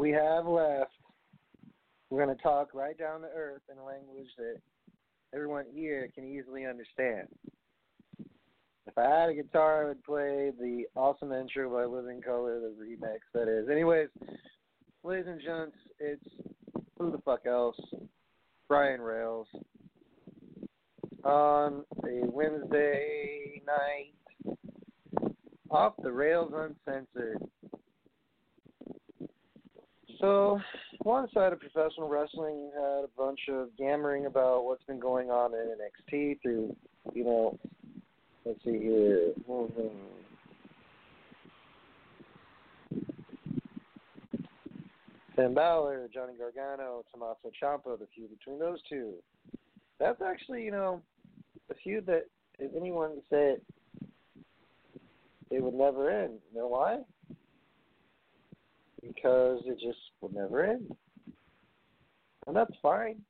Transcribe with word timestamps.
We 0.00 0.10
have 0.12 0.46
left, 0.46 0.92
we're 2.08 2.24
going 2.24 2.34
to 2.34 2.42
talk 2.42 2.72
right 2.72 2.96
down 2.96 3.20
to 3.20 3.26
earth 3.36 3.60
in 3.70 3.76
a 3.76 3.84
language 3.84 4.28
that 4.38 4.56
everyone 5.34 5.66
here 5.74 6.08
can 6.14 6.24
easily 6.24 6.64
understand. 6.64 7.28
If 8.86 8.96
I 8.96 9.04
had 9.04 9.28
a 9.28 9.34
guitar, 9.34 9.84
I 9.84 9.88
would 9.88 10.02
play 10.02 10.52
the 10.58 10.84
awesome 10.96 11.32
intro 11.32 11.68
by 11.70 11.84
Living 11.84 12.22
Color, 12.22 12.60
the 12.60 12.74
remix 12.82 13.18
that 13.34 13.46
is. 13.46 13.68
Anyways, 13.68 14.08
ladies 15.04 15.26
and 15.28 15.38
gents, 15.38 15.76
it's 15.98 16.24
who 16.98 17.10
the 17.10 17.18
fuck 17.18 17.44
else? 17.46 17.76
Brian 18.68 19.02
Rails. 19.02 19.48
On 21.24 21.84
a 22.04 22.26
Wednesday 22.26 23.60
night, 23.66 24.56
off 25.70 25.92
the 26.02 26.10
rails 26.10 26.54
uncensored. 26.56 27.42
So, 30.20 30.60
one 30.98 31.28
side 31.32 31.54
of 31.54 31.60
professional 31.60 32.08
wrestling 32.08 32.70
had 32.74 33.04
a 33.04 33.08
bunch 33.16 33.40
of 33.48 33.70
yammering 33.78 34.26
about 34.26 34.64
what's 34.64 34.84
been 34.84 35.00
going 35.00 35.30
on 35.30 35.54
in 35.54 35.74
NXT 35.78 36.42
through, 36.42 36.76
you 37.14 37.24
know, 37.24 37.58
let's 38.44 38.62
see 38.62 38.78
here. 38.78 39.32
Mhm. 39.48 39.90
Finn 45.36 45.54
Balor, 45.54 46.08
Johnny 46.08 46.34
Gargano, 46.34 47.02
Tommaso 47.10 47.50
Ciampa, 47.58 47.98
the 47.98 48.06
feud 48.08 48.28
between 48.38 48.58
those 48.58 48.82
two. 48.82 49.22
That's 49.98 50.20
actually, 50.20 50.64
you 50.64 50.70
know, 50.70 51.02
a 51.70 51.74
feud 51.74 52.04
that 52.06 52.26
if 52.58 52.74
anyone 52.74 53.22
said 53.30 53.62
it 55.50 55.62
would 55.62 55.74
never 55.74 56.10
end. 56.10 56.42
You 56.52 56.58
know 56.58 56.66
why? 56.68 57.04
Because 59.02 59.60
it 59.66 59.78
just 59.80 59.98
will 60.20 60.32
never 60.32 60.64
end. 60.64 60.90
And 62.46 62.56
that's 62.56 62.74
fine. 62.82 63.20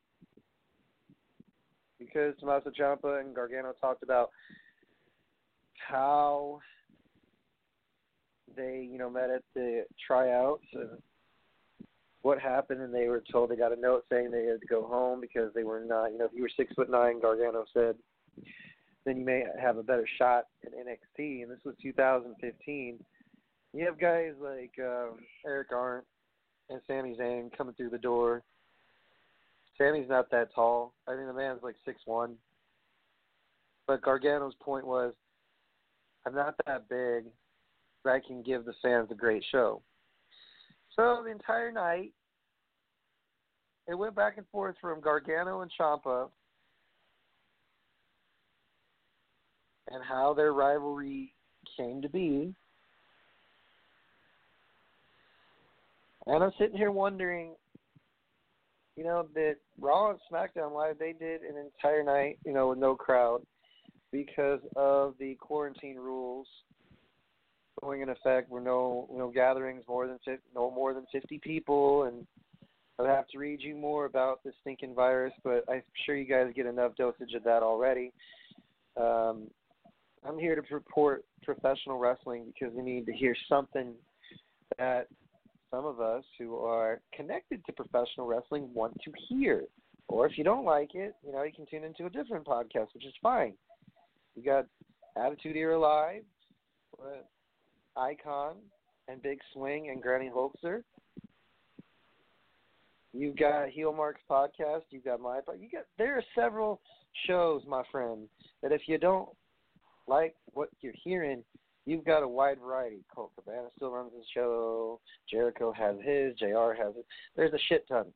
Because 1.98 2.34
Tommaso 2.40 2.70
Ciampa 2.70 3.20
and 3.20 3.34
Gargano 3.34 3.72
talked 3.80 4.02
about 4.02 4.30
how 5.76 6.60
they, 8.56 8.88
you 8.90 8.98
know, 8.98 9.10
met 9.10 9.30
at 9.30 9.42
the 9.54 9.84
tryouts 10.06 10.64
and 10.72 10.90
what 12.22 12.38
happened 12.38 12.80
and 12.80 12.94
they 12.94 13.08
were 13.08 13.22
told 13.30 13.50
they 13.50 13.56
got 13.56 13.76
a 13.76 13.80
note 13.80 14.04
saying 14.10 14.30
they 14.30 14.44
had 14.44 14.60
to 14.60 14.66
go 14.66 14.86
home 14.86 15.20
because 15.20 15.52
they 15.54 15.64
were 15.64 15.84
not 15.84 16.06
you 16.12 16.18
know, 16.18 16.26
if 16.26 16.32
you 16.34 16.42
were 16.42 16.50
six 16.54 16.72
foot 16.74 16.90
nine, 16.90 17.20
Gargano 17.20 17.64
said, 17.72 17.96
then 19.04 19.16
you 19.16 19.24
may 19.24 19.44
have 19.60 19.78
a 19.78 19.82
better 19.82 20.06
shot 20.18 20.44
in 20.62 20.72
NXT 20.72 21.42
and 21.42 21.50
this 21.50 21.64
was 21.64 21.74
two 21.82 21.92
thousand 21.92 22.34
fifteen 22.40 22.98
you 23.72 23.84
have 23.86 23.98
guys 23.98 24.32
like 24.42 24.72
um, 24.80 25.18
Eric 25.46 25.68
Arndt 25.72 26.04
and 26.68 26.80
Sami 26.86 27.16
Zayn 27.18 27.56
coming 27.56 27.74
through 27.74 27.90
the 27.90 27.98
door. 27.98 28.42
Sami's 29.78 30.08
not 30.08 30.30
that 30.30 30.54
tall. 30.54 30.92
I 31.08 31.16
mean, 31.16 31.26
the 31.26 31.32
man's 31.32 31.62
like 31.62 31.76
six 31.84 32.00
one. 32.04 32.34
But 33.86 34.02
Gargano's 34.02 34.54
point 34.60 34.86
was, 34.86 35.14
I'm 36.26 36.34
not 36.34 36.54
that 36.66 36.88
big, 36.88 37.24
but 38.04 38.10
I 38.10 38.20
can 38.20 38.42
give 38.42 38.64
the 38.64 38.74
fans 38.82 39.08
a 39.10 39.14
great 39.14 39.44
show. 39.50 39.82
So 40.94 41.22
the 41.24 41.30
entire 41.30 41.72
night, 41.72 42.12
it 43.88 43.94
went 43.94 44.14
back 44.14 44.36
and 44.36 44.46
forth 44.52 44.76
from 44.80 45.00
Gargano 45.00 45.62
and 45.62 45.70
Ciampa 45.78 46.28
and 49.90 50.04
how 50.04 50.34
their 50.34 50.52
rivalry 50.52 51.34
came 51.76 52.00
to 52.02 52.08
be. 52.08 52.54
And 56.26 56.44
I'm 56.44 56.52
sitting 56.58 56.76
here 56.76 56.90
wondering, 56.90 57.54
you 58.96 59.04
know, 59.04 59.26
that 59.34 59.56
Raw 59.78 60.10
and 60.10 60.18
SmackDown 60.30 60.74
Live 60.74 60.98
they 60.98 61.12
did 61.12 61.42
an 61.42 61.56
entire 61.56 62.02
night, 62.02 62.38
you 62.44 62.52
know, 62.52 62.68
with 62.68 62.78
no 62.78 62.94
crowd 62.94 63.42
because 64.12 64.60
of 64.76 65.14
the 65.18 65.36
quarantine 65.36 65.96
rules 65.96 66.46
going 67.80 68.02
in 68.02 68.10
effect. 68.10 68.50
Were 68.50 68.60
no 68.60 69.08
no 69.12 69.30
gatherings 69.30 69.84
more 69.88 70.06
than 70.06 70.18
no 70.54 70.70
more 70.70 70.92
than 70.92 71.06
50 71.12 71.38
people, 71.38 72.04
and 72.04 72.26
I'd 72.98 73.08
have 73.08 73.28
to 73.28 73.38
read 73.38 73.62
you 73.62 73.76
more 73.76 74.04
about 74.04 74.44
this 74.44 74.54
stinking 74.60 74.94
virus, 74.94 75.32
but 75.42 75.64
I'm 75.68 75.82
sure 76.04 76.16
you 76.16 76.26
guys 76.26 76.52
get 76.54 76.66
enough 76.66 76.94
dosage 76.96 77.34
of 77.34 77.44
that 77.44 77.62
already. 77.62 78.12
Um, 78.96 79.48
I'm 80.26 80.38
here 80.38 80.54
to 80.54 80.62
report 80.74 81.24
professional 81.42 81.98
wrestling 81.98 82.52
because 82.52 82.74
we 82.74 82.82
need 82.82 83.06
to 83.06 83.12
hear 83.12 83.34
something 83.48 83.94
that 84.78 85.06
some 85.70 85.84
of 85.84 86.00
us 86.00 86.24
who 86.38 86.56
are 86.56 87.00
connected 87.14 87.64
to 87.66 87.72
professional 87.72 88.26
wrestling 88.26 88.68
want 88.74 88.94
to 89.04 89.12
hear. 89.28 89.64
Or 90.08 90.26
if 90.26 90.36
you 90.36 90.44
don't 90.44 90.64
like 90.64 90.94
it, 90.94 91.14
you 91.24 91.32
know, 91.32 91.42
you 91.44 91.52
can 91.52 91.66
tune 91.66 91.84
into 91.84 92.06
a 92.06 92.10
different 92.10 92.44
podcast, 92.44 92.88
which 92.94 93.06
is 93.06 93.14
fine. 93.22 93.54
You 94.34 94.42
got 94.42 94.66
Attitude 95.16 95.56
Era 95.56 95.78
Live 95.78 96.22
with 96.98 97.24
Icon 97.96 98.56
and 99.08 99.22
Big 99.22 99.38
Swing 99.52 99.90
and 99.90 100.02
Granny 100.02 100.30
Holzer. 100.34 100.82
You've 103.12 103.36
got 103.36 103.68
Heel 103.68 103.92
Marks 103.92 104.20
podcast. 104.30 104.82
You've 104.90 105.04
got 105.04 105.20
my 105.20 105.40
pod. 105.40 105.56
You 105.60 105.68
got 105.68 105.84
there 105.98 106.16
are 106.16 106.24
several 106.34 106.80
shows, 107.26 107.62
my 107.66 107.82
friend, 107.90 108.28
that 108.62 108.72
if 108.72 108.82
you 108.86 108.98
don't 108.98 109.28
like 110.06 110.34
what 110.52 110.68
you're 110.80 110.92
hearing, 111.02 111.42
you've 111.90 112.04
got 112.04 112.22
a 112.22 112.28
wide 112.28 112.58
variety. 112.60 113.04
Colt 113.12 113.32
Cabana 113.34 113.66
still 113.76 113.90
runs 113.90 114.12
his 114.14 114.24
show. 114.32 115.00
Jericho 115.28 115.72
has 115.72 115.96
his. 116.02 116.34
Jr. 116.38 116.72
has 116.78 116.94
it. 116.96 117.04
There's 117.34 117.52
a 117.52 117.58
shit 117.68 117.86
ton. 117.88 118.06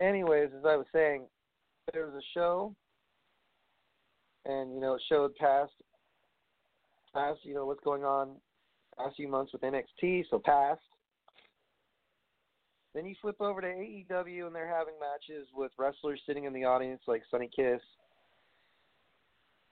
Anyways, 0.00 0.50
as 0.56 0.64
I 0.64 0.76
was 0.76 0.86
saying, 0.92 1.26
there 1.92 2.06
was 2.06 2.14
a 2.14 2.26
show, 2.34 2.74
and 4.44 4.74
you 4.74 4.80
know 4.80 4.94
it 4.94 5.02
showed 5.08 5.34
past, 5.36 5.72
past 7.14 7.40
you 7.44 7.54
know 7.54 7.64
what's 7.64 7.82
going 7.84 8.04
on, 8.04 8.36
past 8.96 9.16
few 9.16 9.28
months 9.28 9.52
with 9.52 9.62
NXT. 9.62 10.24
So 10.30 10.40
past. 10.44 10.80
Then 12.94 13.06
you 13.06 13.14
flip 13.20 13.40
over 13.40 13.60
to 13.60 13.66
AEW 13.66 14.46
and 14.46 14.54
they're 14.54 14.66
having 14.66 14.94
matches 14.98 15.46
with 15.54 15.70
wrestlers 15.78 16.20
sitting 16.26 16.44
in 16.44 16.52
the 16.52 16.64
audience 16.64 17.02
like 17.06 17.22
Sunny 17.30 17.48
Kiss. 17.54 17.80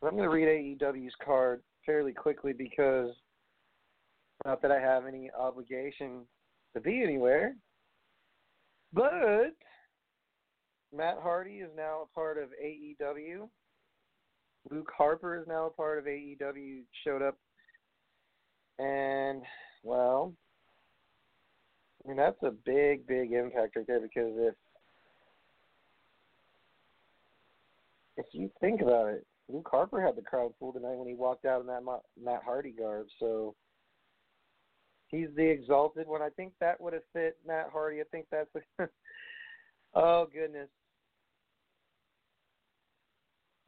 I'm 0.03 0.11
going 0.11 0.23
to 0.23 0.29
read 0.29 0.79
AEW's 0.79 1.15
card 1.25 1.63
fairly 1.87 2.13
quickly 2.13 2.53
because 2.53 3.11
not 4.45 4.61
that 4.63 4.71
I 4.71 4.81
have 4.81 5.07
any 5.07 5.31
obligation 5.39 6.27
to 6.75 6.81
be 6.81 7.03
anywhere, 7.03 7.55
but 8.93 9.55
Matt 10.95 11.19
Hardy 11.23 11.59
is 11.59 11.71
now 11.77 12.03
a 12.03 12.15
part 12.15 12.37
of 12.39 12.51
AEW. 12.63 13.49
Luke 14.71 14.91
Harper 14.97 15.37
is 15.41 15.47
now 15.47 15.67
a 15.67 15.71
part 15.71 15.99
of 15.99 16.05
AEW. 16.05 16.81
Showed 17.05 17.23
up, 17.23 17.39
and 18.79 19.43
well, 19.83 20.33
I 22.05 22.09
mean 22.09 22.17
that's 22.17 22.43
a 22.43 22.51
big, 22.51 23.07
big 23.07 23.33
impact 23.33 23.77
right 23.77 23.87
there 23.87 24.01
because 24.01 24.33
if 24.37 24.55
if 28.17 28.27
you 28.33 28.51
think 28.61 28.81
about 28.81 29.09
it, 29.09 29.27
Luke 29.49 29.69
Harper 29.71 30.05
had 30.05 30.17
the 30.17 30.23
crowd 30.23 30.53
full 30.59 30.73
tonight 30.73 30.97
when 30.97 31.09
he 31.09 31.15
walked 31.15 31.45
out 31.45 31.61
in 31.61 31.67
that 31.69 31.83
Matt 32.21 32.43
Hardy 32.45 32.73
garb. 32.73 33.07
So 33.21 33.55
He's 35.09 35.29
the 35.37 35.45
exalted 35.45 36.09
one. 36.09 36.23
I 36.23 36.31
think 36.31 36.53
that 36.61 36.81
would 36.81 36.93
have 36.93 37.03
fit 37.13 37.37
Matt 37.47 37.71
Hardy. 37.73 38.01
I 38.01 38.05
think 38.11 38.27
that's 38.31 38.51
a 38.79 38.89
Oh 39.95 40.27
goodness. 40.33 40.69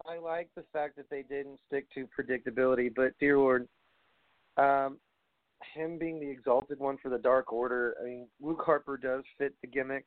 I 0.06 0.18
like 0.18 0.48
the 0.56 0.64
fact 0.72 0.96
that 0.96 1.10
they 1.10 1.22
didn't 1.22 1.60
stick 1.66 1.86
to 1.94 2.08
predictability, 2.18 2.90
but 2.94 3.18
dear 3.20 3.38
Lord, 3.38 3.68
um, 4.56 4.98
him 5.74 5.98
being 5.98 6.18
the 6.18 6.30
exalted 6.30 6.78
one 6.78 6.98
for 7.02 7.08
the 7.08 7.18
Dark 7.18 7.52
Order, 7.52 7.94
I 8.00 8.04
mean, 8.04 8.26
Luke 8.40 8.62
Harper 8.64 8.96
does 8.96 9.22
fit 9.36 9.54
the 9.60 9.68
gimmick. 9.68 10.06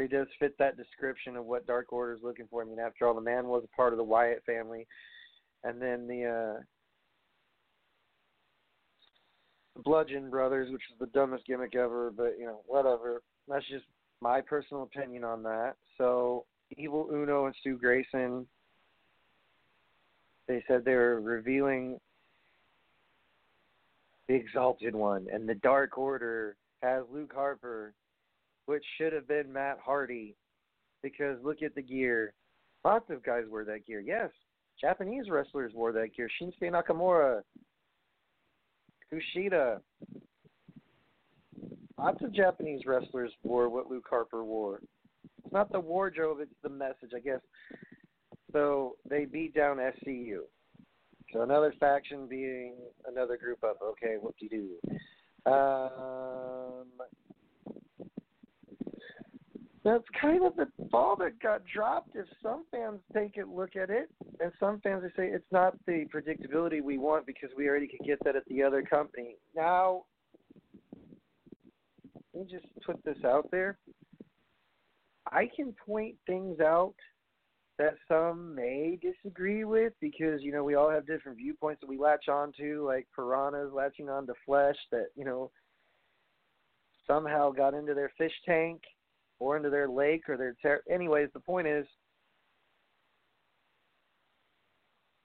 He 0.00 0.08
does 0.08 0.26
fit 0.38 0.56
that 0.58 0.76
description 0.76 1.36
of 1.36 1.44
what 1.44 1.66
Dark 1.66 1.92
Order 1.92 2.14
is 2.14 2.22
looking 2.22 2.46
for. 2.50 2.62
I 2.62 2.64
mean, 2.64 2.78
after 2.78 3.06
all, 3.06 3.14
the 3.14 3.20
man 3.20 3.48
was 3.48 3.62
a 3.64 3.76
part 3.76 3.92
of 3.92 3.98
the 3.98 4.04
Wyatt 4.04 4.42
family, 4.46 4.86
and 5.64 5.80
then 5.82 6.06
the 6.06 6.56
uh, 9.76 9.80
Bludgeon 9.84 10.30
Brothers, 10.30 10.70
which 10.72 10.82
is 10.90 10.98
the 10.98 11.06
dumbest 11.06 11.46
gimmick 11.46 11.74
ever, 11.74 12.10
but 12.10 12.38
you 12.38 12.46
know, 12.46 12.60
whatever. 12.66 13.22
That's 13.48 13.68
just 13.68 13.84
my 14.20 14.40
personal 14.40 14.84
opinion 14.84 15.24
on 15.24 15.42
that. 15.42 15.74
So, 15.98 16.46
Evil 16.78 17.08
Uno 17.12 17.46
and 17.46 17.54
Stu 17.60 17.76
Grayson, 17.76 18.46
they 20.48 20.64
said 20.66 20.84
they 20.84 20.94
were 20.94 21.20
revealing 21.20 22.00
the 24.28 24.34
Exalted 24.34 24.94
One, 24.94 25.26
and 25.30 25.46
the 25.46 25.56
Dark 25.56 25.98
Order 25.98 26.56
has 26.82 27.02
Luke 27.12 27.32
Harper, 27.34 27.92
which 28.66 28.84
should 28.96 29.12
have 29.12 29.28
been 29.28 29.52
Matt 29.52 29.78
Hardy, 29.84 30.34
because 31.02 31.38
look 31.42 31.62
at 31.62 31.74
the 31.74 31.82
gear. 31.82 32.34
Lots 32.84 33.10
of 33.10 33.24
guys 33.24 33.44
wear 33.48 33.64
that 33.64 33.86
gear. 33.86 34.00
Yes, 34.00 34.30
Japanese 34.80 35.28
wrestlers 35.28 35.72
wore 35.74 35.92
that 35.92 36.14
gear. 36.16 36.28
Shinsuke 36.40 36.70
Nakamura, 36.70 37.42
Kushida. 39.12 39.80
Lots 41.98 42.22
of 42.22 42.34
Japanese 42.34 42.82
wrestlers 42.86 43.30
wore 43.42 43.68
what 43.68 43.88
Luke 43.88 44.06
Harper 44.08 44.44
wore. 44.44 44.80
It's 45.44 45.52
not 45.52 45.70
the 45.70 45.78
wardrobe, 45.80 46.38
it's 46.40 46.50
the 46.62 46.68
message, 46.68 47.10
I 47.14 47.20
guess. 47.20 47.40
So 48.52 48.96
they 49.08 49.24
beat 49.24 49.54
down 49.54 49.76
SCU. 49.76 50.40
So 51.32 51.42
another 51.42 51.72
faction 51.80 52.26
being 52.26 52.74
another 53.06 53.36
group 53.36 53.64
up. 53.64 53.78
Okay, 53.82 54.16
what 54.20 54.34
do 54.38 54.46
you 54.46 54.50
do? 54.50 55.50
Um, 55.50 56.86
that's 59.84 60.04
kind 60.20 60.44
of 60.44 60.54
the 60.54 60.68
ball 60.90 61.16
that 61.16 61.40
got 61.40 61.62
dropped. 61.66 62.14
If 62.14 62.26
some 62.42 62.64
fans 62.70 63.00
take 63.12 63.36
a 63.36 63.48
look 63.48 63.74
at 63.74 63.90
it, 63.90 64.10
and 64.40 64.52
some 64.60 64.80
fans 64.80 65.02
say 65.16 65.26
it's 65.26 65.44
not 65.50 65.74
the 65.86 66.06
predictability 66.14 66.82
we 66.82 66.98
want 66.98 67.26
because 67.26 67.50
we 67.56 67.68
already 67.68 67.88
could 67.88 68.06
get 68.06 68.18
that 68.24 68.36
at 68.36 68.44
the 68.46 68.62
other 68.62 68.82
company. 68.82 69.36
Now, 69.56 70.04
let 72.32 72.46
me 72.46 72.50
just 72.50 72.66
put 72.86 73.04
this 73.04 73.18
out 73.24 73.50
there. 73.50 73.78
I 75.30 75.48
can 75.54 75.74
point 75.84 76.14
things 76.26 76.60
out 76.60 76.94
that 77.78 77.94
some 78.06 78.54
may 78.54 78.98
disagree 79.02 79.64
with 79.64 79.92
because 80.00 80.42
you 80.42 80.52
know 80.52 80.62
we 80.62 80.74
all 80.74 80.90
have 80.90 81.06
different 81.06 81.38
viewpoints 81.38 81.80
that 81.80 81.88
we 81.88 81.98
latch 81.98 82.28
on 82.28 82.52
to, 82.58 82.84
like 82.86 83.08
piranhas 83.16 83.72
latching 83.72 84.08
on 84.08 84.26
to 84.26 84.34
flesh 84.46 84.76
that 84.92 85.06
you 85.16 85.24
know 85.24 85.50
somehow 87.06 87.50
got 87.50 87.74
into 87.74 87.94
their 87.94 88.12
fish 88.16 88.32
tank 88.46 88.82
or 89.42 89.56
into 89.56 89.70
their 89.70 89.88
lake 89.88 90.28
or 90.28 90.36
their 90.36 90.54
ter- 90.62 90.84
anyways 90.88 91.28
the 91.34 91.40
point 91.40 91.66
is 91.66 91.84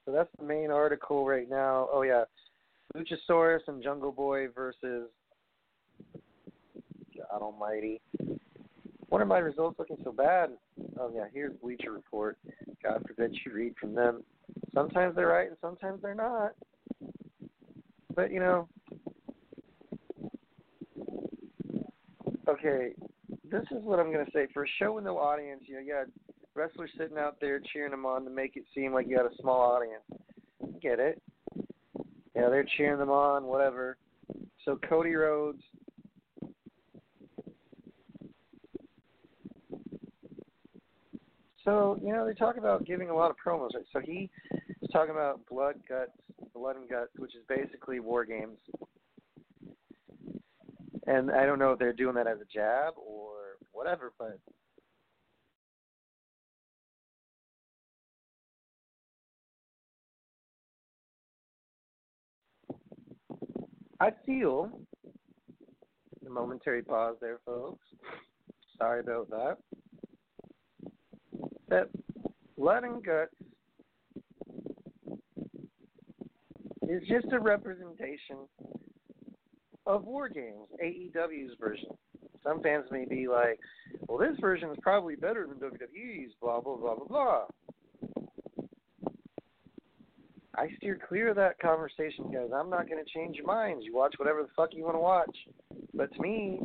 so 0.05 0.11
that's 0.11 0.29
the 0.39 0.45
main 0.45 0.71
article 0.71 1.27
right 1.27 1.47
now. 1.47 1.87
Oh 1.91 2.01
yeah. 2.01 2.23
Luchasaurus 2.95 3.59
and 3.67 3.83
jungle 3.83 4.11
boy 4.11 4.47
versus 4.55 5.09
god 7.15 7.41
almighty. 7.41 8.01
What 9.09 9.21
are 9.21 9.25
my 9.25 9.37
results 9.37 9.77
looking 9.77 9.97
so 10.03 10.11
bad. 10.11 10.49
Oh 10.99 11.11
yeah 11.13 11.25
here's 11.31 11.53
bleacher 11.61 11.91
report. 11.91 12.39
God 12.81 13.03
forbid 13.05 13.37
you 13.45 13.53
read 13.53 13.75
from 13.79 13.93
them. 13.93 14.23
Sometimes 14.73 15.15
they're 15.15 15.27
right 15.27 15.49
and 15.49 15.57
sometimes 15.61 16.01
they're 16.01 16.15
not. 16.15 16.53
But 18.15 18.31
you 18.31 18.39
know. 18.39 18.67
Okay 22.47 22.93
this 23.51 23.63
is 23.71 23.83
what 23.83 23.99
I'm 23.99 24.11
gonna 24.11 24.25
say. 24.33 24.47
For 24.53 24.63
a 24.63 24.67
show 24.79 24.93
with 24.93 25.03
no 25.03 25.17
audience, 25.17 25.63
you 25.65 25.75
know, 25.75 25.81
you 25.81 25.93
got 25.93 26.07
wrestlers 26.55 26.91
sitting 26.97 27.17
out 27.17 27.37
there 27.39 27.59
cheering 27.73 27.91
them 27.91 28.05
on 28.05 28.23
to 28.23 28.29
make 28.29 28.55
it 28.55 28.63
seem 28.73 28.93
like 28.93 29.07
you 29.07 29.17
got 29.17 29.31
a 29.31 29.35
small 29.41 29.61
audience. 29.61 30.03
Get 30.81 30.99
it? 30.99 31.21
Yeah, 32.35 32.49
they're 32.49 32.67
cheering 32.77 32.99
them 32.99 33.09
on, 33.09 33.45
whatever. 33.45 33.97
So 34.65 34.79
Cody 34.87 35.15
Rhodes. 35.15 35.61
So 41.63 41.99
you 42.01 42.13
know 42.13 42.25
they 42.25 42.33
talk 42.33 42.57
about 42.57 42.85
giving 42.85 43.09
a 43.09 43.15
lot 43.15 43.29
of 43.29 43.37
promos. 43.43 43.73
Right? 43.73 43.85
So 43.91 43.99
he 43.99 44.29
is 44.81 44.89
talking 44.91 45.11
about 45.11 45.45
blood, 45.49 45.75
guts, 45.87 46.11
blood 46.53 46.77
and 46.77 46.89
guts, 46.89 47.11
which 47.17 47.35
is 47.35 47.41
basically 47.47 47.99
war 47.99 48.23
games 48.25 48.57
and 51.07 51.31
I 51.31 51.45
don't 51.45 51.57
know 51.57 51.71
if 51.71 51.79
they're 51.79 51.93
doing 51.93 52.15
that 52.15 52.27
as 52.27 52.39
a 52.39 52.53
jab 52.53 52.93
whatever, 53.87 54.11
but 54.19 54.37
I 64.01 64.09
feel 64.25 64.69
a 66.25 66.29
momentary 66.29 66.83
pause 66.83 67.15
there, 67.21 67.39
folks. 67.45 67.85
Sorry 68.77 68.99
about 68.99 69.29
that. 69.29 69.57
That 71.69 71.89
blood 72.57 72.83
and 72.83 73.03
guts 73.03 73.31
is 76.89 77.03
just 77.07 77.27
a 77.31 77.39
representation 77.39 78.47
of 79.85 80.03
War 80.03 80.27
Games, 80.27 80.67
AEW's 80.83 81.55
version. 81.57 81.89
Some 82.47 82.61
fans 82.61 82.85
may 82.91 83.05
be 83.05 83.27
like, 83.27 83.59
well, 84.07 84.17
this 84.17 84.39
version 84.39 84.69
is 84.69 84.77
probably 84.81 85.15
better 85.15 85.47
than 85.47 85.57
WWE's, 85.57 86.31
blah, 86.41 86.61
blah, 86.61 86.77
blah, 86.77 86.95
blah, 86.95 87.07
blah. 87.07 87.45
I 90.55 90.69
steer 90.77 90.97
clear 91.07 91.29
of 91.29 91.35
that 91.35 91.59
conversation 91.59 92.29
because 92.29 92.51
I'm 92.55 92.69
not 92.69 92.89
going 92.89 93.03
to 93.03 93.11
change 93.13 93.35
your 93.35 93.45
minds. 93.45 93.83
You 93.85 93.93
watch 93.93 94.15
whatever 94.17 94.41
the 94.41 94.49
fuck 94.55 94.69
you 94.71 94.83
want 94.83 94.95
to 94.95 94.99
watch. 94.99 95.35
But 95.93 96.13
to 96.13 96.21
me, 96.21 96.61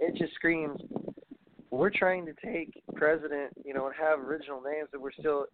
it 0.00 0.16
just 0.16 0.34
screams, 0.34 0.80
we're 1.70 1.90
trying 1.90 2.26
to 2.26 2.32
take 2.44 2.82
president, 2.96 3.52
you 3.64 3.74
know, 3.74 3.86
and 3.86 3.94
have 3.98 4.18
original 4.18 4.60
names, 4.60 4.88
but 4.90 5.00
we're 5.00 5.12
still 5.12 5.46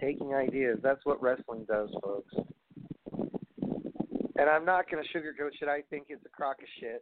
taking 0.00 0.34
ideas. 0.34 0.78
That's 0.82 1.04
what 1.04 1.20
wrestling 1.22 1.64
does, 1.66 1.88
folks 2.02 2.34
and 4.42 4.50
I'm 4.50 4.64
not 4.64 4.90
going 4.90 5.02
to 5.02 5.08
sugarcoat 5.16 5.50
shit. 5.58 5.68
I 5.68 5.82
think 5.88 6.06
it's 6.08 6.24
a 6.26 6.28
crock 6.28 6.56
of 6.58 6.68
shit. 6.80 7.00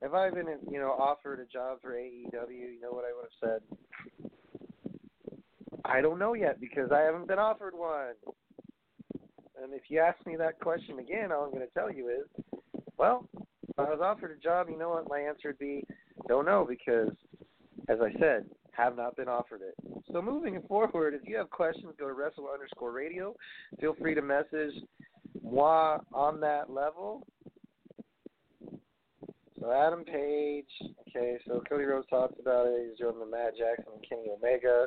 If 0.00 0.14
I've 0.14 0.34
been, 0.34 0.46
you 0.70 0.78
know, 0.78 0.92
offered 0.92 1.40
a 1.40 1.46
job 1.46 1.78
for 1.82 1.92
AEW, 1.92 2.50
you 2.50 2.80
know 2.80 2.92
what 2.92 3.04
I 3.04 3.12
would 3.14 3.26
have 3.42 3.60
said? 3.60 4.20
I 5.84 6.00
don't 6.00 6.18
know 6.18 6.34
yet 6.34 6.60
because 6.60 6.92
I 6.92 7.00
haven't 7.00 7.26
been 7.26 7.38
offered 7.38 7.74
one. 7.74 8.14
And 9.60 9.72
if 9.72 9.82
you 9.88 9.98
ask 10.00 10.24
me 10.26 10.36
that 10.36 10.60
question 10.60 10.98
again, 10.98 11.32
all 11.32 11.44
I'm 11.44 11.50
going 11.50 11.66
to 11.66 11.74
tell 11.74 11.92
you 11.92 12.08
is, 12.08 12.44
well, 12.96 13.28
if 13.68 13.78
I 13.78 13.82
was 13.84 14.00
offered 14.02 14.30
a 14.30 14.42
job, 14.42 14.68
you 14.70 14.78
know 14.78 14.90
what 14.90 15.08
my 15.08 15.18
answer 15.20 15.48
would 15.48 15.58
be? 15.58 15.84
Don't 16.28 16.46
know 16.46 16.66
because, 16.68 17.10
as 17.88 17.98
I 18.00 18.12
said, 18.20 18.44
have 18.72 18.96
not 18.96 19.16
been 19.16 19.28
offered 19.28 19.62
it. 19.62 19.74
So 20.12 20.22
moving 20.22 20.62
forward, 20.68 21.14
if 21.14 21.22
you 21.24 21.36
have 21.36 21.50
questions, 21.50 21.94
go 21.98 22.06
to 22.06 22.14
wrestle 22.14 22.48
underscore 22.52 22.92
radio. 22.92 23.34
Feel 23.80 23.94
free 24.00 24.14
to 24.14 24.22
message 24.22 24.74
moi 25.42 25.98
on 26.12 26.40
that 26.40 26.70
level. 26.70 27.26
So 29.60 29.72
Adam 29.72 30.04
Page, 30.04 30.68
okay, 31.08 31.38
so 31.46 31.62
Cody 31.68 31.84
Rhodes 31.84 32.06
talks 32.08 32.34
about 32.40 32.66
it. 32.66 32.88
He's 32.88 32.98
doing 32.98 33.18
the 33.18 33.26
Matt 33.26 33.56
Jackson 33.56 33.92
and 33.94 34.08
Kenny 34.08 34.28
Omega. 34.30 34.86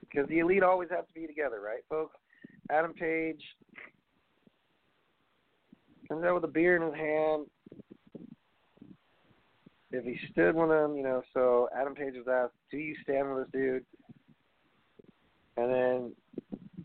Because 0.00 0.28
the 0.28 0.40
elite 0.40 0.62
always 0.62 0.90
have 0.90 1.06
to 1.06 1.14
be 1.14 1.26
together, 1.26 1.60
right, 1.60 1.82
folks? 1.88 2.16
Adam 2.70 2.92
Page 2.92 3.42
comes 6.08 6.24
out 6.24 6.34
with 6.34 6.44
a 6.44 6.48
beer 6.48 6.76
in 6.76 6.82
his 6.82 6.94
hand. 6.94 7.46
If 9.92 10.04
he 10.04 10.18
stood 10.30 10.54
with 10.54 10.70
him, 10.70 10.96
you 10.96 11.02
know, 11.02 11.22
so 11.34 11.68
Adam 11.76 11.94
Page 11.94 12.14
was 12.14 12.28
asked, 12.30 12.54
Do 12.70 12.78
you 12.78 12.94
stand 13.02 13.32
with 13.34 13.46
this 13.46 13.52
dude? 13.52 13.84
And 15.56 15.72
then 15.72 16.12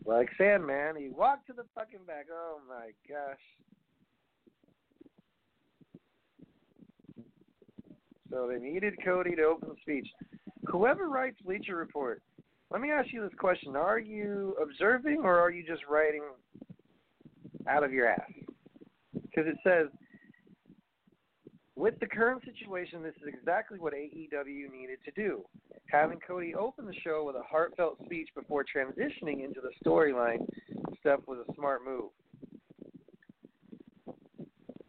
like 0.04 0.28
Sandman, 0.38 0.96
he 0.96 1.08
walked 1.08 1.46
to 1.48 1.52
the 1.52 1.64
fucking 1.74 2.04
back. 2.06 2.26
Oh 2.32 2.58
my 2.68 2.90
gosh. 3.08 3.38
So 8.30 8.48
they 8.48 8.58
needed 8.58 8.94
Cody 9.04 9.34
to 9.36 9.42
open 9.42 9.68
the 9.68 9.76
speech. 9.82 10.08
Whoever 10.66 11.08
writes 11.08 11.36
Bleacher 11.44 11.76
Report, 11.76 12.22
let 12.70 12.80
me 12.80 12.90
ask 12.90 13.12
you 13.12 13.22
this 13.22 13.38
question. 13.38 13.76
Are 13.76 13.98
you 13.98 14.56
observing 14.60 15.20
or 15.22 15.38
are 15.38 15.50
you 15.50 15.64
just 15.64 15.82
writing 15.88 16.22
out 17.68 17.84
of 17.84 17.92
your 17.92 18.08
ass? 18.08 18.20
because 19.36 19.50
it 19.50 19.58
says, 19.62 19.88
with 21.74 21.98
the 22.00 22.06
current 22.06 22.42
situation, 22.44 23.02
this 23.02 23.14
is 23.16 23.28
exactly 23.28 23.78
what 23.78 23.92
AEW 23.92 24.72
needed 24.72 24.98
to 25.04 25.10
do. 25.14 25.42
Having 25.90 26.20
Cody 26.26 26.54
open 26.54 26.86
the 26.86 26.94
show 27.04 27.24
with 27.26 27.36
a 27.36 27.42
heartfelt 27.42 27.98
speech 28.04 28.28
before 28.34 28.64
transitioning 28.64 29.44
into 29.44 29.60
the 29.60 29.70
storyline 29.84 30.46
stuff 31.00 31.20
was 31.26 31.44
a 31.46 31.54
smart 31.54 31.82
move. 31.84 32.10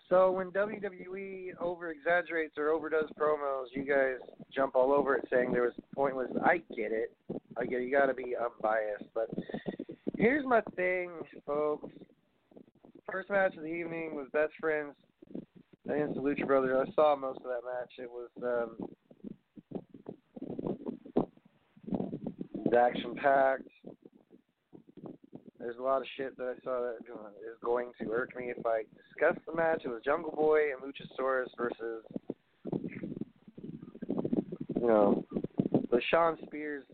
So 0.10 0.32
when 0.32 0.52
WWE 0.52 1.60
over 1.60 1.92
exaggerates 1.92 2.58
or 2.58 2.70
overdoes 2.70 3.10
promos, 3.20 3.66
you 3.74 3.84
guys 3.84 4.20
jump 4.54 4.76
all 4.76 4.94
over 4.94 5.16
it 5.16 5.28
saying 5.30 5.52
there 5.52 5.64
was 5.64 5.74
pointless. 5.94 6.30
I 6.46 6.58
get 6.76 6.92
it. 6.94 7.14
I 7.58 7.66
get 7.66 7.82
it. 7.82 7.84
You 7.84 7.92
got 7.92 8.06
to 8.06 8.14
be 8.14 8.36
unbiased. 8.36 9.06
But 9.14 9.30
here's 10.18 10.46
my 10.46 10.62
thing, 10.76 11.12
folks. 11.46 11.90
First 13.12 13.30
match 13.30 13.56
of 13.58 13.64
the 13.64 13.70
evening 13.70 14.16
was 14.16 14.28
Best 14.32 14.54
Friends 14.60 14.94
against 15.90 16.16
the 16.16 16.22
Lucha 16.22 16.48
Brothers. 16.48 16.88
I 16.88 16.92
saw 16.94 17.16
most 17.16 17.40
of 17.40 17.46
that 17.46 17.64
match. 17.66 17.92
It 17.98 18.10
was 18.10 18.30
um, 18.44 18.90
action 22.78 23.16
packed. 23.16 23.68
There's 25.68 25.80
a 25.80 25.84
lot 25.84 26.00
of 26.00 26.08
shit 26.16 26.38
that 26.38 26.46
I 26.46 26.64
saw 26.64 26.80
that 26.80 26.96
is 27.02 27.58
going 27.62 27.92
to 28.00 28.10
irk 28.10 28.38
me 28.38 28.54
if 28.58 28.66
I 28.66 28.84
discuss 28.96 29.36
the 29.46 29.54
match. 29.54 29.82
It 29.84 29.90
was 29.90 30.02
Jungle 30.02 30.32
Boy 30.32 30.60
and 30.72 30.82
Luchasaurus 30.82 31.48
versus, 31.58 32.06
you 34.80 34.88
know, 34.88 35.26
the 35.92 36.00
Shawn 36.10 36.38
Spears 36.46 36.86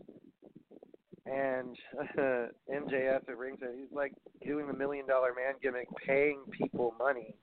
and 1.24 1.76
uh, 2.18 2.48
MJF 2.68 3.28
at 3.28 3.38
ringside. 3.38 3.68
He's 3.78 3.94
like 3.94 4.12
doing 4.44 4.66
the 4.66 4.72
million 4.72 5.06
dollar 5.06 5.28
man 5.36 5.54
gimmick, 5.62 5.86
paying 6.04 6.40
people 6.50 6.96
money. 6.98 7.36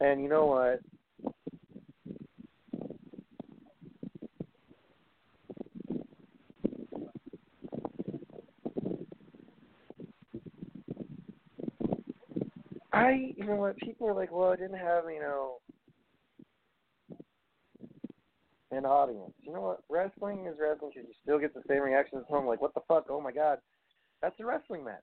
And 0.00 0.22
you 0.22 0.30
know 0.30 0.46
what? 0.46 0.80
I, 13.00 13.32
you 13.36 13.46
know 13.46 13.56
what? 13.56 13.78
People 13.78 14.08
are 14.08 14.14
like, 14.14 14.30
well, 14.30 14.50
I 14.50 14.56
didn't 14.56 14.78
have, 14.78 15.04
you 15.12 15.20
know, 15.20 15.56
an 18.70 18.84
audience. 18.84 19.32
You 19.40 19.52
know 19.52 19.62
what? 19.62 19.82
Wrestling 19.88 20.46
is 20.46 20.56
wrestling 20.60 20.92
because 20.94 21.08
you 21.08 21.14
still 21.22 21.38
get 21.38 21.54
the 21.54 21.62
same 21.68 21.80
reactions 21.82 22.24
at 22.26 22.32
home. 22.32 22.46
Like, 22.46 22.60
what 22.60 22.74
the 22.74 22.82
fuck? 22.86 23.06
Oh 23.08 23.20
my 23.20 23.32
god, 23.32 23.58
that's 24.22 24.38
a 24.38 24.44
wrestling 24.44 24.84
match. 24.84 24.98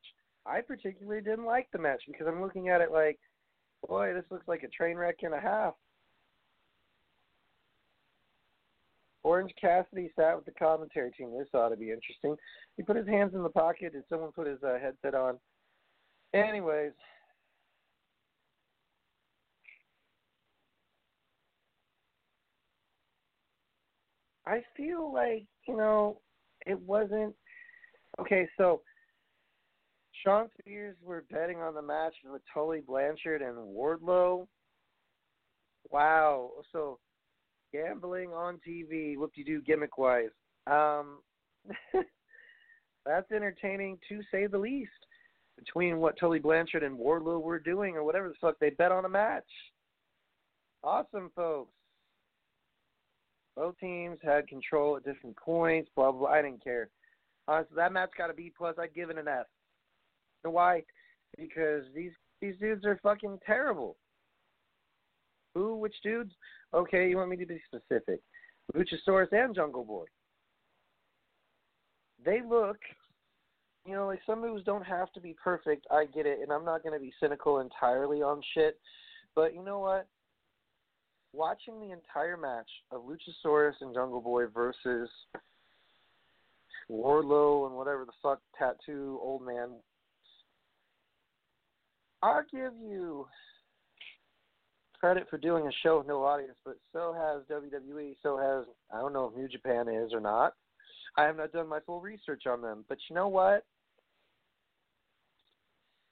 I 0.46 0.62
particularly 0.62 1.22
didn't 1.22 1.46
like 1.46 1.68
the 1.74 1.80
match 1.80 2.01
because 2.08 2.27
I'm 2.27 2.42
looking 2.42 2.70
at 2.70 2.82
it 2.82 2.92
like, 2.92 3.20
boy, 3.88 4.13
this 4.13 4.24
looks 4.30 4.48
like 4.48 4.63
a 4.63 4.70
train 4.70 4.96
wreck 4.96 5.18
and 5.24 5.34
a 5.34 5.42
half. 5.42 5.74
Orange 9.24 9.51
Cassidy 9.60 10.12
sat 10.16 10.36
with 10.36 10.46
the 10.46 10.51
commentary 10.51 11.12
team. 11.12 11.34
This 11.38 11.50
ought 11.54 11.70
to 11.70 11.75
be 11.75 11.92
interesting. 11.92 12.38
He 12.77 12.84
put 12.84 12.96
his 12.96 13.08
hands 13.08 13.34
in 13.34 13.44
the 13.44 13.50
pocket. 13.50 13.92
Did 13.92 14.04
someone 14.08 14.32
put 14.32 14.48
his 14.48 14.63
uh, 14.63 14.77
headset 14.80 15.16
on? 15.16 15.38
Anyways, 16.34 16.94
I 24.48 24.63
feel 24.77 25.12
like, 25.13 25.46
you 25.68 25.75
know, 25.75 26.22
it 26.66 26.80
wasn't 26.80 27.36
okay, 28.20 28.48
so 28.58 28.82
Shawn 30.24 30.48
Spears 30.60 30.96
were 31.04 31.25
betting 31.30 31.58
on 31.58 31.75
the 31.75 31.82
match 31.82 32.13
with 32.25 32.42
Tully 32.54 32.82
Blanchard 32.86 33.42
and 33.42 33.58
Wardlow. 33.58 34.48
Wow. 35.92 36.51
So 36.72 37.00
gambling 37.74 38.32
on 38.32 38.60
TV, 38.68 39.18
whoop 39.18 39.34
de 39.36 39.44
doo 39.44 39.62
gimmick 39.62 39.98
wise. 39.98 40.30
Um 40.66 41.20
that's 43.06 43.32
entertaining 43.32 44.00
to 44.08 44.22
say 44.32 44.48
the 44.48 44.58
least. 44.58 44.92
Between 45.58 45.98
what 45.98 46.18
Tully 46.20 46.39
Blanchard 46.39 46.84
and 46.84 46.98
Wardlow 46.98 47.42
were 47.42 47.60
doing 47.60 47.96
or 47.96 48.04
whatever 48.04 48.30
the 48.30 48.36
fuck, 48.39 48.56
they 48.60 48.70
bet 48.70 48.92
on 48.92 49.06
a 49.06 49.10
match. 49.10 49.44
Awesome 50.84 51.32
folks. 51.36 51.74
Both 53.58 53.80
teams 53.80 54.20
had 54.24 54.48
control 54.48 54.98
at 54.98 55.04
different 55.04 55.36
points. 55.36 55.90
Blah 55.96 56.12
blah. 56.12 56.20
blah. 56.22 56.30
I 56.30 56.44
didn't 56.44 56.64
care. 56.64 56.90
Honestly, 57.48 57.76
that 57.76 57.92
match 57.92 58.12
got 58.16 58.30
a 58.30 58.34
B 58.34 58.52
plus. 58.56 58.76
I'd 58.80 58.94
give 58.94 59.10
it 59.10 59.18
an 59.18 59.28
F. 59.28 59.48
Know 60.44 60.52
why? 60.52 60.84
Because 61.38 61.84
these 61.96 62.12
these 62.40 62.54
dudes 62.60 62.86
are 62.86 63.00
fucking 63.02 63.40
terrible. 63.46 63.98
Who? 65.56 65.76
Which 65.78 65.96
dudes? 66.04 66.32
Okay, 66.74 67.10
you 67.10 67.18
want 67.18 67.32
me 67.32 67.38
to 67.38 67.48
be 67.48 67.60
specific? 67.66 68.20
Luchasaurus 68.76 69.32
and 69.32 69.56
Jungle 69.56 69.84
Boy. 69.84 70.06
They 72.24 72.42
look, 72.48 72.78
you 73.88 73.94
know, 73.94 74.06
like 74.06 74.20
some 74.28 74.42
moves 74.42 74.64
don't 74.66 74.86
have 74.86 75.12
to 75.14 75.22
be 75.22 75.36
perfect. 75.44 75.88
I 75.90 76.06
get 76.06 76.28
it, 76.28 76.40
and 76.44 76.52
I'm 76.52 76.66
not 76.66 76.84
going 76.84 76.94
to 76.94 77.04
be 77.04 77.14
cynical 77.20 77.60
entirely 77.60 78.22
on 78.22 78.42
shit. 78.54 78.78
But 79.34 79.56
you 79.56 79.64
know 79.64 79.80
what? 79.80 80.08
Watching 81.38 81.79
the 81.79 81.91
entire 81.91 82.36
match 82.36 82.70
of 82.91 83.03
Luchasaurus 83.03 83.75
and 83.82 83.94
Jungle 83.94 84.22
Boy 84.22 84.46
versus 84.48 85.10
Wardlow 86.89 87.67
and 87.67 87.75
whatever 87.75 88.06
the 88.06 88.12
fuck 88.24 88.39
tattoo 88.58 89.20
old 89.22 89.46
man, 89.46 89.70
I'll 92.24 92.44
give 92.51 92.74
you 92.82 93.27
credit 95.00 95.27
for 95.29 95.38
doing 95.38 95.67
a 95.67 95.72
show 95.84 96.00
with 96.00 96.08
no 96.08 96.24
audience, 96.24 96.58
but 96.65 96.77
so 96.91 97.13
has 97.13 97.44
WWE, 97.56 98.15
so 98.24 98.38
has 98.38 98.65
I 98.91 99.00
don't 99.00 99.13
know 99.13 99.29
if 99.32 99.38
New 99.38 99.48
Japan 99.48 99.88
is 99.88 100.13
or 100.13 100.20
not. 100.20 100.53
I 101.17 101.24
have 101.24 101.38
not 101.38 101.51
done 101.51 101.67
my 101.67 101.79
full 101.86 102.01
research 102.01 102.44
on 102.48 102.62
them. 102.62 102.84
But 102.89 102.98
you 103.10 103.15
know 103.15 103.27
what? 103.27 103.63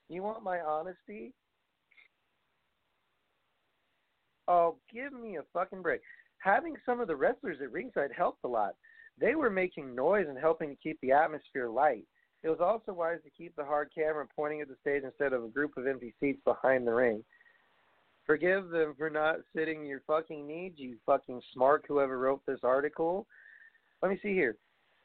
You 0.08 0.22
want 0.22 0.44
my 0.44 0.60
honesty? 0.60 1.34
Oh, 4.48 4.76
give 4.94 5.14
me 5.14 5.38
a 5.38 5.44
fucking 5.54 5.82
break. 5.82 6.02
Having 6.40 6.76
some 6.86 7.00
of 7.00 7.08
the 7.08 7.16
wrestlers 7.16 7.58
at 7.62 7.72
ringside 7.72 8.12
helped 8.16 8.44
a 8.44 8.48
lot. 8.48 8.76
They 9.20 9.36
were 9.36 9.50
making 9.50 9.96
noise 9.96 10.28
and 10.28 10.38
helping 10.38 10.70
to 10.70 10.76
keep 10.76 11.00
the 11.02 11.12
atmosphere 11.12 11.70
light. 11.70 12.06
It 12.44 12.50
was 12.50 12.60
also 12.60 12.94
wise 12.94 13.20
to 13.24 13.32
keep 13.32 13.56
the 13.56 13.66
hard 13.66 13.90
camera 13.96 14.28
pointing 14.36 14.62
at 14.62 14.68
the 14.68 14.76
stage 14.82 15.04
instead 15.04 15.34
of 15.34 15.44
a 15.44 15.48
group 15.48 15.78
of 15.78 15.88
empty 15.88 16.14
seats 16.20 16.40
behind 16.46 16.86
the 16.86 16.94
ring. 16.94 17.24
Forgive 18.26 18.70
them 18.70 18.94
for 18.98 19.10
not 19.10 19.38
sitting 19.56 19.86
your 19.86 20.02
fucking 20.06 20.48
needs, 20.48 20.78
you 20.78 20.98
fucking 21.06 21.42
smart 21.54 21.86
whoever 21.88 22.20
wrote 22.20 22.42
this 22.46 22.60
article. 22.64 23.26
Let 24.02 24.12
me 24.12 24.20
see 24.22 24.34
here. 24.34 24.58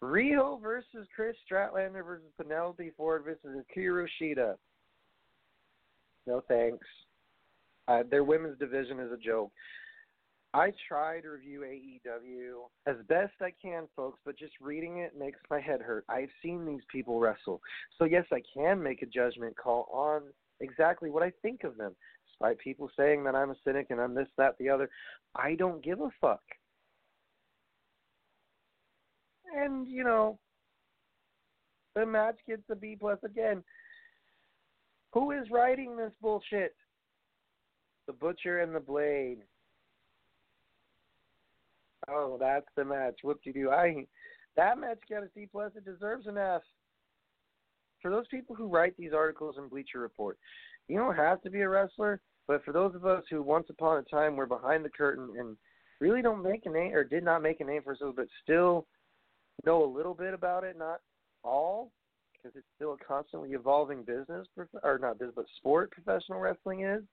Riho 0.03 0.61
versus 0.61 1.07
Kris 1.15 1.37
Statlander 1.51 2.05
versus 2.05 2.31
Penelope 2.41 2.93
Ford 2.97 3.25
versus 3.25 3.65
Hikaru 3.77 4.07
Shida. 4.21 4.55
No 6.27 6.43
thanks. 6.49 6.87
Uh, 7.91 8.05
their 8.09 8.23
women's 8.23 8.57
division 8.59 9.01
is 9.01 9.11
a 9.11 9.17
joke. 9.17 9.51
I 10.55 10.73
try 10.89 11.21
to 11.21 11.29
review 11.29 11.61
AEW 11.63 12.69
as 12.87 12.97
best 13.09 13.33
I 13.41 13.53
can, 13.61 13.85
folks, 13.97 14.21
but 14.25 14.39
just 14.39 14.53
reading 14.61 14.99
it 14.99 15.19
makes 15.19 15.39
my 15.51 15.61
head 15.61 15.81
hurt. 15.81 16.05
I've 16.09 16.29
seen 16.43 16.65
these 16.65 16.83
people 16.91 17.19
wrestle. 17.19 17.61
So, 17.99 18.05
yes, 18.05 18.25
I 18.33 18.43
can 18.55 18.81
make 18.81 19.03
a 19.03 19.07
judgment 19.07 19.57
call 19.57 19.89
on 19.93 20.23
exactly 20.61 21.11
what 21.11 21.23
I 21.25 21.33
think 21.43 21.65
of 21.65 21.77
them. 21.77 21.97
Despite 22.29 22.59
people 22.59 22.91
saying 22.97 23.25
that 23.25 23.35
I'm 23.35 23.51
a 23.51 23.57
cynic 23.65 23.89
and 23.91 24.01
I'm 24.01 24.15
this, 24.15 24.29
that, 24.39 24.57
the 24.59 24.69
other, 24.69 24.89
I 25.35 25.57
don't 25.57 25.85
give 25.85 26.01
a 26.01 26.11
fuck. 26.21 26.43
And, 29.57 29.89
you 29.89 30.05
know, 30.05 30.39
the 31.97 32.07
match 32.07 32.37
gets 32.47 32.63
a 32.71 32.77
B 32.77 32.97
plus 32.99 33.19
again. 33.25 33.65
Who 35.13 35.33
is 35.33 35.51
writing 35.51 35.97
this 35.97 36.13
bullshit? 36.21 36.75
The 38.11 38.17
Butcher 38.17 38.59
and 38.59 38.75
the 38.75 38.81
Blade. 38.81 39.39
Oh, 42.09 42.39
that's 42.41 42.67
the 42.75 42.85
match. 42.85 43.15
Whoop 43.23 43.41
de 43.45 43.53
doo. 43.53 43.71
I 43.71 44.05
that 44.57 44.79
match 44.79 44.99
got 45.09 45.23
a 45.23 45.29
C 45.33 45.47
plus. 45.51 45.71
It 45.77 45.85
deserves 45.85 46.27
an 46.27 46.37
F. 46.37 46.63
For 48.03 48.11
those 48.11 48.27
people 48.27 48.57
who 48.57 48.67
write 48.67 48.97
these 48.97 49.13
articles 49.15 49.55
in 49.59 49.69
Bleacher 49.69 50.01
Report, 50.01 50.39
you 50.89 50.99
don't 50.99 51.15
have 51.15 51.41
to 51.43 51.51
be 51.51 51.61
a 51.61 51.69
wrestler, 51.69 52.21
but 52.49 52.65
for 52.65 52.73
those 52.73 52.97
of 52.97 53.07
us 53.07 53.23
who 53.31 53.45
once 53.45 53.67
upon 53.71 53.99
a 53.99 54.03
time 54.11 54.35
were 54.35 54.47
behind 54.47 54.85
the 54.85 54.91
curtain 54.91 55.29
and 55.39 55.57
really 56.01 56.21
don't 56.21 56.43
make 56.43 56.67
a 56.67 56.71
name 56.71 56.93
or 56.93 57.05
did 57.05 57.23
not 57.23 57.43
make 57.43 57.61
a 57.61 57.65
name 57.65 57.83
for 57.85 57.91
ourselves, 57.91 58.17
but 58.17 58.27
still 58.43 58.87
know 59.65 59.85
a 59.85 59.95
little 59.95 60.15
bit 60.15 60.35
about 60.35 60.65
it, 60.65 60.77
not 60.77 61.01
all, 61.45 61.93
because 62.33 62.57
it's 62.57 62.67
still 62.75 62.95
a 62.95 63.05
constantly 63.05 63.51
evolving 63.51 64.03
business, 64.03 64.49
or 64.83 64.99
not 65.01 65.21
business, 65.21 65.37
but 65.37 65.47
sport 65.59 65.93
professional 65.93 66.41
wrestling 66.41 66.83
is. 66.83 67.05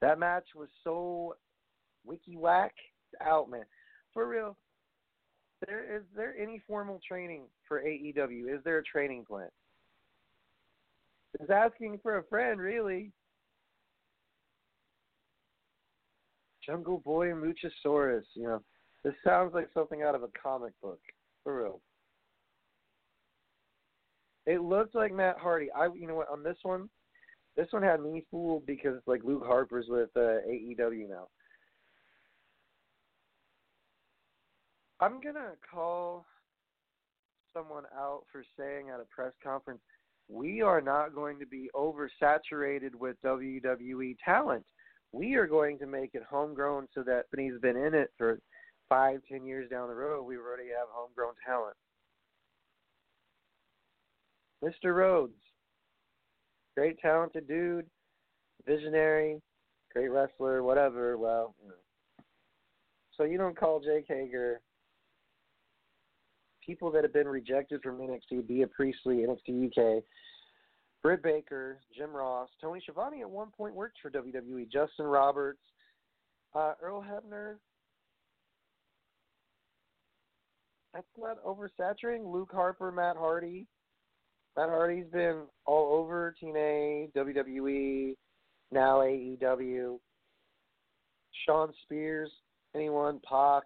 That 0.00 0.18
match 0.18 0.48
was 0.54 0.68
so 0.82 1.36
wiki 2.04 2.36
whack 2.36 2.74
out, 3.24 3.50
man. 3.50 3.64
For 4.12 4.28
real. 4.28 4.56
There 5.66 5.96
is 5.96 6.02
there 6.14 6.34
any 6.38 6.60
formal 6.66 7.00
training 7.06 7.44
for 7.66 7.82
AEW? 7.82 8.54
Is 8.54 8.62
there 8.64 8.78
a 8.78 8.82
training 8.82 9.24
plan? 9.26 9.48
is 11.40 11.50
asking 11.50 11.98
for 12.02 12.18
a 12.18 12.24
friend, 12.24 12.60
really. 12.60 13.10
Jungle 16.64 16.98
Boy 16.98 17.30
and 17.30 17.42
Luchasaurus, 17.42 18.24
you 18.34 18.44
know. 18.44 18.62
This 19.02 19.14
sounds 19.24 19.52
like 19.52 19.68
something 19.74 20.02
out 20.02 20.14
of 20.14 20.22
a 20.22 20.28
comic 20.40 20.72
book. 20.80 21.00
For 21.42 21.62
real. 21.62 21.80
It 24.46 24.62
looked 24.62 24.94
like 24.94 25.12
Matt 25.12 25.38
Hardy. 25.38 25.68
I 25.72 25.88
you 25.94 26.06
know 26.06 26.14
what, 26.14 26.30
on 26.30 26.42
this 26.42 26.56
one, 26.62 26.88
this 27.56 27.68
one 27.70 27.82
had 27.82 28.00
me 28.00 28.24
fooled 28.30 28.66
because 28.66 29.00
like 29.06 29.22
Luke 29.24 29.44
Harper's 29.44 29.86
with 29.88 30.10
uh, 30.16 30.42
AEW 30.48 31.08
now. 31.08 31.28
I'm 35.00 35.20
gonna 35.20 35.52
call 35.70 36.24
someone 37.54 37.84
out 37.96 38.22
for 38.32 38.44
saying 38.58 38.90
at 38.90 39.00
a 39.00 39.04
press 39.04 39.32
conference, 39.42 39.80
we 40.28 40.62
are 40.62 40.80
not 40.80 41.14
going 41.14 41.38
to 41.38 41.46
be 41.46 41.70
oversaturated 41.74 42.94
with 42.98 43.16
WWE 43.24 44.16
talent. 44.24 44.64
We 45.12 45.34
are 45.34 45.46
going 45.46 45.78
to 45.78 45.86
make 45.86 46.10
it 46.14 46.22
homegrown 46.28 46.88
so 46.94 47.02
that 47.04 47.24
when 47.30 47.44
he's 47.44 47.60
been 47.60 47.76
in 47.76 47.94
it 47.94 48.10
for 48.18 48.40
five, 48.88 49.20
ten 49.30 49.44
years 49.44 49.70
down 49.70 49.88
the 49.88 49.94
road, 49.94 50.24
we 50.24 50.36
already 50.36 50.68
have 50.68 50.88
homegrown 50.90 51.34
talent. 51.46 51.76
Mr. 54.64 54.94
Rhodes, 54.94 55.34
great 56.76 56.98
talented 56.98 57.46
dude, 57.48 57.86
visionary, 58.66 59.40
great 59.92 60.08
wrestler, 60.08 60.62
whatever. 60.62 61.16
Well, 61.18 61.54
you 61.62 61.68
know. 61.68 61.74
so 63.16 63.24
you 63.24 63.38
don't 63.38 63.56
call 63.58 63.80
Jake 63.80 64.06
Hager 64.08 64.60
people 66.64 66.90
that 66.90 67.04
have 67.04 67.12
been 67.12 67.28
rejected 67.28 67.82
from 67.82 67.98
NXT, 67.98 68.46
Bea 68.46 68.66
Priestley, 68.66 69.26
NXT 69.26 69.66
UK, 69.66 70.02
Britt 71.02 71.22
Baker, 71.22 71.78
Jim 71.96 72.10
Ross, 72.10 72.48
Tony 72.60 72.80
Schiavone 72.80 73.20
at 73.20 73.28
one 73.28 73.48
point 73.50 73.74
worked 73.74 73.98
for 74.00 74.10
WWE, 74.10 74.70
Justin 74.70 75.06
Roberts, 75.06 75.60
uh, 76.54 76.72
Earl 76.82 77.02
Hebner. 77.02 77.56
That's 80.94 81.06
not 81.18 81.44
oversaturating. 81.44 82.32
Luke 82.32 82.50
Harper, 82.52 82.92
Matt 82.92 83.16
Hardy. 83.16 83.66
Matt 84.56 84.68
Hardy's 84.68 85.06
been 85.12 85.42
all 85.66 85.98
over 85.98 86.34
TNA, 86.42 87.12
WWE, 87.12 88.14
now 88.70 88.98
AEW. 88.98 89.98
Shawn 91.44 91.72
Spears, 91.82 92.30
anyone, 92.74 93.20
Pac, 93.28 93.64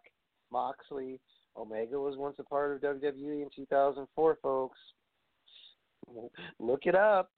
Moxley. 0.50 1.20
Omega 1.56 1.98
was 1.98 2.16
once 2.16 2.36
a 2.38 2.44
part 2.44 2.72
of 2.72 2.80
WWE 2.80 3.42
in 3.42 3.48
2004, 3.54 4.38
folks. 4.42 4.78
Look 6.58 6.80
it 6.84 6.94
up. 6.94 7.30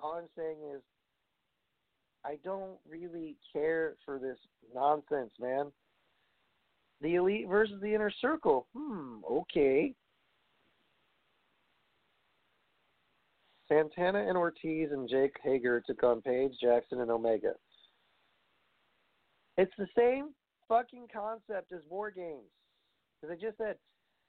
All 0.00 0.14
I'm 0.14 0.28
saying 0.36 0.56
is, 0.74 0.80
I 2.24 2.38
don't 2.44 2.78
really 2.88 3.36
care 3.52 3.96
for 4.04 4.18
this 4.18 4.38
nonsense, 4.74 5.32
man. 5.38 5.66
The 7.02 7.16
elite 7.16 7.48
versus 7.48 7.80
the 7.80 7.94
inner 7.94 8.12
circle. 8.20 8.66
Hmm, 8.74 9.18
okay. 9.30 9.94
Santana 13.70 14.26
and 14.26 14.36
Ortiz 14.36 14.90
and 14.90 15.08
Jake 15.08 15.36
Hager 15.44 15.82
took 15.86 16.02
on 16.02 16.20
Page, 16.20 16.52
Jackson, 16.60 17.00
and 17.00 17.10
Omega. 17.10 17.52
It's 19.56 19.72
the 19.78 19.86
same 19.96 20.30
fucking 20.68 21.06
concept 21.12 21.72
as 21.72 21.82
War 21.88 22.10
Games. 22.10 22.50
Because 23.20 23.36
I 23.36 23.40
just 23.40 23.58
said, 23.58 23.76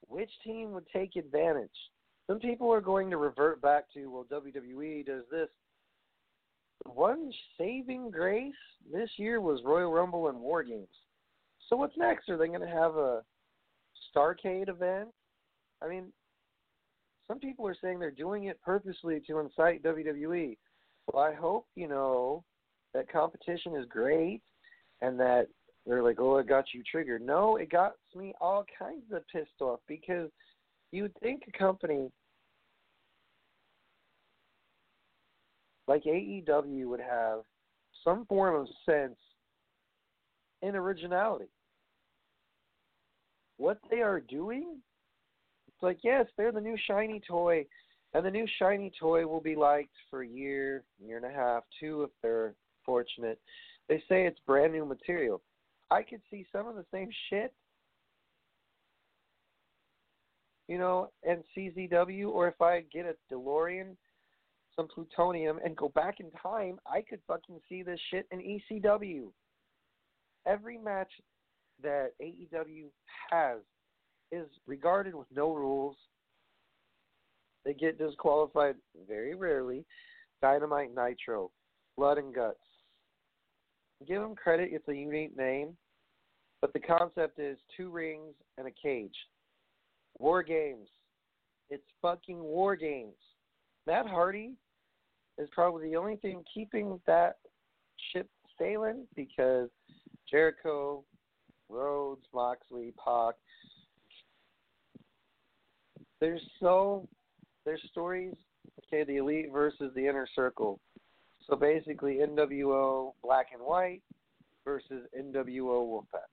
which 0.08 0.30
team 0.44 0.72
would 0.72 0.86
take 0.92 1.16
advantage? 1.16 1.70
Some 2.28 2.38
people 2.38 2.72
are 2.72 2.80
going 2.80 3.10
to 3.10 3.16
revert 3.16 3.60
back 3.60 3.84
to, 3.94 4.06
well, 4.06 4.26
WWE 4.30 5.06
does 5.06 5.24
this. 5.30 5.48
One 6.84 7.32
saving 7.58 8.10
grace 8.10 8.52
this 8.92 9.10
year 9.16 9.40
was 9.40 9.60
Royal 9.64 9.92
Rumble 9.92 10.28
and 10.28 10.38
War 10.38 10.62
Games. 10.62 10.86
So 11.68 11.76
what's 11.76 11.96
next? 11.96 12.28
Are 12.28 12.36
they 12.36 12.48
going 12.48 12.60
to 12.60 12.66
have 12.66 12.96
a 12.96 13.22
Starcade 14.14 14.68
event? 14.68 15.08
I 15.82 15.88
mean, 15.88 16.12
some 17.28 17.38
people 17.38 17.66
are 17.66 17.76
saying 17.80 17.98
they're 17.98 18.10
doing 18.10 18.44
it 18.44 18.60
purposely 18.62 19.20
to 19.26 19.38
incite 19.38 19.82
WWE. 19.82 20.56
Well, 21.12 21.22
I 21.22 21.34
hope 21.34 21.66
you 21.74 21.88
know 21.88 22.44
that 22.94 23.10
competition 23.10 23.74
is 23.76 23.86
great 23.88 24.42
and 25.00 25.18
that 25.18 25.48
they're 25.86 26.02
like, 26.02 26.20
"Oh, 26.20 26.38
it 26.38 26.46
got 26.46 26.72
you 26.72 26.82
triggered." 26.84 27.22
No, 27.22 27.56
it 27.56 27.70
got 27.70 27.94
me 28.14 28.34
all 28.40 28.64
kinds 28.78 29.10
of 29.12 29.26
pissed 29.28 29.60
off 29.60 29.80
because 29.88 30.30
you 30.92 31.02
would 31.02 31.16
think 31.20 31.42
a 31.48 31.58
company 31.58 32.10
like 35.88 36.04
AEW 36.04 36.86
would 36.86 37.00
have 37.00 37.40
some 38.04 38.24
form 38.26 38.54
of 38.54 38.68
sense 38.86 39.18
and 40.62 40.76
originality. 40.76 41.50
What 43.56 43.78
they 43.90 44.00
are 44.00 44.20
doing, 44.20 44.78
like, 45.82 45.98
yes, 46.02 46.26
they're 46.36 46.52
the 46.52 46.60
new 46.60 46.76
shiny 46.86 47.20
toy, 47.26 47.66
and 48.14 48.24
the 48.24 48.30
new 48.30 48.46
shiny 48.58 48.92
toy 48.98 49.26
will 49.26 49.40
be 49.40 49.56
liked 49.56 49.94
for 50.10 50.22
a 50.22 50.28
year, 50.28 50.84
year 51.04 51.16
and 51.16 51.26
a 51.26 51.30
half, 51.30 51.64
two 51.80 52.02
if 52.02 52.10
they're 52.22 52.54
fortunate. 52.84 53.40
They 53.88 53.98
say 54.08 54.26
it's 54.26 54.38
brand 54.46 54.72
new 54.72 54.84
material. 54.84 55.40
I 55.90 56.02
could 56.02 56.20
see 56.30 56.46
some 56.52 56.66
of 56.66 56.74
the 56.74 56.86
same 56.92 57.10
shit, 57.28 57.52
you 60.68 60.78
know, 60.78 61.10
in 61.22 61.42
CZW, 61.56 62.28
or 62.28 62.48
if 62.48 62.60
I 62.60 62.84
get 62.92 63.06
a 63.06 63.34
DeLorean, 63.34 63.96
some 64.74 64.88
plutonium, 64.88 65.58
and 65.64 65.76
go 65.76 65.90
back 65.90 66.20
in 66.20 66.30
time, 66.42 66.78
I 66.86 67.02
could 67.02 67.20
fucking 67.26 67.60
see 67.68 67.82
this 67.82 68.00
shit 68.10 68.26
in 68.30 68.38
ECW. 68.38 69.24
Every 70.46 70.78
match 70.78 71.10
that 71.82 72.12
AEW 72.22 72.86
has 73.30 73.58
is 74.32 74.48
regarded 74.66 75.14
with 75.14 75.28
no 75.34 75.52
rules. 75.52 75.96
They 77.64 77.74
get 77.74 77.98
disqualified 77.98 78.74
very 79.06 79.34
rarely. 79.36 79.84
Dynamite 80.40 80.90
Nitro, 80.96 81.52
Blood 81.96 82.18
and 82.18 82.34
Guts. 82.34 82.56
Give 84.08 84.20
them 84.20 84.34
credit, 84.34 84.70
it's 84.72 84.88
a 84.88 84.94
unique 84.94 85.36
name. 85.36 85.76
But 86.60 86.72
the 86.72 86.80
concept 86.80 87.38
is 87.38 87.58
two 87.76 87.90
rings 87.90 88.34
and 88.58 88.66
a 88.66 88.70
cage. 88.70 89.14
War 90.18 90.42
games. 90.42 90.88
It's 91.70 91.82
fucking 92.00 92.42
war 92.42 92.74
games. 92.74 93.14
Matt 93.86 94.06
Hardy 94.06 94.54
is 95.38 95.48
probably 95.52 95.90
the 95.90 95.96
only 95.96 96.16
thing 96.16 96.42
keeping 96.52 97.00
that 97.06 97.36
ship 98.12 98.28
sailing 98.58 99.06
because 99.14 99.68
Jericho, 100.30 101.04
Rhodes, 101.68 102.26
Moxley, 102.34 102.92
Pac. 103.02 103.34
There's 106.22 106.42
so 106.60 107.08
there's 107.66 107.82
stories. 107.90 108.34
Okay, 108.86 109.04
the 109.04 109.16
elite 109.16 109.46
versus 109.52 109.92
the 109.94 110.06
inner 110.06 110.28
circle. 110.34 110.78
So 111.48 111.56
basically, 111.56 112.20
NWO 112.22 113.12
Black 113.22 113.48
and 113.52 113.62
White 113.62 114.02
versus 114.64 115.06
NWO 115.18 115.84
Wolfpack 115.84 116.30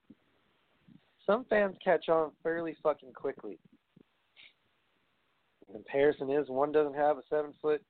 some 1.30 1.46
fans 1.48 1.76
catch 1.84 2.10
on 2.10 2.32
fairly 2.42 2.76
fucking 2.82 3.14
quickly. 3.14 3.60
Comparison 5.72 6.32
is 6.32 6.50
one 6.50 6.72
doesn't 6.72 6.96
have 6.96 7.20
a 7.20 7.22
seven 7.30 7.54
foot 7.62 7.84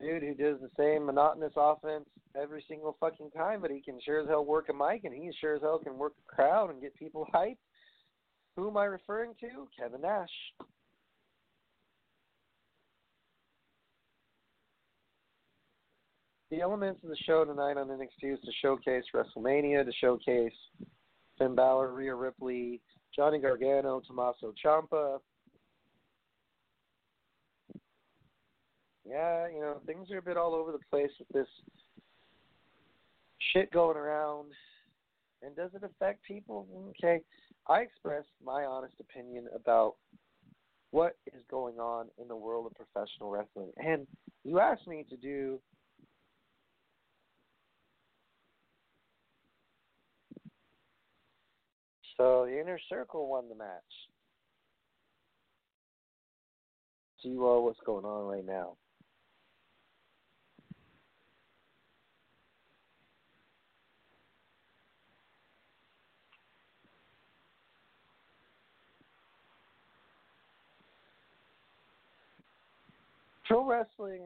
dude 0.00 0.24
who 0.24 0.34
does 0.34 0.58
the 0.60 0.70
same 0.76 1.06
monotonous 1.06 1.52
offense 1.56 2.06
every 2.36 2.64
single 2.68 2.96
fucking 2.98 3.30
time, 3.30 3.60
but 3.60 3.70
he 3.70 3.80
can 3.80 4.00
sure 4.04 4.20
as 4.20 4.28
hell 4.28 4.44
work 4.44 4.68
a 4.70 4.72
mic 4.72 5.04
and 5.04 5.14
he 5.14 5.30
sure 5.40 5.54
as 5.54 5.62
hell 5.62 5.78
can 5.78 5.96
work 5.96 6.14
a 6.18 6.34
crowd 6.34 6.70
and 6.70 6.80
get 6.80 6.96
people 6.96 7.28
hyped. 7.32 7.58
Who 8.56 8.68
am 8.68 8.76
I 8.76 8.86
referring 8.86 9.34
to? 9.40 9.68
Kevin 9.78 10.00
Nash. 10.00 10.28
The 16.50 16.62
elements 16.62 17.02
of 17.02 17.10
the 17.10 17.16
show 17.26 17.44
tonight 17.44 17.76
on 17.76 17.88
NXT 17.88 18.32
is 18.32 18.40
to 18.40 18.52
showcase 18.62 19.04
WrestleMania, 19.14 19.84
to 19.84 19.92
showcase 20.00 20.52
Finn 21.38 21.54
Balor, 21.54 21.92
Rhea 21.92 22.14
Ripley, 22.14 22.80
Johnny 23.14 23.38
Gargano, 23.38 24.00
Tommaso 24.06 24.54
Ciampa. 24.64 25.18
Yeah, 29.06 29.48
you 29.48 29.60
know, 29.60 29.80
things 29.84 30.10
are 30.10 30.18
a 30.18 30.22
bit 30.22 30.38
all 30.38 30.54
over 30.54 30.72
the 30.72 30.78
place 30.90 31.10
with 31.18 31.28
this 31.28 31.48
shit 33.52 33.70
going 33.70 33.98
around. 33.98 34.48
And 35.42 35.54
does 35.54 35.70
it 35.74 35.84
affect 35.84 36.24
people? 36.24 36.66
Okay. 36.90 37.20
I 37.68 37.80
expressed 37.80 38.28
my 38.44 38.64
honest 38.64 38.94
opinion 39.00 39.48
about 39.54 39.96
what 40.92 41.16
is 41.26 41.42
going 41.50 41.78
on 41.78 42.06
in 42.20 42.26
the 42.26 42.36
world 42.36 42.66
of 42.66 42.72
professional 42.74 43.30
wrestling. 43.30 43.70
And 43.76 44.06
you 44.44 44.60
asked 44.60 44.86
me 44.86 45.04
to 45.10 45.16
do 45.16 45.60
So 52.18 52.46
the 52.46 52.60
inner 52.60 52.80
circle 52.88 53.28
won 53.28 53.48
the 53.48 53.54
match. 53.54 53.70
See 57.22 57.28
you 57.30 57.46
all. 57.46 57.64
what's 57.64 57.78
going 57.86 58.04
on 58.04 58.26
right 58.26 58.44
now. 58.44 58.76
Pro 73.46 73.64
wrestling 73.64 74.22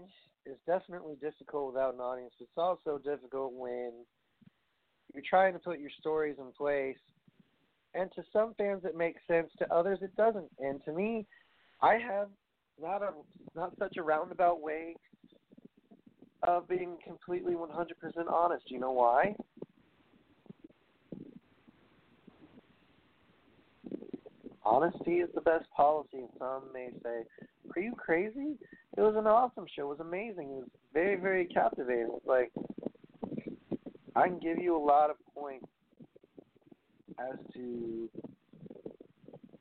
is 0.46 0.56
definitely 0.66 1.14
difficult 1.20 1.74
without 1.74 1.94
an 1.94 2.00
audience. 2.00 2.32
It's 2.40 2.50
also 2.56 2.98
difficult 2.98 3.52
when 3.52 3.92
you're 5.14 5.22
trying 5.28 5.52
to 5.52 5.58
put 5.58 5.78
your 5.78 5.90
stories 6.00 6.36
in 6.38 6.50
place 6.58 6.96
and 7.94 8.10
to 8.12 8.22
some 8.32 8.54
fans 8.54 8.82
it 8.84 8.96
makes 8.96 9.20
sense, 9.28 9.50
to 9.58 9.72
others 9.72 9.98
it 10.02 10.16
doesn't. 10.16 10.50
And 10.58 10.82
to 10.84 10.92
me, 10.92 11.26
I 11.80 11.94
have 11.94 12.28
not 12.80 13.02
a 13.02 13.10
not 13.54 13.72
such 13.78 13.96
a 13.98 14.02
roundabout 14.02 14.60
way 14.60 14.96
of 16.44 16.68
being 16.68 16.96
completely 17.04 17.54
100% 17.54 18.30
honest. 18.30 18.70
You 18.70 18.80
know 18.80 18.92
why? 18.92 19.34
Honesty 24.64 25.16
is 25.16 25.28
the 25.34 25.40
best 25.40 25.66
policy, 25.76 26.18
and 26.18 26.28
some 26.38 26.62
may 26.72 26.90
say, 27.02 27.24
Are 27.76 27.82
you 27.82 27.94
crazy? 27.96 28.56
It 28.96 29.00
was 29.00 29.16
an 29.16 29.26
awesome 29.26 29.66
show. 29.74 29.86
It 29.90 29.98
was 29.98 30.00
amazing. 30.00 30.50
It 30.50 30.56
was 30.56 30.68
very, 30.92 31.16
very 31.16 31.46
captivating. 31.46 32.10
It's 32.16 32.26
like, 32.26 32.52
I 34.14 34.28
can 34.28 34.38
give 34.38 34.58
you 34.58 34.76
a 34.76 34.84
lot 34.84 35.10
of 35.10 35.16
points 35.34 35.66
as 37.18 37.38
to 37.54 38.08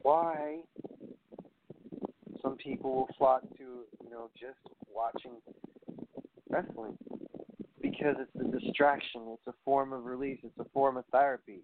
why 0.01 0.59
some 2.41 2.55
people 2.57 2.95
will 2.95 3.09
flock 3.17 3.41
to, 3.57 3.63
you 4.03 4.09
know, 4.09 4.29
just 4.39 4.59
watching 4.93 5.33
wrestling. 6.49 6.97
Because 7.81 8.15
it's 8.19 8.47
a 8.47 8.59
distraction, 8.59 9.21
it's 9.33 9.47
a 9.47 9.53
form 9.65 9.91
of 9.93 10.05
release, 10.05 10.39
it's 10.43 10.59
a 10.59 10.69
form 10.73 10.97
of 10.97 11.05
therapy. 11.11 11.61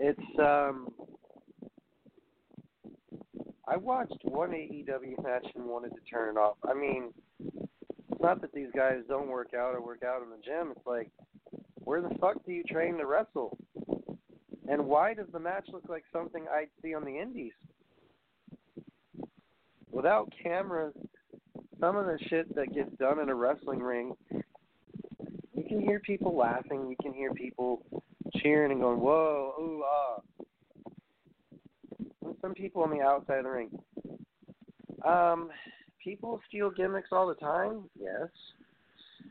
It's 0.00 0.38
um 0.38 0.88
I 3.66 3.76
watched 3.76 4.16
one 4.22 4.50
AEW 4.50 5.22
match 5.22 5.46
and 5.54 5.66
wanted 5.66 5.90
to 5.90 6.00
turn 6.10 6.36
it 6.36 6.38
off. 6.38 6.56
I 6.66 6.72
mean, 6.72 7.12
it's 8.18 8.24
not 8.24 8.40
that 8.40 8.52
these 8.52 8.70
guys 8.74 8.96
don't 9.06 9.28
work 9.28 9.54
out 9.54 9.76
or 9.76 9.80
work 9.80 10.02
out 10.02 10.22
in 10.22 10.30
the 10.30 10.44
gym. 10.44 10.72
It's 10.76 10.84
like, 10.84 11.08
where 11.84 12.00
the 12.00 12.10
fuck 12.20 12.44
do 12.44 12.50
you 12.50 12.64
train 12.64 12.98
to 12.98 13.06
wrestle? 13.06 13.56
And 14.68 14.86
why 14.86 15.14
does 15.14 15.28
the 15.32 15.38
match 15.38 15.68
look 15.72 15.84
like 15.88 16.02
something 16.12 16.44
I'd 16.52 16.66
see 16.82 16.94
on 16.94 17.04
the 17.04 17.16
indies? 17.16 17.52
Without 19.92 20.32
cameras, 20.42 20.94
some 21.78 21.94
of 21.96 22.06
the 22.06 22.18
shit 22.28 22.52
that 22.56 22.74
gets 22.74 22.90
done 22.98 23.20
in 23.20 23.28
a 23.28 23.34
wrestling 23.36 23.78
ring, 23.78 24.14
you 25.54 25.64
can 25.68 25.80
hear 25.80 26.00
people 26.00 26.36
laughing, 26.36 26.88
you 26.90 26.96
can 27.00 27.14
hear 27.14 27.32
people 27.34 27.82
cheering 28.38 28.72
and 28.72 28.80
going, 28.80 28.98
whoa, 28.98 29.54
ooh, 29.60 29.84
ah. 29.86 30.20
And 32.24 32.34
some 32.40 32.54
people 32.54 32.82
on 32.82 32.90
the 32.90 33.00
outside 33.00 33.38
of 33.38 33.44
the 33.44 33.50
ring. 33.50 33.70
Um, 35.06 35.50
people 36.08 36.40
steal 36.48 36.70
gimmicks 36.70 37.10
all 37.12 37.28
the 37.28 37.34
time? 37.34 37.84
Yes. 38.00 38.28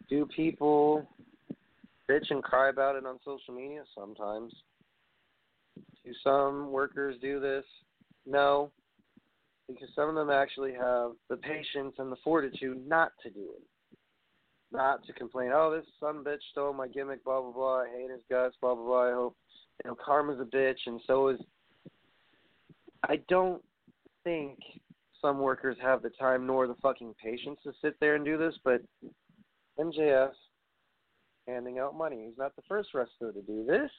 Do 0.10 0.28
people 0.36 1.08
bitch 2.10 2.30
and 2.30 2.44
cry 2.44 2.70
about 2.70 2.96
it 2.96 3.06
on 3.06 3.20
social 3.26 3.54
media? 3.56 3.84
Sometimes. 3.96 4.54
Do 6.06 6.12
some 6.24 6.72
workers 6.72 7.16
do 7.22 7.40
this? 7.40 7.64
No. 8.26 8.72
Because 9.68 9.90
some 9.96 10.08
of 10.08 10.16
them 10.16 10.30
actually 10.30 10.74
have 10.74 11.12
the 11.30 11.38
patience 11.38 11.96
and 11.98 12.12
the 12.12 12.18
fortitude 12.24 12.88
not 12.88 13.12
to 13.24 13.30
do 13.30 13.42
it 13.56 13.64
not 14.70 15.02
to 15.06 15.14
complain. 15.14 15.52
Oh, 15.54 15.74
this 15.74 15.86
son 15.98 16.26
bitch 16.26 16.42
stole 16.52 16.74
my 16.74 16.90
gimmick. 16.90 17.24
Blah 17.24 17.42
blah 17.42 17.52
blah. 17.52 17.76
I 17.84 17.88
hate 17.88 18.12
his 18.12 18.20
guts. 18.30 18.54
Blah 18.60 18.76
blah 18.76 18.84
blah. 18.84 19.10
I 19.10 19.14
hope 19.14 19.36
you 19.84 19.90
know 19.90 19.96
karma's 19.96 20.42
a 20.42 20.44
bitch, 20.44 20.80
and 20.88 21.00
so 21.08 21.30
is. 21.30 21.40
I 23.04 23.22
don't 23.30 23.64
think 24.26 24.60
some 25.22 25.40
workers 25.40 25.78
have 25.82 26.02
the 26.02 26.10
time 26.10 26.46
nor 26.46 26.68
the 26.68 26.76
fucking 26.82 27.14
patience 27.22 27.60
to 27.64 27.72
sit 27.82 27.96
there 28.00 28.16
and 28.16 28.26
do 28.26 28.38
this, 28.38 28.56
but 28.64 28.82
MJF 29.80 30.32
handing 31.48 31.80
out 31.80 31.98
money. 31.98 32.26
He's 32.28 32.38
not 32.38 32.56
the 32.56 32.62
first 32.68 32.90
wrestler 32.94 33.32
to 33.32 33.42
do 33.42 33.66
this. 33.66 33.90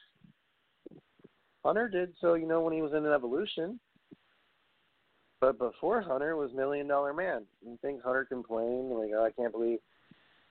Hunter 1.65 1.89
did 1.89 2.13
so, 2.21 2.35
you 2.35 2.47
know, 2.47 2.61
when 2.61 2.73
he 2.73 2.81
was 2.81 2.93
in 2.93 3.05
an 3.05 3.13
evolution. 3.13 3.79
But 5.41 5.57
before 5.57 6.01
Hunter 6.01 6.35
was 6.35 6.51
Million 6.53 6.87
Dollar 6.87 7.13
Man. 7.13 7.45
You 7.65 7.77
think 7.81 8.03
Hunter 8.03 8.25
complained 8.25 8.91
like, 8.91 9.11
oh, 9.15 9.25
I 9.25 9.31
can't 9.31 9.53
believe 9.53 9.79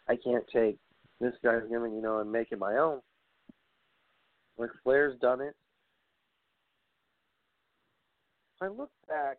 I 0.09 0.17
can't 0.17 0.45
take 0.53 0.79
this 1.21 1.35
guy's 1.45 1.63
gimmick, 1.69 1.93
you 1.93 2.01
know, 2.01 2.21
and 2.21 2.33
make 2.33 2.53
it 2.53 2.59
my 2.59 2.77
own. 2.77 3.01
Ric 4.57 4.73
Flair's 4.83 5.19
done 5.21 5.41
it. 5.41 5.55
I 8.61 8.69
look 8.69 8.91
back 9.09 9.39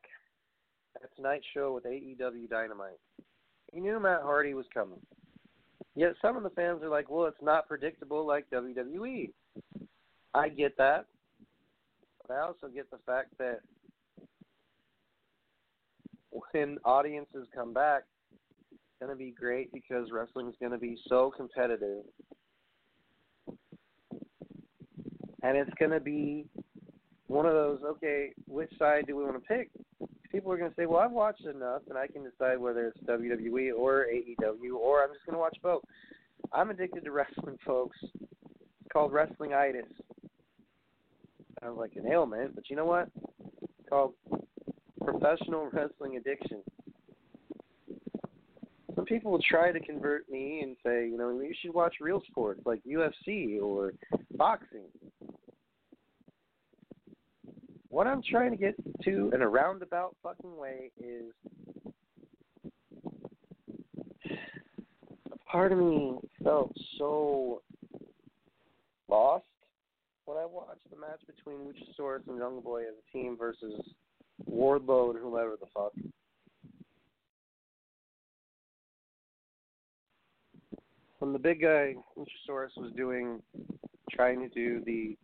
at 1.04 1.16
tonight's 1.16 1.46
show 1.54 1.74
with 1.74 1.86
AEW 1.86 2.50
Dynamite. 2.50 3.00
He 3.72 3.80
knew 3.80 4.00
Matt 4.00 4.22
Hardy 4.24 4.54
was 4.54 4.66
coming. 4.74 5.00
Yet 5.96 6.14
some 6.22 6.38
of 6.38 6.44
the 6.44 6.50
fans 6.52 6.82
are 6.84 6.90
like, 6.90 7.10
well, 7.10 7.26
it's 7.26 7.42
not 7.42 7.68
predictable 7.68 8.26
like 8.26 8.50
WWE. 8.50 9.32
I 10.34 10.50
get 10.50 10.78
that. 10.78 11.06
But 12.28 12.36
I 12.36 12.42
also 12.42 12.68
get 12.74 12.90
the 12.92 13.00
fact 13.06 13.38
that 13.40 13.60
when 16.32 16.78
audiences 16.86 17.48
come 17.54 17.74
back, 17.74 18.04
it's 18.72 18.82
going 19.00 19.12
to 19.12 19.18
be 19.18 19.32
great 19.32 19.72
because 19.74 20.10
wrestling 20.12 20.48
is 20.48 20.56
going 20.60 20.72
to 20.72 20.78
be 20.78 20.98
so 21.08 21.32
competitive. 21.36 22.04
And 25.42 25.58
it's 25.58 25.74
going 25.80 25.92
to 25.92 26.00
be 26.00 26.46
one 27.28 27.46
of 27.46 27.54
those, 27.54 27.80
okay, 27.84 28.32
which 28.48 28.72
side 28.78 29.06
do 29.08 29.16
we 29.16 29.24
want 29.24 29.36
to 29.36 29.48
pick? 29.48 29.70
People 30.32 30.52
are 30.52 30.58
going 30.58 30.70
to 30.70 30.76
say, 30.76 30.86
well, 30.86 31.00
I've 31.00 31.12
watched 31.12 31.46
enough 31.46 31.82
and 31.90 31.98
I 31.98 32.08
can 32.08 32.24
decide 32.24 32.60
whether 32.60 32.88
it's 32.88 33.00
WWE 33.06 33.72
or 33.78 34.06
AEW 34.14 34.76
or 34.76 35.04
I'm 35.04 35.14
just 35.14 35.26
going 35.26 35.34
to 35.34 35.40
watch 35.40 35.58
both. 35.64 35.84
I'm 36.54 36.70
addicted 36.70 37.04
to 37.06 37.12
wrestling, 37.12 37.58
folks. 37.66 37.98
It's 38.04 38.94
called 38.94 39.12
wrestlingitis. 39.12 39.84
Sounds 41.62 41.78
like 41.78 41.96
an 41.96 42.08
ailment, 42.08 42.56
but 42.56 42.70
you 42.70 42.76
know 42.76 42.86
what? 42.86 43.10
It's 43.62 43.90
called 43.90 44.14
professional 45.04 45.70
wrestling 45.74 46.18
addiction 46.18 46.62
some 49.00 49.06
people 49.06 49.32
will 49.32 49.42
try 49.50 49.72
to 49.72 49.80
convert 49.80 50.30
me 50.30 50.60
and 50.62 50.76
say, 50.86 51.08
you 51.08 51.18
know, 51.18 51.30
you 51.40 51.54
should 51.62 51.74
watch 51.74 51.96
real 52.02 52.22
sports 52.30 52.60
like 52.66 52.82
UFC 52.84 53.62
or 53.62 53.94
boxing. 54.36 54.90
What 57.90 58.08
I'm 58.08 58.22
trying 58.22 58.52
to 58.52 58.58
get 58.58 58.76
to 59.04 59.32
in 59.34 59.42
a 59.42 59.48
roundabout 59.48 60.16
fucking 60.22 60.56
way 60.56 60.92
is 61.00 61.34
a 65.32 65.38
part 65.52 65.72
of 65.72 65.80
me 65.80 66.18
felt 66.44 66.72
so 66.98 67.62
lost 69.08 69.46
when 70.26 70.38
I 70.38 70.46
watched 70.46 70.90
the 70.92 71.00
match 71.00 71.22
between 71.26 71.60
Luchasaurus 71.60 72.28
and 72.28 72.38
Jungle 72.38 72.62
Boy 72.62 72.82
as 72.82 72.94
a 72.94 73.12
team 73.12 73.36
versus 73.38 73.82
Wardlow 74.50 75.10
and 75.10 75.20
whomever 75.20 75.58
the 75.60 75.68
fuck. 75.74 75.94
when 81.20 81.34
the 81.34 81.40
big 81.40 81.62
guy 81.62 81.96
Luchasaurus 82.18 82.76
was 82.78 82.92
doing, 82.96 83.42
trying 84.12 84.40
to 84.40 84.50
do 84.50 84.82
the 84.86 85.18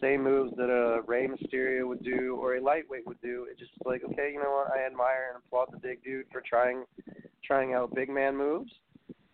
same 0.00 0.22
moves 0.22 0.52
that 0.56 0.70
a 0.70 1.02
Rey 1.06 1.28
Mysterio 1.28 1.86
would 1.86 2.02
do 2.02 2.36
or 2.40 2.56
a 2.56 2.62
lightweight 2.62 3.06
would 3.06 3.20
do, 3.20 3.46
it 3.50 3.58
just 3.58 3.72
like, 3.84 4.02
okay, 4.04 4.30
you 4.32 4.42
know 4.42 4.50
what? 4.50 4.72
I 4.72 4.86
admire 4.86 5.32
and 5.32 5.42
applaud 5.44 5.68
the 5.72 5.78
big 5.78 6.02
dude 6.02 6.26
for 6.32 6.42
trying 6.46 6.84
trying 7.44 7.74
out 7.74 7.94
big 7.94 8.10
man 8.10 8.36
moves. 8.36 8.70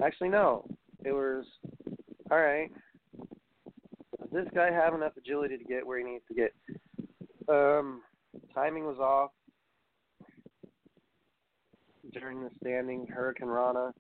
Actually, 0.03 0.29
no, 0.29 0.66
it 1.05 1.12
was 1.12 1.44
all 2.31 2.40
right. 2.40 2.70
Does 4.20 4.31
this 4.33 4.48
guy 4.55 4.70
have 4.70 4.94
enough 4.94 5.12
agility 5.16 5.57
to 5.57 5.64
get 5.64 5.87
where 5.87 5.98
he 5.98 6.05
needs 6.05 6.24
to 6.29 6.35
get? 6.35 6.55
Um, 7.48 8.03
timing 8.55 8.85
was 8.85 8.98
off 8.98 9.31
during 12.12 12.42
the 12.42 12.50
standing 12.61 13.07
hurricanrana. 13.07 13.92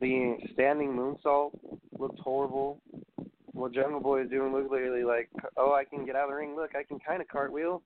The 0.00 0.36
standing 0.52 0.92
moonsault 0.92 1.52
looked 1.98 2.18
horrible. 2.18 2.80
What 3.54 3.72
Jungle 3.72 4.00
Boy 4.00 4.22
is 4.22 4.30
doing 4.30 4.52
looked 4.52 4.70
literally 4.70 5.04
like, 5.04 5.30
oh, 5.56 5.72
I 5.72 5.84
can 5.84 6.04
get 6.04 6.16
out 6.16 6.24
of 6.24 6.30
the 6.30 6.36
ring. 6.36 6.56
Look, 6.56 6.72
I 6.76 6.82
can 6.82 6.98
kind 6.98 7.22
of 7.22 7.28
cartwheel. 7.28 7.82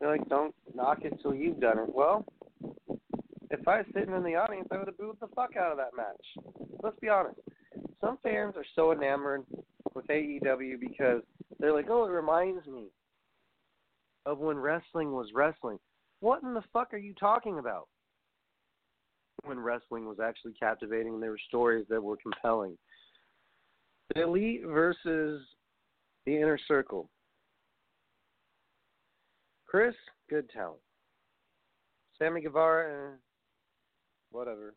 They're 0.00 0.10
like, 0.10 0.28
don't 0.28 0.54
knock 0.74 1.02
it 1.02 1.12
till 1.22 1.34
you've 1.34 1.60
done 1.60 1.78
it. 1.78 1.94
Well, 1.94 2.24
if 3.50 3.68
I 3.68 3.78
was 3.78 3.86
sitting 3.94 4.14
in 4.14 4.22
the 4.22 4.34
audience, 4.34 4.68
I 4.70 4.78
would 4.78 4.88
have 4.88 4.98
booed 4.98 5.18
the 5.20 5.28
fuck 5.36 5.56
out 5.56 5.70
of 5.70 5.76
that 5.76 5.94
match. 5.96 6.56
Let's 6.82 6.98
be 6.98 7.08
honest. 7.08 7.38
Some 8.00 8.18
fans 8.22 8.54
are 8.56 8.64
so 8.74 8.92
enamored 8.92 9.44
with 9.94 10.06
AEW 10.06 10.80
because 10.80 11.22
they're 11.60 11.74
like, 11.74 11.90
oh, 11.90 12.06
it 12.06 12.10
reminds 12.10 12.66
me 12.66 12.86
of 14.24 14.38
when 14.38 14.56
wrestling 14.56 15.12
was 15.12 15.28
wrestling. 15.34 15.78
What 16.20 16.42
in 16.42 16.54
the 16.54 16.64
fuck 16.72 16.94
are 16.94 16.98
you 16.98 17.12
talking 17.14 17.58
about? 17.58 17.88
when 19.44 19.58
wrestling 19.58 20.06
was 20.06 20.18
actually 20.22 20.52
captivating 20.52 21.14
and 21.14 21.22
there 21.22 21.30
were 21.30 21.40
stories 21.48 21.86
that 21.88 22.02
were 22.02 22.16
compelling. 22.16 22.76
The 24.14 24.22
elite 24.22 24.62
versus 24.66 25.42
the 26.26 26.36
inner 26.36 26.58
circle. 26.68 27.08
Chris, 29.66 29.94
good 30.28 30.50
talent. 30.50 30.80
Sammy 32.18 32.42
Guevara, 32.42 32.92
eh, 32.92 33.16
whatever. 34.30 34.74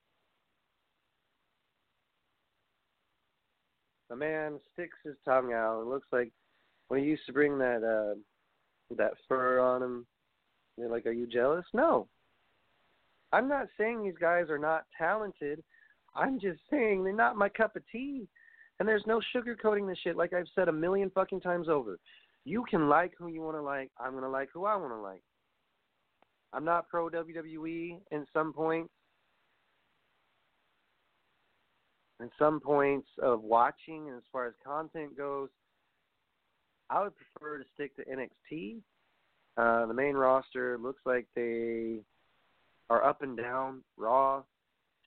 The 4.10 4.16
man 4.16 4.60
sticks 4.74 4.98
his 5.04 5.16
tongue 5.26 5.52
out. 5.52 5.82
It 5.82 5.88
looks 5.88 6.08
like 6.12 6.32
when 6.88 7.02
he 7.02 7.08
used 7.08 7.26
to 7.26 7.34
bring 7.34 7.58
that 7.58 7.84
uh 7.84 8.16
that 8.96 9.14
fur 9.28 9.60
on 9.60 9.82
him. 9.82 10.06
You're 10.78 10.90
like, 10.90 11.06
are 11.06 11.12
you 11.12 11.28
jealous? 11.28 11.66
No. 11.74 12.08
I'm 13.34 13.50
not 13.50 13.68
saying 13.78 14.04
these 14.04 14.18
guys 14.20 14.50
are 14.50 14.60
not 14.60 14.86
talented. 14.98 15.64
I'm 16.16 16.40
just 16.40 16.60
saying 16.70 17.04
they're 17.04 17.14
not 17.14 17.36
my 17.36 17.50
cup 17.50 17.76
of 17.76 17.84
tea. 17.92 18.28
And 18.80 18.88
there's 18.88 19.06
no 19.08 19.22
sugarcoating 19.34 19.88
this 19.88 19.98
shit. 20.04 20.18
Like 20.18 20.34
I've 20.34 20.48
said 20.54 20.68
a 20.68 20.74
million 20.74 21.10
fucking 21.12 21.42
times 21.42 21.70
over. 21.70 21.98
You 22.44 22.64
can 22.70 22.90
like 22.90 23.14
who 23.18 23.28
you 23.28 23.42
want 23.42 23.58
to 23.58 23.62
like. 23.62 23.90
I'm 24.00 24.14
gonna 24.14 24.30
like 24.30 24.50
who 24.54 24.66
I 24.66 24.76
want 24.76 24.92
to 24.92 24.98
like. 24.98 25.24
I'm 26.54 26.66
not 26.66 26.88
pro 26.90 27.10
WWE 27.10 28.00
in 28.12 28.26
some 28.34 28.54
points. 28.54 28.92
In 32.22 32.30
some 32.40 32.62
points 32.62 33.08
of 33.22 33.42
watching, 33.42 34.08
and 34.08 34.18
as 34.18 34.24
far 34.32 34.48
as 34.48 34.54
content 34.66 35.18
goes, 35.18 35.50
I 36.90 37.04
would 37.04 37.14
prefer 37.16 37.58
to 37.58 37.66
stick 37.74 37.96
to 37.98 38.06
NXT. 38.06 38.78
Uh, 39.58 39.86
the 39.86 39.94
main 39.94 40.16
roster 40.16 40.78
looks 40.78 41.02
like 41.06 41.28
they 41.36 42.00
are 42.90 43.04
up 43.04 43.22
and 43.22 43.36
down. 43.36 43.82
Raw. 43.98 44.44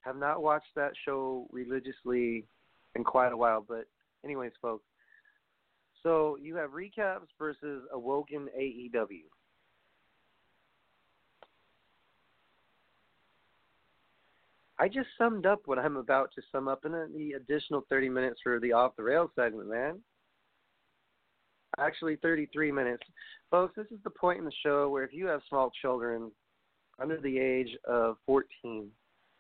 Have 0.02 0.16
not 0.16 0.42
watched 0.42 0.74
that 0.76 0.92
show 1.04 1.46
religiously 1.50 2.44
in 2.98 3.04
quite 3.04 3.32
a 3.32 3.36
while, 3.36 3.64
but 3.66 3.86
anyways, 4.24 4.52
folks. 4.60 4.84
So 6.02 6.36
you 6.40 6.56
have 6.56 6.70
recaps 6.70 7.28
versus 7.38 7.84
Awoken 7.92 8.48
AEW. 8.58 9.22
I 14.80 14.86
just 14.86 15.08
summed 15.16 15.44
up 15.44 15.62
what 15.64 15.78
I'm 15.78 15.96
about 15.96 16.30
to 16.36 16.42
sum 16.52 16.68
up 16.68 16.84
in 16.84 16.92
the 16.92 17.32
additional 17.32 17.84
30 17.88 18.10
minutes 18.10 18.40
for 18.42 18.60
the 18.60 18.72
off 18.72 18.94
the 18.96 19.02
rail 19.02 19.30
segment, 19.34 19.68
man. 19.68 19.98
Actually, 21.80 22.16
33 22.16 22.70
minutes. 22.70 23.02
Folks, 23.50 23.74
this 23.76 23.86
is 23.90 23.98
the 24.04 24.10
point 24.10 24.38
in 24.38 24.44
the 24.44 24.52
show 24.62 24.88
where 24.88 25.02
if 25.02 25.12
you 25.12 25.26
have 25.26 25.40
small 25.48 25.72
children 25.82 26.30
under 27.00 27.20
the 27.20 27.38
age 27.38 27.76
of 27.88 28.18
14, 28.26 28.88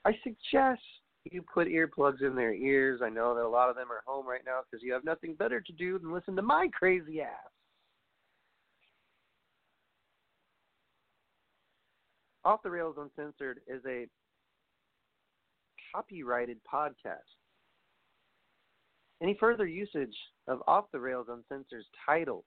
I 0.04 0.12
suggest 0.24 0.82
you 1.32 1.42
put 1.42 1.68
earplugs 1.68 2.22
in 2.22 2.34
their 2.34 2.54
ears. 2.54 3.00
I 3.02 3.08
know 3.08 3.34
that 3.34 3.44
a 3.44 3.48
lot 3.48 3.70
of 3.70 3.76
them 3.76 3.90
are 3.90 4.02
home 4.06 4.26
right 4.26 4.42
now 4.44 4.60
because 4.70 4.82
you 4.82 4.92
have 4.92 5.04
nothing 5.04 5.34
better 5.34 5.60
to 5.60 5.72
do 5.72 5.98
than 5.98 6.12
listen 6.12 6.36
to 6.36 6.42
my 6.42 6.68
crazy 6.72 7.20
ass. 7.20 7.28
Off 12.44 12.62
the 12.62 12.70
Rails 12.70 12.96
Uncensored 12.98 13.60
is 13.66 13.82
a 13.86 14.06
copyrighted 15.94 16.58
podcast. 16.72 17.18
Any 19.22 19.36
further 19.38 19.66
usage 19.66 20.14
of 20.46 20.62
Off 20.66 20.84
the 20.92 21.00
Rails 21.00 21.26
Uncensored's 21.28 21.88
title 22.06 22.44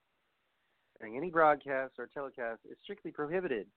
during 0.99 1.17
any 1.17 1.29
broadcast 1.29 1.93
or 1.99 2.07
telecast 2.13 2.61
is 2.69 2.77
strictly 2.81 3.11
prohibited, 3.11 3.67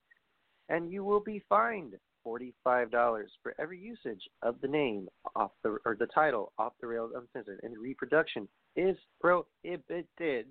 and 0.68 0.90
you 0.90 1.04
will 1.04 1.20
be 1.20 1.42
fined 1.48 1.94
forty-five 2.24 2.90
dollars 2.90 3.30
for 3.42 3.54
every 3.60 3.78
usage 3.78 4.22
of 4.42 4.60
the 4.62 4.68
name 4.68 5.06
off 5.36 5.52
the 5.62 5.76
or 5.84 5.94
the 5.96 6.06
title 6.06 6.52
off 6.58 6.72
the 6.80 6.86
rails 6.86 7.12
uncensored, 7.14 7.60
and 7.62 7.78
reproduction 7.78 8.48
is 8.74 8.96
prohibited. 9.20 10.46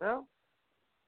Well, 0.00 0.26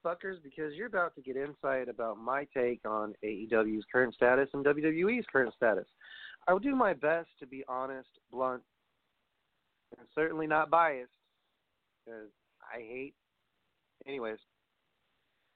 fuckers, 0.05 0.41
because 0.41 0.73
you're 0.75 0.87
about 0.87 1.15
to 1.15 1.21
get 1.21 1.35
insight 1.35 1.89
about 1.89 2.17
my 2.17 2.47
take 2.55 2.79
on 2.85 3.13
AEW's 3.25 3.83
current 3.91 4.13
status 4.13 4.47
and 4.53 4.63
WWE's 4.63 5.25
current 5.31 5.53
status. 5.55 5.87
I 6.47 6.53
will 6.53 6.59
do 6.59 6.75
my 6.75 6.93
best 6.93 7.29
to 7.39 7.47
be 7.47 7.65
honest, 7.67 8.07
blunt, 8.31 8.61
and 9.97 10.07
certainly 10.13 10.47
not 10.47 10.69
biased, 10.69 11.09
because 12.05 12.29
I 12.61 12.79
hate. 12.79 13.15
Anyways, 14.07 14.37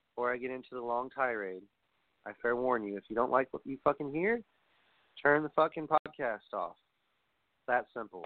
before 0.09 0.33
I 0.33 0.37
get 0.37 0.49
into 0.49 0.69
the 0.71 0.81
long 0.81 1.09
tirade, 1.11 1.61
I 2.27 2.31
fair 2.41 2.55
warn 2.55 2.83
you, 2.83 2.97
if 2.97 3.03
you 3.09 3.15
don't 3.15 3.31
like 3.31 3.47
what 3.51 3.63
you 3.65 3.77
fucking 3.83 4.13
hear, 4.13 4.41
turn 5.21 5.43
the 5.43 5.49
fucking 5.55 5.87
podcast 5.87 6.53
off. 6.53 6.75
That 7.67 7.85
simple. 7.93 8.25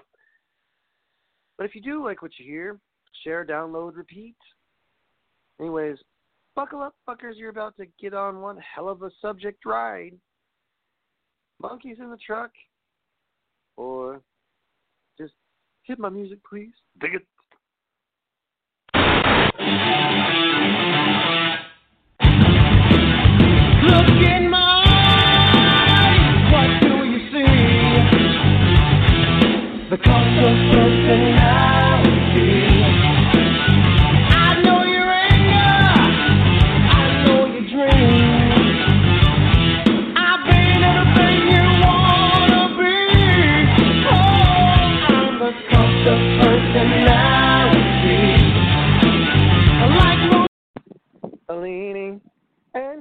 But 1.57 1.65
if 1.65 1.75
you 1.75 1.81
do 1.81 2.03
like 2.03 2.21
what 2.21 2.31
you 2.37 2.45
hear, 2.45 2.79
share, 3.23 3.45
download, 3.45 3.95
repeat. 3.95 4.35
Anyways, 5.59 5.97
buckle 6.55 6.81
up, 6.81 6.95
fuckers. 7.07 7.33
You're 7.37 7.49
about 7.49 7.75
to 7.77 7.85
get 7.99 8.13
on 8.13 8.41
one 8.41 8.57
hell 8.57 8.89
of 8.89 9.03
a 9.03 9.11
subject 9.21 9.65
ride. 9.65 10.13
Monkeys 11.61 11.97
in 11.99 12.09
the 12.09 12.17
truck. 12.17 12.51
Or 13.77 14.21
just 15.17 15.33
hit 15.83 15.99
my 15.99 16.09
music, 16.09 16.39
please. 16.47 16.73
Dig 16.99 17.15
it. 17.15 17.25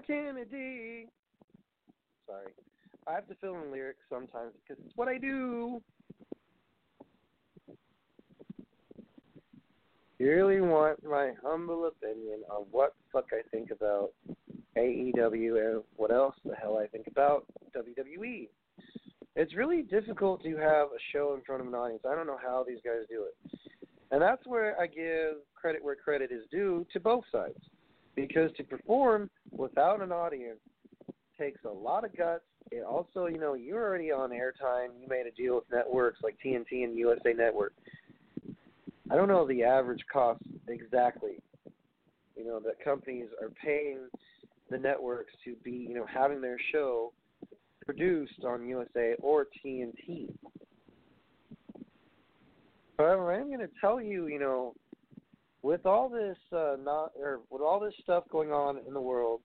Timothy. 0.07 1.09
Sorry. 2.27 2.53
I 3.07 3.13
have 3.13 3.29
to 3.29 3.35
fill 3.41 3.61
in 3.63 3.71
lyrics 3.71 4.01
sometimes 4.11 4.53
because 4.67 4.83
it's 4.85 4.97
what 4.97 5.09
I 5.09 5.19
do. 5.19 5.81
Really 10.23 10.61
want 10.61 11.05
my 11.05 11.33
humble 11.43 11.87
opinion 11.87 12.43
on 12.51 12.67
what 12.71 12.95
the 12.95 13.19
fuck 13.19 13.31
I 13.33 13.43
think 13.51 13.71
about 13.71 14.11
AEW 14.77 15.75
and 15.75 15.83
what 15.97 16.11
else 16.11 16.35
the 16.45 16.55
hell 16.55 16.79
I 16.79 16.87
think 16.87 17.07
about 17.07 17.45
WWE. 17.77 18.49
It's 19.35 19.55
really 19.55 19.83
difficult 19.83 20.43
to 20.43 20.57
have 20.57 20.89
a 20.89 21.01
show 21.13 21.35
in 21.35 21.43
front 21.43 21.63
of 21.63 21.69
an 21.69 21.75
audience. 21.75 22.03
I 22.09 22.15
don't 22.15 22.27
know 22.27 22.39
how 22.43 22.65
these 22.67 22.81
guys 22.85 23.07
do 23.09 23.25
it. 23.25 23.59
And 24.11 24.21
that's 24.21 24.47
where 24.47 24.79
I 24.79 24.87
give 24.87 25.37
credit 25.55 25.83
where 25.83 25.97
credit 25.97 26.31
is 26.31 26.43
due 26.51 26.87
to 26.93 27.01
both 27.01 27.25
sides. 27.33 27.59
Because 28.15 28.51
to 28.59 28.65
perform 28.65 29.31
without 29.51 30.03
an 30.03 30.13
audience 30.13 30.61
takes 31.39 31.65
a 31.65 31.71
lot 31.71 32.05
of 32.05 32.15
guts. 32.15 32.45
It 32.71 32.85
also, 32.85 33.27
you 33.27 33.39
know, 33.39 33.55
you're 33.55 33.83
already 33.83 34.13
on 34.13 34.31
airtime. 34.31 34.89
You 35.01 35.09
made 35.09 35.27
a 35.27 35.31
deal 35.31 35.57
with 35.57 35.65
networks 35.73 36.21
like 36.23 36.37
TNT 36.45 36.85
and 36.85 36.97
USA 36.97 37.33
Network. 37.33 37.73
I 39.13 39.17
don't 39.17 39.29
know 39.29 39.47
the 39.47 39.63
average 39.63 40.03
cost 40.11 40.41
exactly. 40.69 41.33
You 42.35 42.47
know, 42.47 42.61
that 42.61 42.83
companies 42.83 43.27
are 43.43 43.51
paying 43.63 44.09
the 44.71 44.79
networks 44.79 45.33
to 45.45 45.55
be, 45.63 45.71
you 45.71 45.95
know, 45.95 46.07
having 46.07 46.41
their 46.41 46.57
show 46.73 47.13
produced 47.85 48.45
on 48.47 48.67
USA 48.67 49.15
or 49.21 49.49
TNT. 49.65 50.33
However, 52.99 53.35
I'm 53.35 53.49
going 53.49 53.59
to 53.59 53.69
tell 53.83 54.01
you, 54.01 54.29
you 54.29 54.39
know, 54.39 54.75
with 55.61 55.85
all 55.85 56.09
this 56.09 56.39
uh, 56.51 56.77
not 56.83 57.13
or 57.21 57.41
with 57.51 57.61
all 57.61 57.81
this 57.81 57.95
stuff 58.03 58.25
going 58.31 58.51
on 58.51 58.79
in 58.87 58.95
the 58.95 59.01
world, 59.01 59.43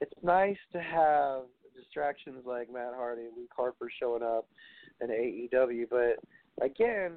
it's 0.00 0.12
nice 0.24 0.58
to 0.72 0.80
have 0.80 1.42
distractions 1.76 2.42
like 2.44 2.72
Matt 2.72 2.94
Hardy, 2.96 3.22
and 3.22 3.36
Luke 3.36 3.50
Harper 3.56 3.88
showing 4.00 4.24
up, 4.24 4.48
and 5.00 5.10
AEW. 5.10 5.84
But 5.88 6.64
again, 6.64 7.12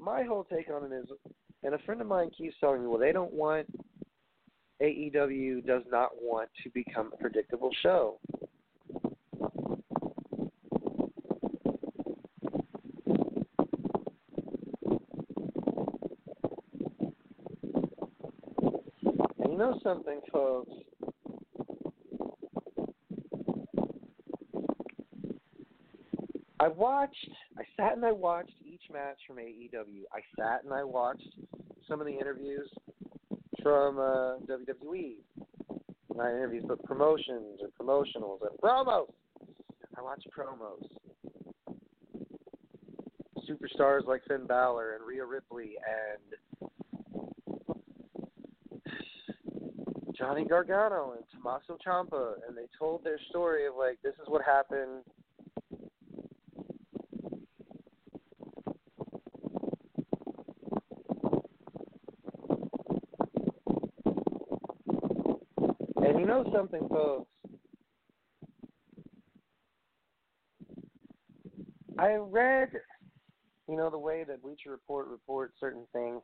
my 0.00 0.22
whole 0.22 0.44
take 0.44 0.68
on 0.70 0.90
it 0.90 0.94
is, 0.94 1.08
and 1.62 1.74
a 1.74 1.78
friend 1.78 2.00
of 2.00 2.06
mine 2.06 2.30
keeps 2.36 2.56
telling 2.60 2.82
me, 2.82 2.86
well, 2.86 2.98
they 2.98 3.12
don't 3.12 3.32
want 3.32 3.66
AEW 4.80 5.66
does 5.66 5.82
not 5.90 6.10
want 6.20 6.48
to 6.62 6.70
become 6.70 7.10
a 7.12 7.16
predictable 7.16 7.70
show. 7.82 8.20
And 19.40 19.52
you 19.52 19.58
know 19.58 19.80
something, 19.82 20.20
folks? 20.32 20.70
I 26.60 26.68
watched, 26.68 27.30
I 27.56 27.62
sat 27.76 27.94
and 27.94 28.04
I 28.04 28.12
watched 28.12 28.52
match 28.92 29.18
from 29.26 29.36
AEW. 29.36 30.02
I 30.12 30.20
sat 30.36 30.64
and 30.64 30.72
I 30.72 30.84
watched 30.84 31.28
some 31.88 32.00
of 32.00 32.06
the 32.06 32.12
interviews 32.12 32.68
from 33.62 33.98
uh, 33.98 34.36
WWE. 34.46 35.16
Not 36.14 36.30
interviews, 36.30 36.64
but 36.66 36.82
promotions 36.84 37.60
or 37.62 37.68
promotionals 37.80 38.40
and 38.42 38.58
promos. 38.62 39.08
I 39.96 40.02
watch 40.02 40.22
promos. 40.36 40.86
Superstars 43.48 44.04
like 44.06 44.22
Finn 44.28 44.46
Balor 44.46 44.94
and 44.94 45.06
Rhea 45.06 45.24
Ripley 45.24 45.76
and 46.60 46.70
Johnny 50.16 50.44
Gargano 50.44 51.14
and 51.16 51.24
Tommaso 51.32 51.78
Ciampa, 51.84 52.34
and 52.46 52.56
they 52.56 52.66
told 52.78 53.02
their 53.04 53.18
story 53.30 53.66
of 53.66 53.74
like 53.76 53.98
this 54.02 54.14
is 54.14 54.28
what 54.28 54.42
happened. 54.44 55.02
And 65.96 66.20
you 66.20 66.26
know 66.26 66.44
something, 66.58 66.88
folks? 66.88 67.30
I 71.98 72.14
read, 72.14 72.70
you 73.68 73.76
know, 73.76 73.90
the 73.90 73.98
way 73.98 74.24
that 74.24 74.42
Bleacher 74.42 74.70
Report 74.70 75.06
reports 75.06 75.54
certain 75.60 75.84
things. 75.92 76.20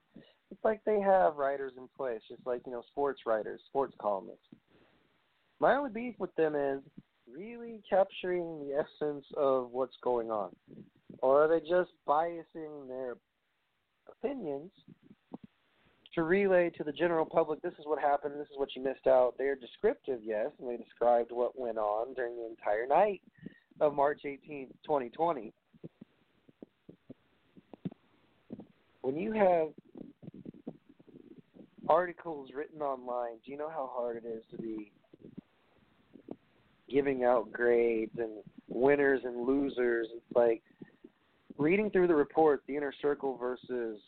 It's 0.50 0.64
like 0.64 0.80
they 0.84 1.00
have 1.00 1.36
writers 1.36 1.72
in 1.76 1.88
place, 1.96 2.20
just 2.28 2.44
like, 2.46 2.62
you 2.66 2.72
know, 2.72 2.82
sports 2.88 3.22
writers, 3.26 3.60
sports 3.68 3.94
columnists. 4.00 4.46
My 5.60 5.76
only 5.76 5.90
beef 5.90 6.14
with 6.18 6.34
them 6.34 6.54
is 6.56 6.80
really 7.32 7.80
capturing 7.88 8.58
the 8.58 8.74
essence 8.74 9.24
of 9.36 9.70
what's 9.70 9.96
going 10.02 10.30
on. 10.30 10.50
Or 11.22 11.44
are 11.44 11.48
they 11.48 11.60
just 11.60 11.90
biasing 12.08 12.88
their 12.88 13.16
opinions 14.08 14.72
to 16.14 16.22
relay 16.22 16.70
to 16.70 16.84
the 16.84 16.92
general 16.92 17.24
public 17.24 17.60
this 17.62 17.72
is 17.78 17.84
what 17.84 18.00
happened, 18.00 18.34
this 18.38 18.48
is 18.50 18.56
what 18.56 18.74
you 18.76 18.82
missed 18.82 19.06
out? 19.06 19.34
They're 19.38 19.56
descriptive, 19.56 20.20
yes, 20.22 20.50
and 20.60 20.68
they 20.68 20.76
described 20.76 21.30
what 21.32 21.58
went 21.58 21.78
on 21.78 22.14
during 22.14 22.36
the 22.36 22.46
entire 22.46 22.86
night 22.86 23.20
of 23.80 23.94
March 23.94 24.20
18th, 24.24 24.70
2020. 24.84 25.52
When 29.02 29.16
you 29.16 29.32
have 29.32 29.68
articles 31.88 32.50
written 32.54 32.80
online, 32.80 33.34
do 33.44 33.52
you 33.52 33.58
know 33.58 33.68
how 33.68 33.90
hard 33.92 34.16
it 34.16 34.26
is 34.26 34.42
to 34.50 34.56
be 34.56 34.92
giving 36.88 37.24
out 37.24 37.52
grades 37.52 38.16
and 38.18 38.42
winners 38.68 39.20
and 39.24 39.46
losers? 39.46 40.08
It's 40.14 40.36
like 40.36 40.62
reading 41.58 41.90
through 41.90 42.06
the 42.06 42.14
report, 42.14 42.62
the 42.66 42.76
inner 42.76 42.94
circle 43.02 43.36
versus 43.36 43.98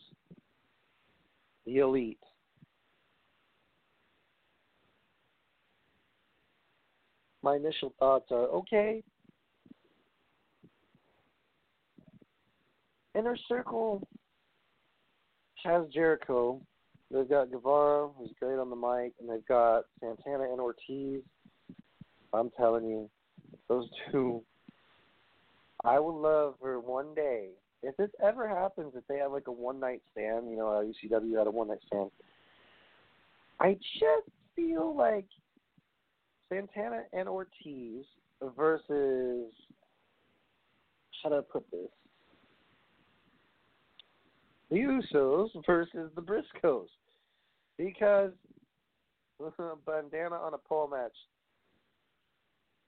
the 1.67 1.79
elite. 1.79 2.17
My 7.43 7.57
initial 7.57 7.93
thoughts 7.99 8.31
are 8.31 8.47
okay. 8.47 9.03
Inner 13.15 13.37
circle 13.47 14.07
has 15.63 15.85
Jericho. 15.93 16.61
They've 17.11 17.29
got 17.29 17.51
Guevara, 17.51 18.09
who's 18.17 18.31
great 18.39 18.59
on 18.59 18.69
the 18.69 18.75
mic, 18.75 19.13
and 19.19 19.29
they've 19.29 19.45
got 19.47 19.83
Santana 19.99 20.51
and 20.51 20.61
Ortiz. 20.61 21.21
I'm 22.33 22.49
telling 22.57 22.85
you, 22.85 23.09
those 23.67 23.89
two. 24.11 24.41
I 25.83 25.99
would 25.99 26.19
love 26.19 26.55
for 26.59 26.79
one 26.79 27.13
day, 27.13 27.49
if 27.83 27.95
this 27.97 28.09
ever 28.23 28.47
happens, 28.47 28.93
if 28.95 29.05
they 29.07 29.17
have 29.17 29.31
like 29.31 29.47
a 29.47 29.51
one 29.51 29.79
night 29.79 30.01
stand, 30.11 30.49
you 30.49 30.57
know, 30.57 30.65
ECW 31.03 31.37
had 31.37 31.47
a 31.47 31.51
one 31.51 31.67
night 31.67 31.79
stand. 31.87 32.11
I 33.59 33.73
just 33.73 34.29
feel 34.55 34.95
like 34.95 35.25
Santana 36.49 37.03
and 37.13 37.27
Ortiz 37.27 38.05
versus 38.55 39.51
how 41.23 41.29
do 41.29 41.35
I 41.37 41.41
put 41.51 41.69
this? 41.71 41.89
the 44.69 44.77
Usos 44.77 45.49
versus 45.65 46.11
the 46.15 46.21
Briscoes 46.21 46.87
because 47.77 48.31
bandana 49.85 50.35
on 50.35 50.53
a 50.53 50.57
pole 50.57 50.89
match. 50.89 51.15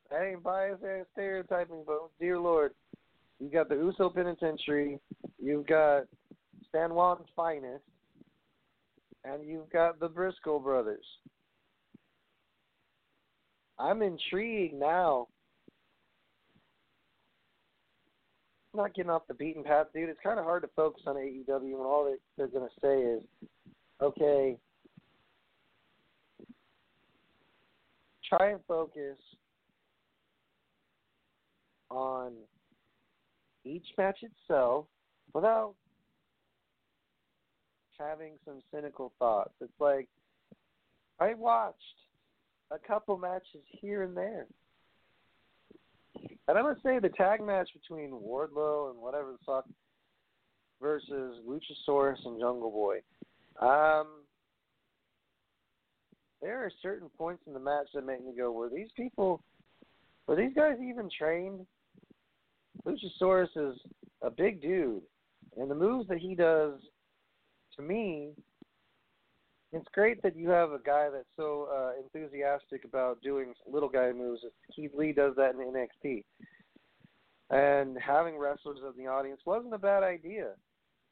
That 0.09 0.25
ain't 0.25 0.43
bias 0.43 0.79
and 0.83 1.05
stereotyping, 1.13 1.83
but 1.85 2.09
dear 2.19 2.39
Lord, 2.39 2.73
you 3.39 3.49
got 3.49 3.69
the 3.69 3.75
Uso 3.75 4.09
Penitentiary, 4.09 4.99
you've 5.41 5.67
got 5.67 6.03
San 6.71 6.89
Juan's 6.89 7.27
finest, 7.35 7.83
and 9.23 9.43
you've 9.47 9.69
got 9.69 9.99
the 9.99 10.07
Briscoe 10.07 10.59
brothers. 10.59 11.05
I'm 13.77 14.01
intrigued 14.01 14.73
now 14.73 15.27
not 18.73 18.93
getting 18.93 19.09
off 19.09 19.27
the 19.27 19.33
beaten 19.33 19.63
path, 19.63 19.87
dude. 19.93 20.09
It's 20.09 20.19
kind 20.23 20.39
of 20.39 20.45
hard 20.45 20.61
to 20.63 20.69
focus 20.75 21.03
on 21.07 21.15
AEW 21.15 21.77
when 21.77 21.87
all 21.87 22.05
they, 22.05 22.17
they're 22.37 22.47
going 22.47 22.67
to 22.67 22.79
say 22.81 23.01
is, 23.01 23.23
okay, 24.01 24.57
try 28.27 28.51
and 28.51 28.59
focus 28.67 29.17
on 31.89 32.33
each 33.69 33.87
match 33.97 34.19
itself 34.23 34.85
without 35.33 35.75
having 37.97 38.33
some 38.45 38.61
cynical 38.73 39.11
thoughts. 39.19 39.53
It's 39.61 39.79
like 39.79 40.07
I 41.19 41.33
watched 41.33 41.77
a 42.71 42.79
couple 42.79 43.17
matches 43.17 43.63
here 43.65 44.03
and 44.03 44.15
there. 44.15 44.47
And 46.47 46.57
I'm 46.57 46.63
gonna 46.63 46.77
say 46.83 46.99
the 46.99 47.09
tag 47.09 47.41
match 47.41 47.69
between 47.73 48.11
Wardlow 48.11 48.91
and 48.91 48.99
whatever 48.99 49.33
the 49.33 49.37
fuck 49.45 49.65
versus 50.81 51.37
Luchasaurus 51.47 52.25
and 52.25 52.39
Jungle 52.39 52.71
Boy. 52.71 53.01
Um, 53.61 54.07
there 56.41 56.63
are 56.63 56.71
certain 56.81 57.09
points 57.17 57.43
in 57.47 57.53
the 57.53 57.59
match 57.59 57.87
that 57.93 58.05
make 58.05 58.25
me 58.25 58.33
go, 58.35 58.51
"Were 58.51 58.69
these 58.69 58.91
people? 58.93 59.43
Were 60.25 60.35
these 60.35 60.53
guys 60.53 60.79
even 60.81 61.09
trained?" 61.09 61.67
Luchasaurus 62.85 63.49
is 63.55 63.79
a 64.21 64.29
big 64.29 64.61
dude, 64.61 65.01
and 65.57 65.69
the 65.69 65.75
moves 65.75 66.07
that 66.09 66.17
he 66.17 66.35
does, 66.35 66.73
to 67.75 67.81
me, 67.81 68.31
it's 69.71 69.87
great 69.93 70.21
that 70.23 70.35
you 70.35 70.49
have 70.49 70.71
a 70.71 70.79
guy 70.79 71.09
that's 71.11 71.25
so 71.35 71.67
uh, 71.71 71.91
enthusiastic 72.01 72.85
about 72.85 73.21
doing 73.21 73.53
little 73.71 73.89
guy 73.89 74.11
moves. 74.11 74.41
Keith 74.75 74.91
Lee 74.95 75.13
does 75.13 75.35
that 75.35 75.53
in 75.53 75.59
NXT. 75.59 76.23
And 77.51 77.97
having 77.99 78.37
wrestlers 78.37 78.79
in 78.83 79.03
the 79.03 79.09
audience 79.09 79.41
wasn't 79.45 79.73
a 79.73 79.79
bad 79.79 80.03
idea. 80.03 80.51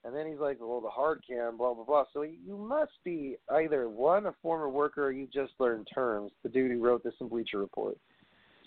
And 0.04 0.16
then 0.16 0.28
he's 0.28 0.40
like, 0.40 0.58
well, 0.60 0.82
the 0.82 0.90
hard 0.90 1.22
cam, 1.28 1.58
blah, 1.58 1.74
blah, 1.74 1.84
blah. 1.84 2.04
So 2.14 2.22
you 2.22 2.58
must 2.58 2.94
be 3.04 3.36
either 3.52 3.90
one, 3.90 4.28
a 4.28 4.34
former 4.42 4.70
worker, 4.70 5.08
or 5.08 5.12
you 5.12 5.28
just 5.34 5.54
learned 5.60 5.88
terms, 5.94 6.32
the 6.44 6.50
dude 6.50 6.72
who 6.72 6.84
wrote 6.84 7.04
this 7.04 7.16
in 7.20 7.28
Bleacher 7.28 7.60
Report. 7.60 7.98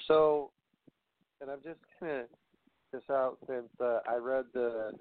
So, 0.06 0.50
and 1.40 1.50
I'm 1.50 1.62
just 1.64 1.78
to 2.00 2.24
this 2.92 3.02
out 3.10 3.38
since 3.46 3.68
uh, 3.80 4.00
I 4.08 4.16
read 4.16 4.44
the 4.54 4.92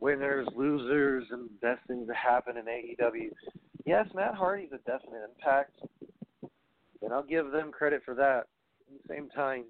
winners, 0.00 0.46
losers, 0.56 1.24
and 1.30 1.48
best 1.60 1.80
things 1.86 2.06
that 2.08 2.16
happen 2.16 2.56
in 2.56 2.64
AEW. 2.64 3.30
Yes, 3.84 4.06
Matt 4.14 4.34
Hardy's 4.34 4.70
a 4.72 4.78
definite 4.78 5.22
impact, 5.36 5.78
and 7.02 7.12
I'll 7.12 7.22
give 7.22 7.50
them 7.50 7.70
credit 7.72 8.02
for 8.04 8.14
that. 8.14 8.46
At 8.90 9.02
the 9.06 9.14
same 9.14 9.28
time, 9.30 9.64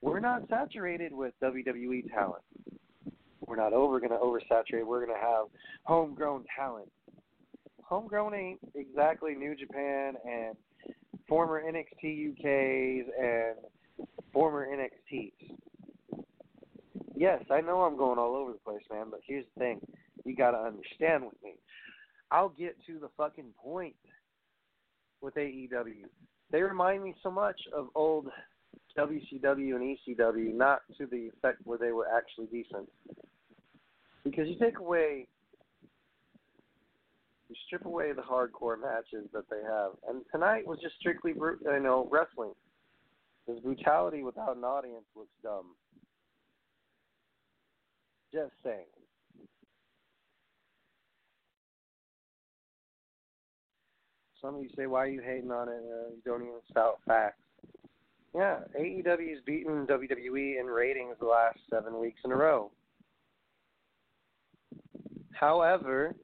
we're 0.00 0.20
not 0.20 0.48
saturated 0.48 1.12
with 1.12 1.34
WWE 1.42 2.10
talent. 2.12 2.42
We're 3.46 3.56
not 3.56 3.72
over 3.72 4.00
going 4.00 4.10
to 4.10 4.16
oversaturate. 4.16 4.86
We're 4.86 5.04
going 5.04 5.18
to 5.18 5.26
have 5.26 5.46
homegrown 5.84 6.44
talent. 6.56 6.90
Homegrown 7.82 8.34
ain't 8.34 8.60
exactly 8.74 9.34
New 9.34 9.54
Japan 9.54 10.14
and 10.26 10.56
former 11.28 11.62
NXT 11.62 12.34
UKs 12.34 13.04
and 13.18 13.56
former 14.32 14.66
NXTs 14.66 15.54
yes, 17.16 17.42
I 17.50 17.60
know 17.60 17.82
I'm 17.82 17.96
going 17.96 18.18
all 18.18 18.36
over 18.36 18.52
the 18.52 18.58
place, 18.58 18.82
man, 18.90 19.06
but 19.10 19.20
here's 19.26 19.44
the 19.54 19.60
thing. 19.60 19.80
You 20.24 20.34
got 20.34 20.52
to 20.52 20.58
understand 20.58 21.24
with 21.24 21.42
me. 21.42 21.54
I'll 22.30 22.50
get 22.50 22.76
to 22.86 22.98
the 22.98 23.08
fucking 23.16 23.52
point 23.62 23.94
with 25.20 25.34
AEW. 25.34 26.04
They 26.50 26.62
remind 26.62 27.02
me 27.02 27.14
so 27.22 27.30
much 27.30 27.60
of 27.74 27.88
old 27.94 28.28
WCW 28.98 29.74
and 29.74 29.96
ECW, 29.96 30.54
not 30.54 30.80
to 30.98 31.06
the 31.06 31.30
effect 31.36 31.58
where 31.64 31.78
they 31.78 31.92
were 31.92 32.06
actually 32.14 32.46
decent. 32.46 32.88
Because 34.24 34.48
you 34.48 34.56
take 34.58 34.78
away, 34.78 35.26
you 37.48 37.56
strip 37.66 37.84
away 37.84 38.12
the 38.12 38.22
hardcore 38.22 38.80
matches 38.80 39.28
that 39.32 39.48
they 39.50 39.62
have, 39.68 39.92
and 40.08 40.22
tonight 40.32 40.66
was 40.66 40.78
just 40.80 40.94
strictly, 40.98 41.32
you 41.34 41.80
know, 41.80 42.08
wrestling. 42.10 42.52
Because 43.46 43.60
brutality 43.60 44.22
without 44.22 44.56
an 44.56 44.64
audience 44.64 45.04
looks 45.14 45.34
dumb. 45.42 45.74
Just 48.32 48.52
saying. 48.64 48.86
some 54.44 54.56
of 54.56 54.62
you 54.62 54.68
say, 54.76 54.86
why 54.86 55.04
are 55.04 55.08
you 55.08 55.22
hating 55.22 55.50
on 55.50 55.68
it? 55.68 55.76
Uh, 55.76 56.10
you 56.10 56.20
don't 56.24 56.42
even 56.42 56.60
spout 56.68 57.00
facts. 57.06 57.40
Yeah, 58.34 58.58
AEW's 58.78 59.40
beaten 59.46 59.86
WWE 59.86 60.60
in 60.60 60.66
ratings 60.66 61.16
the 61.18 61.26
last 61.26 61.58
seven 61.70 61.98
weeks 61.98 62.20
in 62.24 62.32
a 62.32 62.36
row. 62.36 62.70
However, 65.32 66.14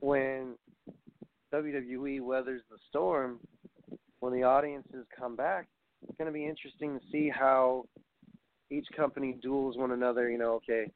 when 0.00 0.54
WWE 1.52 2.20
weathers 2.20 2.62
the 2.70 2.76
storm, 2.88 3.40
when 4.20 4.32
the 4.32 4.44
audiences 4.44 5.06
come 5.18 5.34
back, 5.34 5.66
it's 6.02 6.16
going 6.16 6.26
to 6.26 6.32
be 6.32 6.46
interesting 6.46 6.98
to 6.98 7.04
see 7.10 7.28
how 7.28 7.86
each 8.70 8.86
company 8.96 9.36
duels 9.42 9.76
one 9.76 9.92
another. 9.92 10.30
You 10.30 10.38
know, 10.38 10.54
okay, 10.54 10.90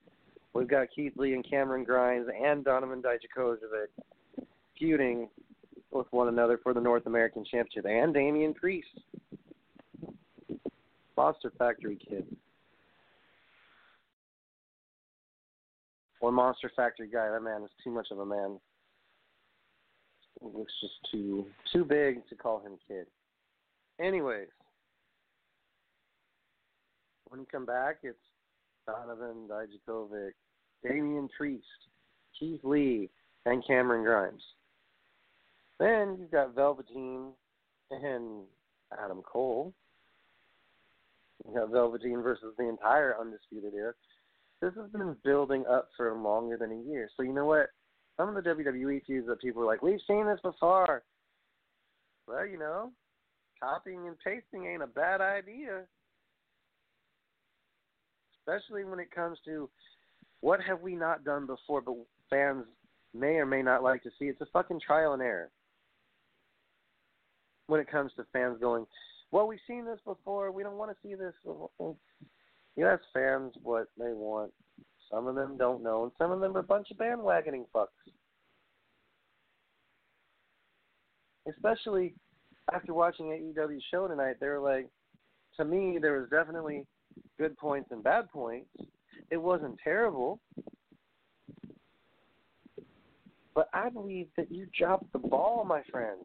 we've 0.54 0.68
got 0.68 0.88
Keith 0.94 1.12
Lee 1.16 1.34
and 1.34 1.48
Cameron 1.48 1.84
Grimes 1.84 2.26
and 2.28 2.64
Donovan 2.64 3.02
Dijakovic 3.02 3.58
feuding 4.78 5.28
with 5.90 6.06
one 6.10 6.28
another 6.28 6.58
for 6.62 6.72
the 6.72 6.80
North 6.80 7.06
American 7.06 7.44
Championship, 7.44 7.84
and 7.86 8.14
Damian 8.14 8.54
Priest, 8.54 8.88
Monster 11.16 11.52
Factory 11.58 11.98
Kid. 12.08 12.24
Or 16.20 16.30
Monster 16.30 16.70
Factory 16.76 17.08
guy. 17.08 17.30
That 17.30 17.42
man 17.42 17.62
is 17.62 17.70
too 17.82 17.90
much 17.90 18.08
of 18.10 18.18
a 18.18 18.26
man. 18.26 18.60
It 20.42 20.54
looks 20.54 20.72
just 20.80 20.94
too 21.10 21.46
too 21.72 21.84
big 21.84 22.26
to 22.28 22.34
call 22.34 22.60
him 22.60 22.72
kid. 22.86 23.06
Anyways, 23.98 24.48
when 27.30 27.40
you 27.40 27.46
come 27.50 27.64
back, 27.64 27.98
it's 28.02 28.18
Donovan 28.86 29.48
Dijakovic, 29.48 30.32
Damian 30.84 31.28
Priest, 31.36 31.64
Keith 32.38 32.60
Lee, 32.64 33.08
and 33.46 33.64
Cameron 33.66 34.04
Grimes. 34.04 34.42
Then 35.78 36.18
you've 36.20 36.30
got 36.30 36.54
Velveteen 36.54 37.28
and 37.90 38.42
Adam 39.02 39.22
Cole. 39.22 39.72
You 41.46 41.54
got 41.54 41.70
Velveteen 41.70 42.20
versus 42.20 42.52
the 42.58 42.68
entire 42.68 43.16
Undisputed 43.18 43.72
Era. 43.74 43.94
This 44.60 44.72
has 44.76 44.90
been 44.90 45.16
building 45.24 45.64
up 45.70 45.88
for 45.96 46.12
longer 46.14 46.58
than 46.58 46.72
a 46.72 46.90
year. 46.90 47.08
So 47.16 47.22
you 47.22 47.32
know 47.32 47.46
what? 47.46 47.68
Some 48.18 48.28
of 48.28 48.34
the 48.34 48.50
WWE 48.50 49.00
feuds 49.06 49.26
that 49.28 49.40
people 49.40 49.62
are 49.62 49.66
like, 49.66 49.82
we've 49.82 50.00
seen 50.06 50.26
this 50.26 50.40
before. 50.42 51.02
Well, 52.26 52.46
you 52.46 52.58
know, 52.58 52.92
copying 53.62 54.06
and 54.06 54.16
pasting 54.22 54.66
ain't 54.66 54.82
a 54.82 54.86
bad 54.86 55.22
idea. 55.22 55.84
Especially 58.50 58.84
when 58.84 58.98
it 58.98 59.14
comes 59.14 59.38
to 59.44 59.68
what 60.40 60.60
have 60.60 60.80
we 60.80 60.96
not 60.96 61.24
done 61.24 61.46
before, 61.46 61.80
but 61.80 61.94
fans 62.28 62.64
may 63.14 63.36
or 63.36 63.46
may 63.46 63.62
not 63.62 63.82
like 63.82 64.02
to 64.02 64.10
see. 64.18 64.24
It's 64.24 64.40
a 64.40 64.46
fucking 64.52 64.80
trial 64.84 65.12
and 65.12 65.22
error. 65.22 65.50
When 67.66 67.80
it 67.80 67.90
comes 67.90 68.10
to 68.16 68.24
fans 68.32 68.58
going, 68.60 68.86
well, 69.30 69.46
we've 69.46 69.60
seen 69.68 69.84
this 69.84 70.00
before. 70.04 70.50
We 70.50 70.64
don't 70.64 70.78
want 70.78 70.90
to 70.90 70.96
see 71.02 71.14
this. 71.14 71.34
You 71.78 72.86
ask 72.86 73.02
fans 73.12 73.52
what 73.62 73.86
they 73.96 74.12
want. 74.12 74.52
Some 75.12 75.28
of 75.28 75.36
them 75.36 75.56
don't 75.56 75.82
know, 75.82 76.04
and 76.04 76.12
some 76.18 76.32
of 76.32 76.40
them 76.40 76.56
are 76.56 76.60
a 76.60 76.64
bunch 76.64 76.88
of 76.90 76.96
bandwagoning 76.96 77.66
fucks. 77.74 77.86
Especially 81.48 82.14
after 82.72 82.94
watching 82.94 83.26
AEW 83.26 83.78
show 83.90 84.08
tonight, 84.08 84.36
they 84.40 84.46
were 84.48 84.60
like, 84.60 84.88
to 85.56 85.64
me, 85.64 85.98
there 86.00 86.18
was 86.18 86.30
definitely 86.30 86.86
good 87.40 87.56
points 87.56 87.88
and 87.90 88.04
bad 88.04 88.28
points. 88.28 88.68
It 89.30 89.38
wasn't 89.38 89.78
terrible. 89.82 90.40
But 93.54 93.68
I 93.72 93.88
believe 93.88 94.28
that 94.36 94.52
you 94.52 94.66
dropped 94.78 95.10
the 95.12 95.18
ball, 95.18 95.64
my 95.66 95.82
friends. 95.90 96.24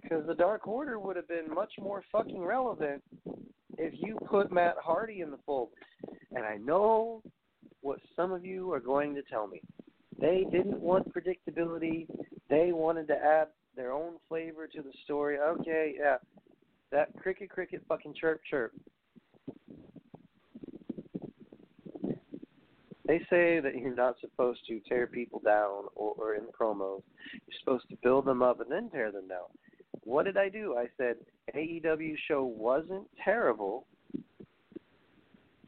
Because 0.00 0.24
the 0.28 0.34
Dark 0.34 0.68
Order 0.68 1.00
would 1.00 1.16
have 1.16 1.26
been 1.26 1.52
much 1.52 1.72
more 1.80 2.04
fucking 2.12 2.40
relevant 2.40 3.02
if 3.78 3.92
you 3.96 4.16
put 4.30 4.52
Matt 4.52 4.76
Hardy 4.80 5.22
in 5.22 5.32
the 5.32 5.38
fold. 5.44 5.70
And 6.30 6.44
I 6.44 6.58
know 6.58 7.22
what 7.80 7.98
some 8.14 8.32
of 8.32 8.44
you 8.44 8.72
are 8.72 8.80
going 8.80 9.12
to 9.16 9.22
tell 9.22 9.48
me. 9.48 9.60
They 10.20 10.46
didn't 10.52 10.80
want 10.80 11.12
predictability. 11.12 12.06
They 12.48 12.70
wanted 12.70 13.08
to 13.08 13.14
add 13.14 13.48
their 13.74 13.90
own 13.90 14.12
flavor 14.28 14.68
to 14.68 14.82
the 14.82 14.92
story. 15.04 15.38
Okay, 15.40 15.94
yeah. 15.98 16.18
That 16.92 17.08
cricket, 17.16 17.50
cricket, 17.50 17.82
fucking 17.88 18.14
chirp, 18.20 18.40
chirp. 18.48 18.72
They 23.06 23.18
say 23.28 23.58
that 23.60 23.76
you're 23.76 23.94
not 23.94 24.16
supposed 24.20 24.60
to 24.68 24.80
tear 24.88 25.06
people 25.06 25.40
down 25.44 25.84
or, 25.96 26.14
or 26.16 26.34
in 26.34 26.44
promos. 26.58 27.02
You're 27.32 27.58
supposed 27.60 27.88
to 27.90 27.96
build 28.02 28.26
them 28.26 28.42
up 28.42 28.60
and 28.60 28.70
then 28.70 28.90
tear 28.90 29.10
them 29.10 29.28
down. 29.28 29.48
What 30.04 30.24
did 30.24 30.36
I 30.36 30.48
do? 30.48 30.76
I 30.76 30.86
said 30.96 31.16
AEW 31.54 32.14
show 32.28 32.44
wasn't 32.44 33.06
terrible. 33.24 33.86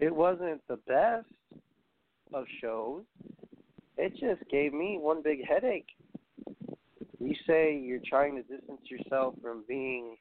It 0.00 0.14
wasn't 0.14 0.60
the 0.68 0.78
best 0.88 1.26
of 2.32 2.44
shows. 2.60 3.02
It 3.96 4.12
just 4.12 4.48
gave 4.50 4.72
me 4.72 4.98
one 5.00 5.22
big 5.22 5.46
headache. 5.46 5.88
You 7.20 7.34
say 7.46 7.76
you're 7.76 8.00
trying 8.06 8.34
to 8.36 8.42
distance 8.42 8.80
yourself 8.90 9.34
from 9.40 9.64
being 9.68 10.16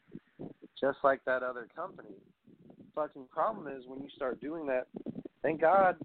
just 0.80 1.00
like 1.04 1.24
that 1.26 1.44
other 1.44 1.68
company. 1.76 2.16
The 2.78 2.84
Fucking 2.96 3.26
problem 3.32 3.68
is 3.68 3.84
when 3.88 4.02
you 4.02 4.10
start 4.16 4.40
doing 4.42 4.68
that. 4.68 4.88
Thank 5.42 5.62
God, 5.62 5.98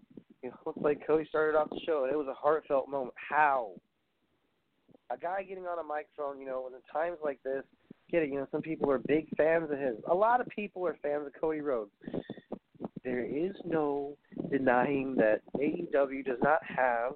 it 0.42 0.52
looks 0.64 0.78
like 0.80 1.06
Cody 1.06 1.26
started 1.28 1.56
off 1.56 1.70
the 1.70 1.80
show. 1.84 2.04
And 2.04 2.12
it 2.12 2.16
was 2.16 2.28
a 2.28 2.34
heartfelt 2.34 2.88
moment. 2.88 3.14
How? 3.16 3.72
A 5.10 5.16
guy 5.16 5.42
getting 5.42 5.66
on 5.66 5.78
a 5.78 5.82
microphone, 5.82 6.40
you 6.40 6.46
know, 6.46 6.66
in 6.66 6.72
times 6.92 7.18
like 7.24 7.42
this, 7.42 7.64
get 8.10 8.22
it. 8.22 8.28
You 8.28 8.36
know, 8.36 8.48
some 8.52 8.62
people 8.62 8.90
are 8.90 8.98
big 8.98 9.28
fans 9.36 9.70
of 9.70 9.78
his. 9.78 9.96
A 10.10 10.14
lot 10.14 10.40
of 10.40 10.48
people 10.48 10.86
are 10.86 10.96
fans 11.02 11.26
of 11.26 11.32
Cody 11.40 11.60
Rhodes. 11.60 11.90
There 13.04 13.24
is 13.24 13.54
no 13.64 14.16
denying 14.50 15.14
that 15.16 15.40
AEW 15.56 16.24
does 16.24 16.38
not 16.42 16.60
have 16.64 17.12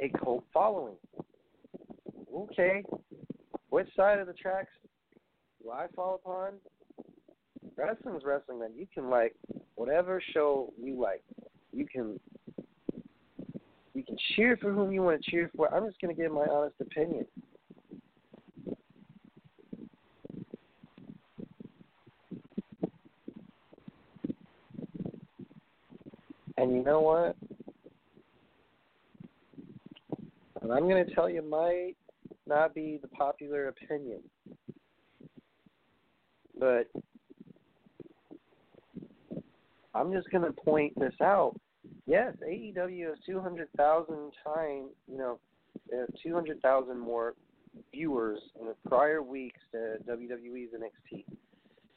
a 0.00 0.08
cult 0.18 0.44
following. 0.52 0.94
Okay, 2.34 2.84
which 3.70 3.88
side 3.96 4.18
of 4.18 4.26
the 4.26 4.34
tracks 4.34 4.70
do 5.62 5.70
I 5.70 5.86
fall 5.96 6.20
upon? 6.22 6.54
Wrestling's 7.76 8.22
wrestling, 8.24 8.60
man. 8.60 8.70
You 8.76 8.86
can 8.92 9.10
like 9.10 9.34
whatever 9.74 10.22
show 10.32 10.72
you 10.80 11.00
like. 11.00 11.24
You 11.76 11.86
can 11.86 12.18
you 13.94 14.02
can 14.02 14.16
cheer 14.34 14.56
for 14.60 14.72
whom 14.72 14.92
you 14.92 15.02
want 15.02 15.22
to 15.22 15.30
cheer 15.30 15.50
for. 15.56 15.72
I'm 15.74 15.86
just 15.86 16.00
gonna 16.00 16.14
give 16.14 16.32
my 16.32 16.46
honest 16.50 16.76
opinion. 16.80 17.26
And 26.58 26.74
you 26.74 26.82
know 26.82 27.00
what? 27.00 27.36
And 30.62 30.72
I'm 30.72 30.88
going 30.88 31.04
to 31.04 31.14
tell 31.14 31.28
you 31.30 31.48
might 31.48 31.94
not 32.46 32.74
be 32.74 32.98
the 33.00 33.08
popular 33.08 33.68
opinion. 33.68 34.20
But 36.58 36.88
I'm 39.94 40.12
just 40.12 40.30
going 40.30 40.44
to 40.44 40.52
point 40.52 40.98
this 40.98 41.14
out. 41.22 41.54
Yes, 42.06 42.34
AEW 42.48 43.08
has 43.08 43.18
200,000 43.26 44.32
times, 44.44 44.90
you 45.10 45.18
know, 45.18 45.40
uh, 45.92 46.06
200,000 46.22 46.98
more 46.98 47.34
viewers 47.92 48.38
in 48.60 48.66
the 48.66 48.76
prior 48.88 49.22
weeks 49.22 49.58
to 49.72 49.96
WWE's 50.08 50.70
NXT. 50.72 51.24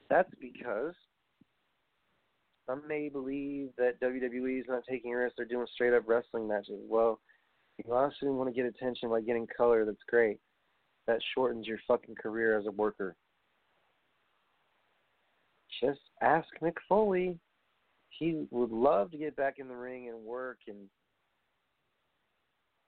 That's 0.10 0.32
because 0.42 0.96
some 2.66 2.88
may 2.88 3.10
believe 3.10 3.70
that 3.78 4.00
WWE 4.02 4.60
is 4.60 4.66
not 4.68 4.84
taking 4.90 5.12
risks; 5.12 5.36
they're 5.38 5.46
doing 5.46 5.68
straight 5.74 5.94
up 5.94 6.04
wrestling 6.08 6.48
matches. 6.48 6.80
Well, 6.88 7.20
you 7.78 7.94
honestly 7.94 8.30
want 8.30 8.50
to 8.50 8.54
get 8.54 8.66
attention 8.66 9.10
by 9.10 9.22
getting 9.22 9.48
color, 9.56 9.86
that's 9.86 9.98
great. 10.08 10.40
That 11.08 11.20
shortens 11.34 11.66
your 11.66 11.80
fucking 11.88 12.16
career 12.16 12.58
as 12.58 12.66
a 12.66 12.72
worker. 12.72 13.16
Just 15.82 16.02
ask 16.22 16.48
Mick 16.62 16.76
Foley. 16.88 17.40
He 18.20 18.46
would 18.52 18.72
love 18.72 19.12
to 19.12 19.18
get 19.18 19.38
back 19.38 19.56
in 19.60 19.70
the 19.70 19.76
ring 19.76 20.10
and 20.10 20.20
work 20.20 20.58
and 20.68 20.78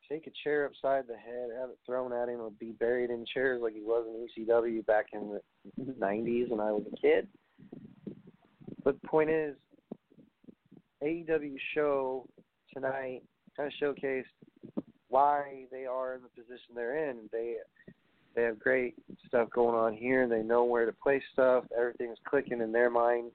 take 0.10 0.28
a 0.28 0.32
chair 0.44 0.66
upside 0.66 1.08
the 1.08 1.16
head, 1.16 1.50
have 1.58 1.70
it 1.70 1.80
thrown 1.86 2.12
at 2.12 2.28
him, 2.28 2.42
or 2.42 2.52
be 2.52 2.74
buried 2.74 3.10
in 3.10 3.26
chairs 3.34 3.62
like 3.64 3.74
he 3.74 3.82
was 3.82 4.06
in 4.06 4.46
ECW 4.46 4.86
back 4.86 5.08
in 5.14 5.40
the 5.78 5.94
90s 5.94 6.50
when 6.50 6.60
I 6.60 6.74
was 6.74 6.84
a 6.92 6.98
kid. 6.98 7.30
But 8.84 9.02
the 9.02 9.08
point 9.08 9.30
is, 9.30 9.56
AEW 11.02 11.56
show 11.74 12.28
tonight 12.74 13.22
kind 13.56 13.72
of 13.72 13.96
showcased 13.96 14.26
why 15.08 15.66
they 15.72 15.86
are 15.86 16.16
in 16.16 16.22
the 16.24 16.30
position 16.30 16.76
they're 16.76 17.10
in. 17.10 17.30
They 17.32 17.56
they 18.36 18.44
have 18.44 18.60
great 18.60 18.96
stuff 19.28 19.50
going 19.50 19.76
on 19.76 19.94
here. 19.94 20.28
They 20.28 20.42
know 20.42 20.64
where 20.64 20.86
to 20.86 20.94
place 20.94 21.24
stuff. 21.34 21.66
Everything's 21.78 22.18
clicking 22.26 22.62
in 22.62 22.72
their 22.72 22.90
mind. 22.90 23.32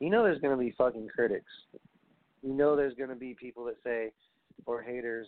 You 0.00 0.10
know 0.10 0.22
there's 0.22 0.40
going 0.40 0.56
to 0.56 0.62
be 0.62 0.74
fucking 0.76 1.08
critics. 1.14 1.50
You 2.42 2.54
know 2.54 2.74
there's 2.74 2.94
going 2.94 3.10
to 3.10 3.16
be 3.16 3.36
people 3.38 3.64
that 3.66 3.76
say, 3.84 4.12
or 4.66 4.82
haters, 4.82 5.26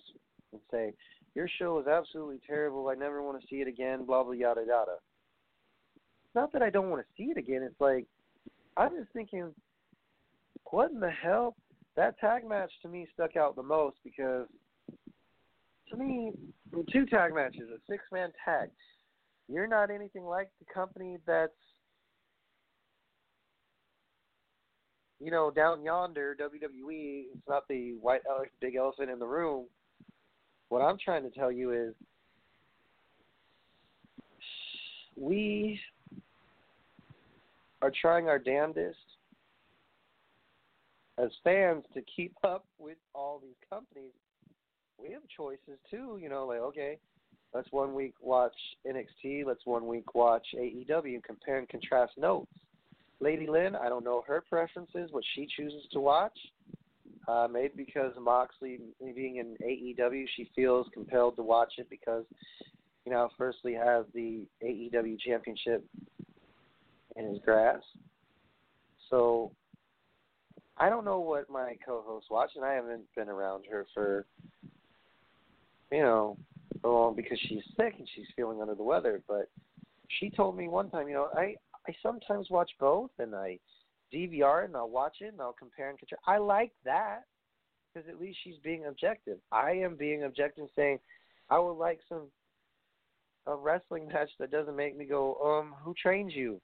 and 0.53 0.61
say, 0.71 0.95
your 1.35 1.49
show 1.59 1.79
is 1.79 1.87
absolutely 1.87 2.41
terrible. 2.47 2.89
I 2.89 2.95
never 2.95 3.23
want 3.23 3.41
to 3.41 3.47
see 3.49 3.57
it 3.57 3.69
again. 3.69 4.05
Blah 4.05 4.25
blah 4.25 4.33
yada 4.33 4.63
yada. 4.67 4.97
Not 6.35 6.53
that 6.53 6.63
I 6.63 6.71
don't 6.71 6.91
want 6.91 7.03
to 7.03 7.09
see 7.17 7.31
it 7.31 7.39
again. 7.39 7.63
It's 7.63 7.81
like 7.81 8.07
I'm 8.77 8.97
just 8.97 9.13
thinking, 9.13 9.55
what 10.71 10.91
in 10.91 11.01
the 11.01 11.11
hell? 11.11 11.57
That 11.97 12.19
tag 12.19 12.47
match 12.49 12.73
to 12.83 12.89
me 12.89 13.07
stuck 13.13 13.37
out 13.37 13.57
the 13.57 13.63
most 13.63 13.97
because 14.03 14.47
to 15.91 15.97
me, 15.97 16.33
two 16.91 17.07
tag 17.07 17.35
matches, 17.35 17.69
a 17.75 17.79
six 17.91 18.03
man 18.13 18.31
tag. 18.45 18.71
You're 19.49 19.67
not 19.67 19.91
anything 19.91 20.25
like 20.25 20.49
the 20.59 20.73
company 20.73 21.19
that's 21.27 21.53
you 25.23 25.31
know, 25.31 25.51
down 25.51 25.85
yonder, 25.85 26.37
WWE, 26.41 27.27
it's 27.33 27.49
not 27.49 27.69
the 27.69 27.95
white 28.01 28.23
ele- 28.29 28.47
big 28.61 28.75
elephant 28.75 29.11
in 29.11 29.19
the 29.19 29.27
room. 29.27 29.67
What 30.69 30.81
I'm 30.81 30.99
trying 30.99 31.23
to 31.23 31.31
tell 31.31 31.53
you 31.53 31.71
is 31.73 31.95
we 35.17 35.79
are 37.83 37.93
trying 38.01 38.29
our 38.29 38.39
damnedest 38.39 38.99
as 41.19 41.31
fans 41.45 41.85
to 41.95 42.03
keep 42.17 42.35
up 42.43 42.65
with 42.79 42.97
all 43.15 43.39
these 43.41 43.55
companies. 43.71 44.13
We 44.99 45.13
have 45.13 45.23
choices 45.37 45.79
too, 45.91 46.19
you 46.21 46.29
know, 46.29 46.47
like 46.47 46.61
okay, 46.61 46.99
let's 47.55 47.71
one 47.71 47.95
week 47.95 48.15
watch 48.21 48.55
NXT, 48.87 49.45
let's 49.45 49.67
one 49.67 49.87
week 49.87 50.15
watch 50.15 50.47
AEW, 50.57 51.23
compare 51.23 51.59
and 51.59 51.69
contrast 51.69 52.13
notes. 52.17 52.51
Lady 53.23 53.47
Lynn, 53.47 53.77
I 53.77 53.89
don't 53.89 54.05
know 54.05 54.25
her 54.27 54.43
preferences, 54.47 55.13
what 55.13 55.23
she 55.35 55.47
chooses 55.57 55.83
to 55.93 56.01
watch. 56.01 56.37
Uh, 57.29 57.47
maybe 57.51 57.73
because 57.77 58.13
Moxley 58.21 58.81
being 59.15 59.37
in 59.37 59.57
AEW, 59.65 60.25
she 60.37 60.51
feels 60.57 60.89
compelled 60.93 61.37
to 61.37 61.43
watch 61.43 61.75
it 61.79 61.89
because, 61.89 62.25
you 63.07 63.13
know, 63.13 63.29
firstly 63.39 63.75
has 63.75 64.05
the 64.13 64.45
AEW 64.65 65.17
championship 65.21 65.85
in 67.15 67.29
his 67.29 67.39
grasp. 67.45 67.85
So 69.09 69.53
I 70.77 70.89
don't 70.89 71.05
know 71.05 71.21
what 71.21 71.49
my 71.49 71.77
co-host 71.87 72.27
watched, 72.29 72.57
and 72.57 72.65
I 72.65 72.75
haven't 72.75 73.05
been 73.15 73.29
around 73.29 73.67
her 73.71 73.87
for, 73.95 74.27
you 75.93 76.01
know, 76.01 76.37
long 76.83 77.15
because 77.15 77.39
she's 77.49 77.63
sick 77.77 77.95
and 77.99 78.09
she's 78.17 78.27
feeling 78.35 78.61
under 78.61 78.75
the 78.75 78.83
weather. 78.83 79.23
But 79.29 79.49
she 80.19 80.29
told 80.29 80.57
me 80.57 80.67
one 80.67 80.91
time, 80.91 81.07
you 81.07 81.15
know, 81.15 81.29
I 81.37 81.55
I 81.89 81.95
sometimes 82.03 82.49
watch 82.51 82.71
both, 82.79 83.11
and 83.19 83.35
I 83.35 83.59
DVR 84.13 84.63
it 84.63 84.67
and 84.67 84.77
I'll 84.77 84.91
watch 84.91 85.17
it 85.21 85.33
and 85.33 85.41
I'll 85.41 85.55
compare 85.55 85.91
and 85.91 85.99
contrast. 85.99 86.23
I 86.27 86.39
like 86.39 86.73
that 86.85 87.23
because 87.93 88.09
at 88.09 88.21
least 88.21 88.39
she's 88.45 88.59
being 88.63 88.87
objective. 88.87 89.39
I 89.51 89.73
am 89.73 89.97
being 89.97 90.25
objective, 90.25 90.69
saying 90.77 90.99
I 91.51 91.59
would 91.59 91.73
like 91.73 92.01
some 92.09 92.29
a 93.47 93.57
wrestling 93.57 94.07
match 94.09 94.31
that 94.39 94.53
doesn't 94.53 94.77
make 94.77 94.97
me 94.97 95.05
go, 95.05 95.35
um, 95.43 95.75
who 95.83 95.95
trains 96.01 96.33
you? 96.35 96.61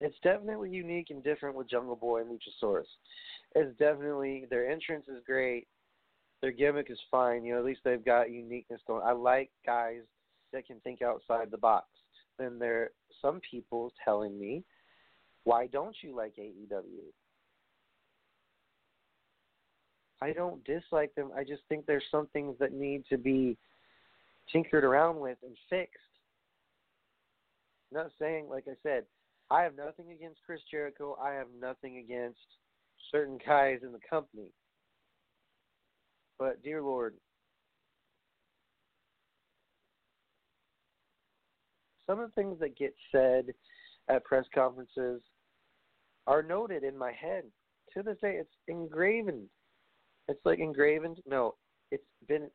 It's 0.00 0.16
definitely 0.22 0.70
unique 0.70 1.10
and 1.10 1.22
different 1.22 1.56
with 1.56 1.70
Jungle 1.70 1.96
Boy 1.96 2.22
and 2.22 2.30
Luchasaurus. 2.30 2.82
It's 3.54 3.78
definitely 3.78 4.44
their 4.50 4.68
entrance 4.68 5.06
is 5.08 5.22
great. 5.24 5.68
Their 6.44 6.52
gimmick 6.52 6.90
is 6.90 6.98
fine. 7.10 7.42
You 7.42 7.54
know, 7.54 7.60
at 7.60 7.64
least 7.64 7.80
they've 7.86 8.04
got 8.04 8.30
uniqueness 8.30 8.82
going. 8.86 9.02
I 9.02 9.12
like 9.12 9.50
guys 9.64 10.02
that 10.52 10.66
can 10.66 10.78
think 10.80 11.00
outside 11.00 11.50
the 11.50 11.56
box. 11.56 11.86
Then 12.38 12.58
there 12.58 12.82
are 12.82 12.90
some 13.22 13.40
people 13.50 13.94
telling 14.04 14.38
me, 14.38 14.62
why 15.44 15.68
don't 15.68 15.96
you 16.02 16.14
like 16.14 16.34
AEW? 16.36 17.06
I 20.20 20.34
don't 20.34 20.62
dislike 20.66 21.14
them. 21.14 21.30
I 21.34 21.44
just 21.44 21.62
think 21.70 21.86
there's 21.86 22.04
some 22.10 22.26
things 22.34 22.56
that 22.60 22.74
need 22.74 23.04
to 23.08 23.16
be 23.16 23.56
tinkered 24.52 24.84
around 24.84 25.18
with 25.18 25.38
and 25.42 25.56
fixed. 25.70 25.96
I'm 27.90 28.02
not 28.02 28.10
saying, 28.18 28.50
like 28.50 28.64
I 28.68 28.74
said, 28.82 29.04
I 29.50 29.62
have 29.62 29.76
nothing 29.76 30.10
against 30.12 30.40
Chris 30.44 30.60
Jericho. 30.70 31.16
I 31.18 31.32
have 31.32 31.48
nothing 31.58 31.96
against 32.04 32.36
certain 33.10 33.38
guys 33.46 33.78
in 33.82 33.92
the 33.92 34.00
company. 34.10 34.50
But 36.38 36.62
dear 36.62 36.82
Lord, 36.82 37.14
some 42.06 42.20
of 42.20 42.28
the 42.28 42.34
things 42.40 42.58
that 42.60 42.76
get 42.76 42.94
said 43.12 43.46
at 44.08 44.24
press 44.24 44.44
conferences 44.54 45.22
are 46.26 46.42
noted 46.42 46.84
in 46.84 46.96
my 46.96 47.12
head. 47.12 47.44
To 47.94 48.02
this 48.02 48.16
day, 48.20 48.36
it's 48.40 48.50
engraven. 48.68 49.48
It's 50.28 50.44
like 50.44 50.58
engraven. 50.58 51.16
No, 51.26 51.54
it's 51.90 52.02
been 52.26 52.48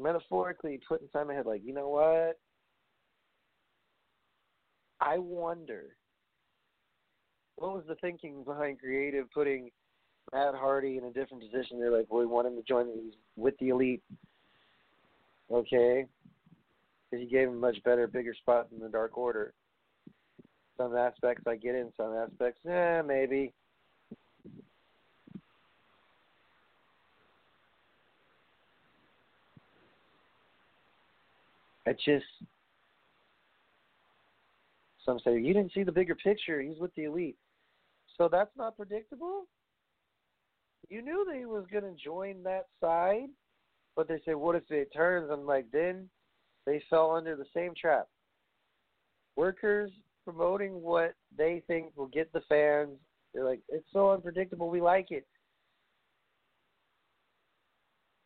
metaphorically 0.00 0.80
put 0.88 1.02
inside 1.02 1.28
my 1.28 1.34
head. 1.34 1.46
Like, 1.46 1.62
you 1.64 1.72
know 1.72 1.88
what? 1.88 2.38
I 5.00 5.18
wonder 5.18 5.96
what 7.56 7.74
was 7.74 7.84
the 7.86 7.96
thinking 7.96 8.44
behind 8.44 8.80
creative 8.80 9.30
putting 9.32 9.70
Matt 10.32 10.54
Hardy 10.54 10.96
in 10.96 11.04
a 11.04 11.12
different 11.12 11.42
position. 11.42 11.78
They're 11.78 11.96
like, 11.96 12.06
well, 12.08 12.20
we 12.20 12.26
want 12.26 12.46
him 12.46 12.56
to 12.56 12.62
join 12.62 12.86
these 12.86 13.12
with 13.36 13.58
the 13.58 13.68
elite. 13.68 14.02
Okay, 15.50 16.06
because 17.10 17.22
he 17.22 17.30
gave 17.30 17.48
him 17.48 17.54
a 17.54 17.58
much 17.58 17.82
better, 17.84 18.06
bigger 18.06 18.34
spot 18.34 18.68
in 18.72 18.80
the 18.80 18.88
Dark 18.88 19.18
Order. 19.18 19.52
Some 20.78 20.96
aspects 20.96 21.44
I 21.46 21.56
get 21.56 21.74
in, 21.74 21.92
some 21.94 22.14
aspects, 22.14 22.64
eh, 22.66 23.02
maybe. 23.02 23.52
I 31.86 31.92
just 31.92 32.24
some 35.04 35.18
say 35.18 35.38
you 35.38 35.52
didn't 35.52 35.72
see 35.72 35.82
the 35.82 35.92
bigger 35.92 36.14
picture. 36.14 36.62
He's 36.62 36.78
with 36.78 36.94
the 36.94 37.04
elite, 37.04 37.36
so 38.16 38.28
that's 38.30 38.56
not 38.56 38.76
predictable. 38.76 39.46
You 40.92 41.00
knew 41.00 41.24
that 41.26 41.38
he 41.38 41.46
was 41.46 41.64
going 41.72 41.84
to 41.84 42.04
join 42.04 42.42
that 42.42 42.66
side, 42.78 43.30
but 43.96 44.08
they 44.08 44.20
said, 44.26 44.36
what 44.36 44.56
if 44.56 44.64
it 44.68 44.92
turns? 44.94 45.30
I'm 45.32 45.46
like, 45.46 45.64
then 45.72 46.10
they 46.66 46.82
fell 46.90 47.12
under 47.12 47.34
the 47.34 47.46
same 47.56 47.72
trap. 47.74 48.08
Workers 49.34 49.90
promoting 50.26 50.82
what 50.82 51.14
they 51.34 51.62
think 51.66 51.96
will 51.96 52.08
get 52.08 52.30
the 52.34 52.42
fans. 52.46 52.98
They're 53.32 53.46
like, 53.46 53.60
it's 53.70 53.86
so 53.90 54.10
unpredictable. 54.10 54.68
We 54.68 54.82
like 54.82 55.10
it. 55.10 55.26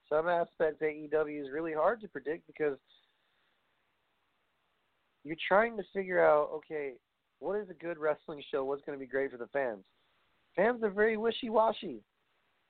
Some 0.09 0.27
aspects 0.27 0.83
AEW 0.83 1.41
is 1.41 1.53
really 1.53 1.73
hard 1.73 2.01
to 2.01 2.09
predict 2.09 2.49
because 2.49 2.79
you're 5.23 5.37
trying 5.47 5.77
to 5.77 5.85
figure 5.95 6.27
out, 6.27 6.51
okay, 6.53 6.95
what 7.39 7.61
is 7.61 7.71
a 7.71 7.75
good 7.75 7.97
wrestling 7.97 8.43
show? 8.51 8.65
What's 8.65 8.83
going 8.83 8.99
to 8.99 9.05
be 9.05 9.09
great 9.09 9.31
for 9.31 9.37
the 9.37 9.47
fans? 9.53 9.85
Fans 10.57 10.83
are 10.83 10.91
very 10.91 11.17
wishy 11.17 11.49
washy. 11.49 12.03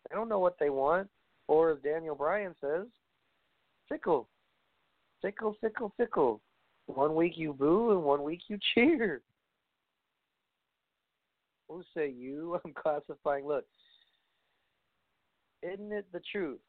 They 0.09 0.17
don't 0.17 0.29
know 0.29 0.39
what 0.39 0.57
they 0.59 0.71
want. 0.71 1.09
Or 1.49 1.71
as 1.71 1.79
Daniel 1.83 2.15
Bryan 2.15 2.55
says, 2.61 2.87
fickle. 3.89 4.29
Fickle, 5.23 5.57
fickle, 5.61 5.93
fickle. 5.97 6.41
One 6.87 7.15
week 7.15 7.33
you 7.37 7.53
boo 7.53 7.93
and 7.93 8.03
one 8.03 8.23
week 8.23 8.41
you 8.49 8.59
cheer. 8.75 9.23
Who 11.69 11.83
say 11.97 12.11
you? 12.11 12.59
I'm 12.65 12.73
classifying. 12.73 13.47
Look, 13.47 13.65
isn't 15.63 15.93
it 15.93 16.07
the 16.13 16.21
truth? 16.31 16.61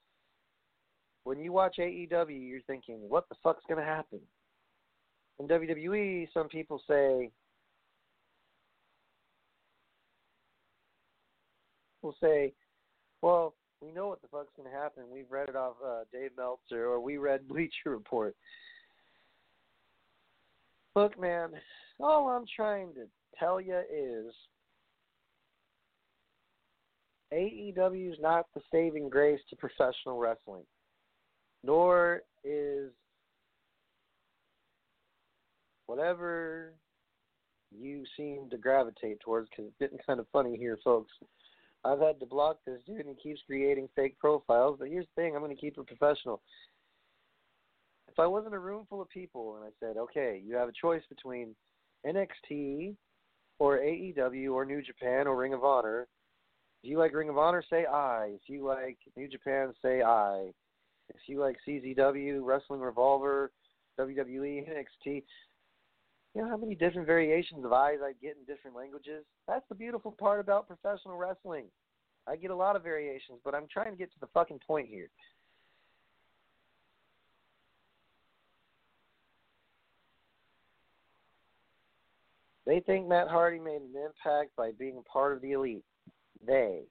When 1.23 1.39
you 1.39 1.51
watch 1.51 1.75
AEW, 1.79 2.49
you're 2.49 2.61
thinking, 2.61 2.99
what 3.09 3.27
the 3.29 3.35
fuck's 3.43 3.63
going 3.67 3.79
to 3.79 3.85
happen? 3.85 4.19
In 5.39 5.47
WWE, 5.47 6.27
some 6.33 6.47
people 6.47 6.81
say, 6.87 7.29
will 12.01 12.15
say, 12.21 12.53
well, 13.21 13.53
we 13.81 13.91
know 13.91 14.07
what 14.07 14.21
the 14.21 14.27
fuck's 14.27 14.51
going 14.55 14.69
to 14.69 14.75
happen. 14.75 15.03
We've 15.11 15.29
read 15.29 15.49
it 15.49 15.55
off 15.55 15.75
uh, 15.85 16.01
Dave 16.11 16.31
Meltzer, 16.37 16.85
or 16.85 16.99
we 16.99 17.17
read 17.17 17.47
Bleacher 17.47 17.71
Report. 17.85 18.35
Look, 20.95 21.19
man, 21.19 21.51
all 21.99 22.27
I'm 22.29 22.45
trying 22.55 22.93
to 22.95 23.05
tell 23.39 23.61
you 23.61 23.77
is 23.77 24.33
AEW 27.33 28.13
is 28.13 28.17
not 28.19 28.45
the 28.55 28.61
saving 28.71 29.09
grace 29.09 29.39
to 29.49 29.55
professional 29.55 30.17
wrestling, 30.17 30.63
nor 31.63 32.21
is 32.43 32.91
whatever 35.85 36.73
you 37.77 38.03
seem 38.15 38.49
to 38.49 38.57
gravitate 38.57 39.19
towards, 39.19 39.49
because 39.49 39.65
it's 39.65 39.77
getting 39.79 39.99
kind 40.05 40.19
of 40.19 40.25
funny 40.31 40.57
here, 40.57 40.77
folks. 40.83 41.11
I've 41.87 41.99
had 41.99 42.19
to 42.19 42.25
block 42.25 42.57
this 42.65 42.81
dude 42.85 43.05
and 43.05 43.15
he 43.15 43.29
keeps 43.29 43.41
creating 43.47 43.87
fake 43.95 44.19
profiles. 44.19 44.77
But 44.79 44.89
here's 44.89 45.05
the 45.05 45.21
thing 45.21 45.35
I'm 45.35 45.41
going 45.41 45.55
to 45.55 45.61
keep 45.61 45.77
it 45.77 45.87
professional. 45.87 46.41
If 48.09 48.19
I 48.19 48.27
was 48.27 48.45
in 48.45 48.53
a 48.53 48.59
room 48.59 48.85
full 48.89 49.01
of 49.01 49.09
people 49.09 49.55
and 49.55 49.65
I 49.65 49.69
said, 49.79 49.97
okay, 49.97 50.41
you 50.43 50.55
have 50.55 50.69
a 50.69 50.73
choice 50.79 51.03
between 51.09 51.55
NXT 52.05 52.95
or 53.59 53.79
AEW 53.79 54.53
or 54.53 54.65
New 54.65 54.81
Japan 54.81 55.27
or 55.27 55.35
Ring 55.35 55.53
of 55.53 55.63
Honor. 55.63 56.07
If 56.83 56.89
you 56.89 56.99
like 56.99 57.13
Ring 57.13 57.29
of 57.29 57.37
Honor, 57.37 57.63
say 57.69 57.85
I. 57.85 58.31
If 58.35 58.41
you 58.47 58.65
like 58.65 58.97
New 59.15 59.27
Japan, 59.27 59.73
say 59.81 60.01
I. 60.01 60.51
If 61.09 61.21
you 61.27 61.39
like 61.39 61.57
CZW, 61.67 62.39
Wrestling 62.41 62.81
Revolver, 62.81 63.51
WWE, 63.99 64.67
NXT, 64.67 65.23
you 66.37 66.43
know 66.43 66.49
how 66.49 66.57
many 66.57 66.75
different 66.75 67.07
variations 67.07 67.65
of 67.65 67.73
eyes 67.73 67.97
I 68.03 68.11
get 68.21 68.37
in 68.37 68.45
different 68.45 68.77
languages? 68.77 69.25
That's 69.47 69.65
the 69.69 69.75
beautiful 69.75 70.11
part 70.11 70.39
about 70.39 70.67
professional 70.67 71.17
wrestling. 71.17 71.65
I 72.27 72.35
get 72.35 72.51
a 72.51 72.55
lot 72.55 72.75
of 72.75 72.83
variations, 72.83 73.39
but 73.43 73.55
I'm 73.55 73.65
trying 73.67 73.89
to 73.89 73.97
get 73.97 74.11
to 74.11 74.19
the 74.19 74.27
fucking 74.35 74.59
point 74.67 74.87
here. 74.87 75.07
They 82.67 82.81
think 82.81 83.07
Matt 83.07 83.29
Hardy 83.29 83.57
made 83.57 83.81
an 83.81 83.95
impact 83.95 84.55
by 84.55 84.73
being 84.77 85.01
part 85.11 85.35
of 85.35 85.41
the 85.41 85.53
elite. 85.53 85.85
They. 86.45 86.81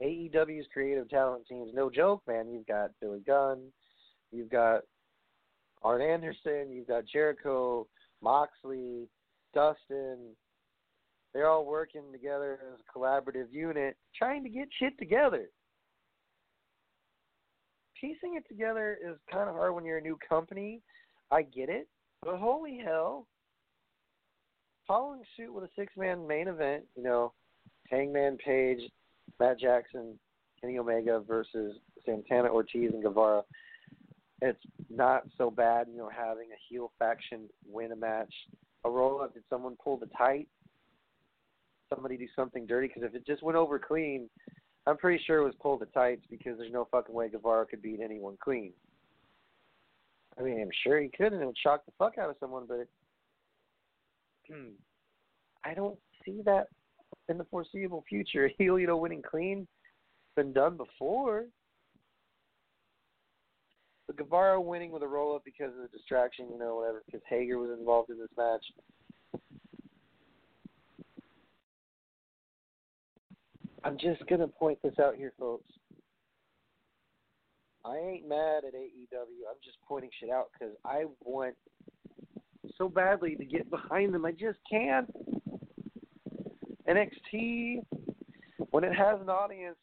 AEW's 0.00 0.68
creative 0.72 1.10
talent 1.10 1.48
team's 1.48 1.72
no 1.74 1.90
joke, 1.90 2.22
man. 2.28 2.48
You've 2.48 2.66
got 2.68 2.90
Billy 3.00 3.22
Gunn, 3.26 3.72
you've 4.30 4.50
got 4.50 4.82
Arn 5.82 6.02
Anderson, 6.02 6.70
you've 6.72 6.88
got 6.88 7.04
Jericho, 7.06 7.86
Moxley, 8.22 9.08
Dustin. 9.54 10.18
They're 11.32 11.48
all 11.48 11.66
working 11.66 12.12
together 12.12 12.58
as 12.72 12.80
a 12.80 12.98
collaborative 12.98 13.52
unit, 13.52 13.96
trying 14.16 14.42
to 14.42 14.48
get 14.48 14.68
shit 14.78 14.98
together. 14.98 15.46
Piecing 18.00 18.36
it 18.36 18.44
together 18.48 18.98
is 19.06 19.16
kind 19.30 19.48
of 19.48 19.54
hard 19.54 19.74
when 19.74 19.84
you're 19.84 19.98
a 19.98 20.02
new 20.02 20.18
company. 20.28 20.80
I 21.30 21.42
get 21.42 21.68
it. 21.68 21.88
But 22.22 22.38
holy 22.38 22.80
hell, 22.82 23.26
following 24.86 25.22
suit 25.36 25.52
with 25.52 25.64
a 25.64 25.70
six 25.78 25.92
man 25.96 26.26
main 26.26 26.48
event, 26.48 26.84
you 26.96 27.02
know, 27.02 27.32
Hangman 27.90 28.38
Page, 28.38 28.80
Matt 29.38 29.60
Jackson, 29.60 30.18
Kenny 30.60 30.78
Omega 30.78 31.20
versus 31.20 31.76
Santana 32.04 32.48
Ortiz 32.48 32.92
and 32.92 33.02
Guevara. 33.02 33.42
It's 34.42 34.60
not 34.90 35.22
so 35.38 35.50
bad, 35.50 35.86
you 35.90 35.96
know, 35.96 36.10
having 36.14 36.48
a 36.52 36.60
heel 36.68 36.92
faction 36.98 37.48
win 37.66 37.92
a 37.92 37.96
match. 37.96 38.32
A 38.84 38.90
roll 38.90 39.22
up, 39.22 39.34
did 39.34 39.42
someone 39.48 39.76
pull 39.82 39.96
the 39.96 40.08
tight? 40.16 40.48
Somebody 41.92 42.16
do 42.16 42.26
something 42.36 42.66
dirty? 42.66 42.88
Because 42.88 43.02
if 43.02 43.14
it 43.14 43.26
just 43.26 43.42
went 43.42 43.56
over 43.56 43.78
clean, 43.78 44.28
I'm 44.86 44.96
pretty 44.96 45.22
sure 45.24 45.38
it 45.38 45.44
was 45.44 45.54
pull 45.60 45.78
the 45.78 45.86
tights 45.86 46.24
because 46.30 46.58
there's 46.58 46.72
no 46.72 46.86
fucking 46.90 47.14
way 47.14 47.28
Guevara 47.28 47.66
could 47.66 47.82
beat 47.82 48.00
anyone 48.02 48.36
clean. 48.42 48.72
I 50.38 50.42
mean, 50.42 50.60
I'm 50.60 50.70
sure 50.84 51.00
he 51.00 51.08
could, 51.08 51.32
and 51.32 51.42
it 51.42 51.46
would 51.46 51.58
shock 51.58 51.86
the 51.86 51.92
fuck 51.98 52.18
out 52.18 52.30
of 52.30 52.36
someone, 52.38 52.64
but 52.68 52.86
hmm, 54.48 54.72
I 55.64 55.74
don't 55.74 55.98
see 56.24 56.42
that 56.44 56.66
in 57.28 57.38
the 57.38 57.44
foreseeable 57.44 58.04
future. 58.08 58.50
Heel, 58.58 58.78
you 58.78 58.86
know, 58.86 58.98
winning 58.98 59.22
clean, 59.22 59.66
been 60.36 60.52
done 60.52 60.76
before. 60.76 61.46
Guevara 64.16 64.60
winning 64.60 64.90
with 64.90 65.02
a 65.02 65.08
roll 65.08 65.36
up 65.36 65.44
because 65.44 65.70
of 65.70 65.82
the 65.82 65.96
distraction, 65.96 66.48
you 66.50 66.58
know, 66.58 66.76
whatever, 66.76 67.02
because 67.06 67.20
Hager 67.28 67.58
was 67.58 67.70
involved 67.78 68.10
in 68.10 68.18
this 68.18 68.28
match. 68.36 68.64
I'm 73.84 73.98
just 73.98 74.26
gonna 74.26 74.48
point 74.48 74.78
this 74.82 74.98
out 74.98 75.14
here, 75.14 75.32
folks. 75.38 75.70
I 77.84 77.98
ain't 77.98 78.28
mad 78.28 78.64
at 78.66 78.74
AEW. 78.74 79.46
I'm 79.48 79.60
just 79.64 79.78
pointing 79.86 80.10
shit 80.18 80.30
out 80.30 80.48
because 80.52 80.74
I 80.84 81.04
want 81.22 81.54
so 82.76 82.88
badly 82.88 83.36
to 83.36 83.44
get 83.44 83.70
behind 83.70 84.12
them. 84.12 84.24
I 84.24 84.32
just 84.32 84.58
can't. 84.68 85.08
NXT, 86.88 87.84
when 88.70 88.84
it 88.84 88.92
has 88.94 89.20
an 89.20 89.28
audience, 89.28 89.76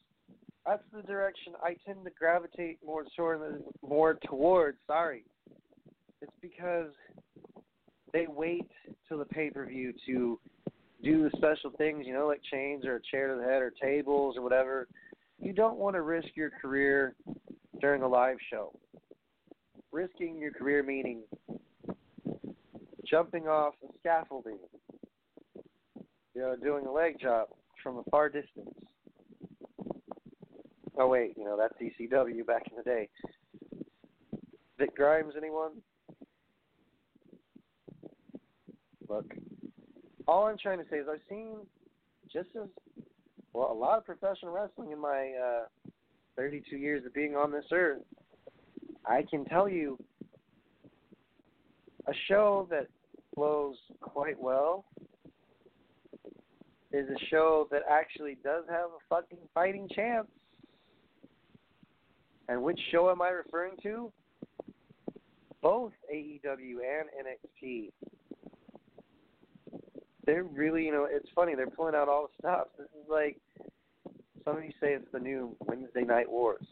that's 0.66 0.84
the 0.94 1.02
direction 1.02 1.54
I 1.62 1.76
tend 1.86 2.04
to 2.06 2.12
gravitate 2.18 2.80
more 2.86 3.06
toward. 3.16 3.64
More 3.82 4.18
towards. 4.26 4.78
Sorry, 4.88 5.24
it's 6.22 6.32
because 6.42 6.92
they 8.14 8.28
wait 8.28 8.70
till 9.08 9.18
the 9.18 9.26
pay 9.26 9.50
per 9.50 9.66
view 9.66 9.94
to 10.06 10.40
do 11.04 11.24
the 11.24 11.38
special 11.38 11.72
things, 11.78 12.06
you 12.08 12.14
know, 12.14 12.28
like 12.28 12.42
chains 12.52 12.86
or 12.86 12.96
a 12.96 13.02
chair 13.12 13.28
to 13.28 13.36
the 13.36 13.44
head 13.44 13.62
or 13.62 13.72
tables 13.82 14.38
or 14.38 14.42
whatever. 14.42 14.88
You 15.40 15.52
don't 15.52 15.78
want 15.78 15.96
to 15.96 16.02
risk 16.02 16.30
your 16.36 16.50
career 16.50 17.16
during 17.82 18.04
a 18.04 18.08
live 18.08 18.38
show. 18.50 18.72
Risking 19.92 20.40
your 20.40 20.52
career 20.52 20.82
meaning 20.82 21.24
jumping 23.14 23.48
off 23.48 23.74
a 23.84 23.94
scaffolding, 24.00 24.58
you 26.34 26.42
know, 26.42 26.56
doing 26.56 26.86
a 26.86 26.92
leg 26.92 27.20
drop 27.20 27.50
from 27.84 27.98
a 27.98 28.04
far 28.10 28.30
distance. 28.30 28.70
Oh 30.98 31.08
wait, 31.08 31.34
you 31.38 31.44
know 31.44 31.58
that's 31.58 31.74
ECW 31.82 32.46
back 32.46 32.64
in 32.70 32.78
the 32.78 32.84
day. 32.84 33.10
Vic 34.78 34.96
Grimes, 34.96 35.34
anyone? 35.38 35.72
Look, 39.10 39.34
all 40.28 40.46
I'm 40.46 40.58
trying 40.58 40.80
to 40.80 40.86
say 40.90 40.98
is 40.98 41.08
I've 41.12 41.20
seen 41.30 41.58
just 42.32 42.50
as 42.62 42.70
well 43.54 43.72
a 43.72 43.74
lot 43.74 43.98
of 43.98 44.06
professional 44.06 44.52
wrestling 44.52 44.92
in 44.92 45.00
my 45.00 45.34
uh, 45.34 45.66
32 46.36 46.78
years 46.78 47.06
of 47.06 47.14
being 47.14 47.36
on 47.36 47.52
this 47.52 47.66
earth. 47.72 48.02
I 49.06 49.24
can 49.30 49.46
tell 49.46 49.68
you 49.68 49.98
a 52.08 52.14
show 52.28 52.68
that 52.70 52.88
flows 53.36 53.76
quite 54.02 54.40
well 54.40 54.86
is 56.92 57.08
a 57.10 57.26
show 57.30 57.68
that 57.72 57.82
actually 57.90 58.38
does 58.44 58.64
have 58.70 58.90
a 58.90 59.02
fucking 59.10 59.40
fighting 59.54 59.90
chance. 59.94 60.28
And 62.50 62.62
which 62.62 62.80
show 62.92 63.10
am 63.10 63.22
I 63.22 63.30
referring 63.30 63.74
to? 63.84 64.12
Both 65.62 65.94
AEW 66.14 66.78
and 66.82 67.10
NXT. 67.26 67.92
They're 70.26 70.44
really, 70.44 70.86
you 70.86 70.92
know, 70.92 71.08
it's 71.10 71.30
funny. 71.36 71.56
They're 71.56 71.68
pulling 71.68 71.96
out 71.96 72.10
all 72.10 72.28
the 72.28 72.34
stops. 72.40 72.72
This 72.78 72.88
is 72.88 73.10
like 73.10 73.38
some 74.44 74.58
of 74.58 74.64
you 74.64 74.72
say 74.82 74.94
it's 74.94 75.08
the 75.14 75.20
new 75.20 75.56
Wednesday 75.62 76.04
Night 76.04 76.30
Wars. 76.30 76.66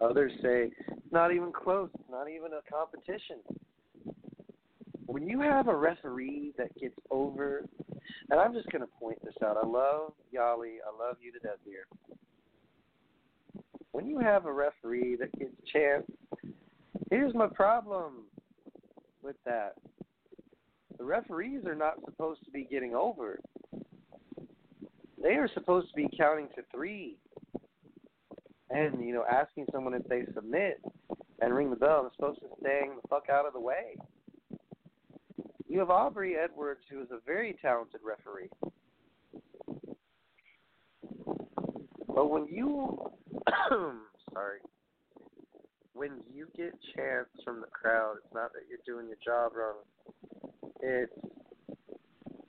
Others 0.00 0.32
say 0.42 0.70
it's 0.88 1.12
not 1.12 1.32
even 1.32 1.52
close. 1.52 1.88
It's 1.94 2.10
not 2.10 2.28
even 2.28 2.50
a 2.52 2.70
competition. 2.70 3.36
When 5.06 5.28
you 5.28 5.40
have 5.40 5.68
a 5.68 5.76
referee 5.76 6.54
that 6.58 6.76
gets 6.78 6.96
over, 7.10 7.64
and 8.30 8.40
I'm 8.40 8.52
just 8.52 8.70
going 8.72 8.82
to 8.82 8.88
point 8.98 9.18
this 9.22 9.34
out. 9.44 9.56
I 9.56 9.66
love 9.66 10.12
Yali. 10.34 10.78
I 10.82 10.90
love 10.98 11.16
you 11.20 11.30
to 11.32 11.38
death 11.38 11.58
here. 11.64 11.86
When 13.92 14.06
you 14.06 14.18
have 14.18 14.46
a 14.46 14.52
referee 14.52 15.16
that 15.16 15.38
gets 15.38 15.52
chance, 15.72 16.06
here's 17.10 17.34
my 17.34 17.46
problem 17.46 18.24
with 19.22 19.36
that. 19.44 19.74
The 20.98 21.04
referees 21.04 21.64
are 21.66 21.74
not 21.74 21.94
supposed 22.04 22.44
to 22.44 22.50
be 22.50 22.64
getting 22.64 22.94
over. 22.94 23.38
They 25.22 25.34
are 25.34 25.48
supposed 25.54 25.88
to 25.88 25.94
be 25.94 26.08
counting 26.16 26.48
to 26.56 26.62
three 26.74 27.16
and 28.70 29.04
you 29.04 29.12
know 29.12 29.24
asking 29.30 29.66
someone 29.70 29.94
if 29.94 30.04
they 30.04 30.24
submit 30.34 30.80
and 31.40 31.54
ring 31.54 31.70
the 31.70 31.76
bell. 31.76 32.02
I'm 32.04 32.10
supposed 32.14 32.40
to 32.40 32.46
staying 32.60 32.96
the 33.00 33.08
fuck 33.08 33.28
out 33.30 33.46
of 33.46 33.52
the 33.52 33.60
way. 33.60 33.96
You 35.68 35.78
have 35.78 35.90
Aubrey 35.90 36.36
Edwards, 36.36 36.82
who 36.90 37.02
is 37.02 37.08
a 37.10 37.18
very 37.24 37.56
talented 37.60 38.00
referee. 38.04 38.48
But 42.14 42.30
when 42.30 42.46
you, 42.46 42.98
sorry, 44.32 44.58
when 45.94 46.20
you 46.32 46.46
get 46.56 46.72
chants 46.94 47.30
from 47.44 47.60
the 47.60 47.66
crowd, 47.66 48.16
it's 48.24 48.34
not 48.34 48.52
that 48.52 48.62
you're 48.68 48.78
doing 48.86 49.08
your 49.08 49.18
job 49.24 49.52
wrong. 49.56 49.76
It's 50.80 51.12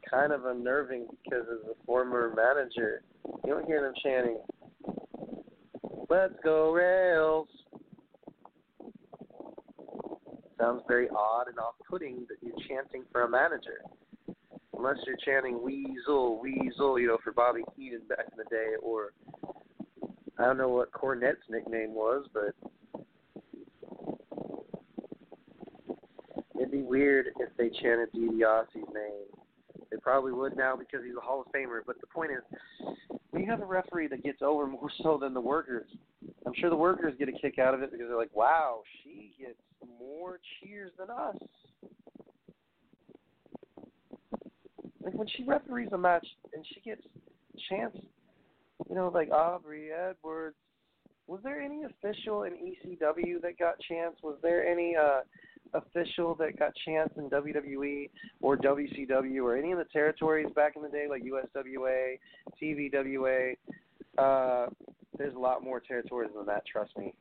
kind 0.10 0.32
of 0.32 0.46
unnerving 0.46 1.08
because 1.24 1.46
as 1.52 1.70
a 1.70 1.86
former 1.86 2.34
manager, 2.36 3.04
you 3.46 3.54
don't 3.54 3.66
hear 3.66 3.82
them 3.82 3.94
chanting, 4.04 4.40
Let's 6.14 6.36
go 6.44 6.72
Rails. 6.72 7.48
Sounds 10.60 10.84
very 10.88 11.10
odd 11.10 11.48
and 11.48 11.58
off 11.58 11.74
putting 11.90 12.28
that 12.30 12.38
you're 12.42 12.54
chanting 12.70 13.04
for 13.12 13.24
a 13.24 13.30
manager. 13.30 13.82
Unless 14.78 14.98
you're 15.08 15.18
chanting 15.26 15.64
Weasel, 15.64 16.40
Weasel, 16.40 17.00
you 17.00 17.08
know, 17.08 17.18
for 17.24 17.32
Bobby 17.32 17.62
Heenan 17.76 18.02
back 18.08 18.26
in 18.32 18.38
the 18.38 18.44
day, 18.50 18.74
or 18.84 19.14
I 20.40 20.46
don't 20.46 20.58
know 20.58 20.70
what 20.70 20.92
Cornette's 20.92 21.48
nickname 21.50 21.94
was, 21.94 22.26
but 22.34 22.56
it'd 26.56 26.72
be 26.72 26.82
weird 26.82 27.28
if 27.40 27.50
they 27.58 27.70
chanted 27.70 28.12
DiBiase's 28.14 28.94
name. 28.94 29.28
They 29.92 29.98
probably 30.02 30.32
would 30.32 30.58
now 30.58 30.76
because 30.76 31.06
he's 31.06 31.16
a 31.16 31.22
Hall 31.22 31.42
of 31.42 31.52
Famer. 31.54 31.82
But 31.86 32.02
the 32.02 32.08
point 32.08 32.32
is, 32.32 32.88
we 33.32 33.46
have 33.46 33.62
a 33.62 33.66
referee 33.66 34.08
that 34.08 34.24
gets 34.24 34.42
over 34.42 34.66
more 34.68 34.90
so 35.04 35.20
than 35.22 35.34
the 35.34 35.42
workers. 35.42 35.88
I'm 36.46 36.54
sure 36.56 36.70
the 36.70 36.76
workers 36.76 37.14
get 37.20 37.30
a 37.30 37.34
kick 37.34 37.60
out 37.60 37.74
of 37.74 37.84
it 37.84 37.92
because 37.92 38.08
they're 38.08 38.18
like, 38.18 38.36
wow, 38.36 38.82
she 39.04 39.34
gets 39.40 39.60
more 40.00 40.40
cheers 40.60 40.92
than 40.98 41.10
us. 41.10 41.36
Like 45.04 45.14
when 45.14 45.28
she 45.36 45.44
referees 45.44 45.90
a 45.92 45.98
match 45.98 46.26
and 46.54 46.66
she 46.74 46.80
gets 46.80 47.02
chance, 47.70 47.96
you 48.90 48.96
know, 48.96 49.10
like 49.14 49.32
Aubrey 49.32 49.90
Edwards. 49.92 50.56
Was 51.28 51.40
there 51.44 51.62
any 51.62 51.84
official 51.84 52.44
in 52.44 52.54
ECW 52.54 53.42
that 53.42 53.58
got 53.58 53.76
chance? 53.90 54.16
Was 54.24 54.38
there 54.42 54.66
any 54.68 54.96
uh 54.96 55.22
official 55.74 56.36
that 56.36 56.58
got 56.60 56.72
chance 56.86 57.12
in 57.18 57.30
WWE 57.30 58.10
or 58.42 58.58
WCW 58.58 59.44
or 59.44 59.58
any 59.58 59.72
of 59.72 59.78
the 59.78 59.86
territories 59.86 60.48
back 60.56 60.74
in 60.76 60.84
the 60.84 60.90
day, 60.90 61.08
like 61.10 61.24
USWA, 61.24 62.20
TVWA? 62.62 63.56
Uh, 64.18 64.68
there's 65.18 65.36
a 65.36 65.40
lot 65.40 65.64
more 65.64 65.80
territories 65.80 66.32
than 66.36 66.46
that. 66.46 66.64
Trust 66.66 66.96
me. 66.98 67.14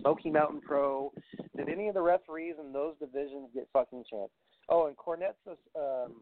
Smoky 0.00 0.30
Mountain 0.30 0.60
Pro. 0.60 1.12
Did 1.56 1.68
any 1.68 1.88
of 1.88 1.94
the 1.94 2.02
referees 2.02 2.56
in 2.62 2.72
those 2.72 2.94
divisions 2.98 3.48
get 3.54 3.68
fucking 3.72 4.04
chance? 4.10 4.30
Oh, 4.68 4.86
and 4.86 4.96
Cornette's 4.96 5.58
um, 5.78 6.14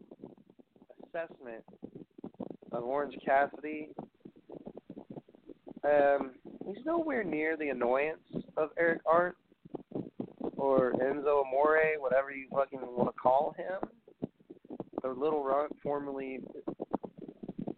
assessment 1.03 1.63
of 2.71 2.83
Orange 2.83 3.15
Cassidy. 3.25 3.89
Um, 5.85 6.31
he's 6.65 6.83
nowhere 6.85 7.23
near 7.23 7.55
the 7.57 7.69
annoyance 7.69 8.17
of 8.57 8.69
Eric 8.77 9.01
Arndt 9.05 9.35
or 10.57 10.93
Enzo 10.93 11.45
Amore, 11.45 11.99
whatever 11.99 12.31
you 12.31 12.47
fucking 12.51 12.79
want 12.81 13.13
to 13.13 13.21
call 13.21 13.53
him. 13.57 13.87
The 15.03 15.09
little 15.09 15.43
runt 15.43 15.71
formerly 15.83 16.39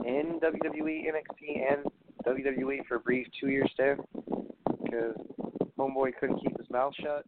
in 0.05 0.39
WWE, 0.39 1.03
NXT, 1.05 1.71
and 1.71 1.85
WWE 2.25 2.85
for 2.87 2.95
a 2.95 2.99
brief 2.99 3.27
two 3.39 3.49
year 3.49 3.65
stint 3.73 3.99
because 4.83 5.15
Homeboy 5.77 6.11
couldn't 6.17 6.39
keep 6.39 6.57
his 6.57 6.69
mouth 6.69 6.93
shut. 7.01 7.25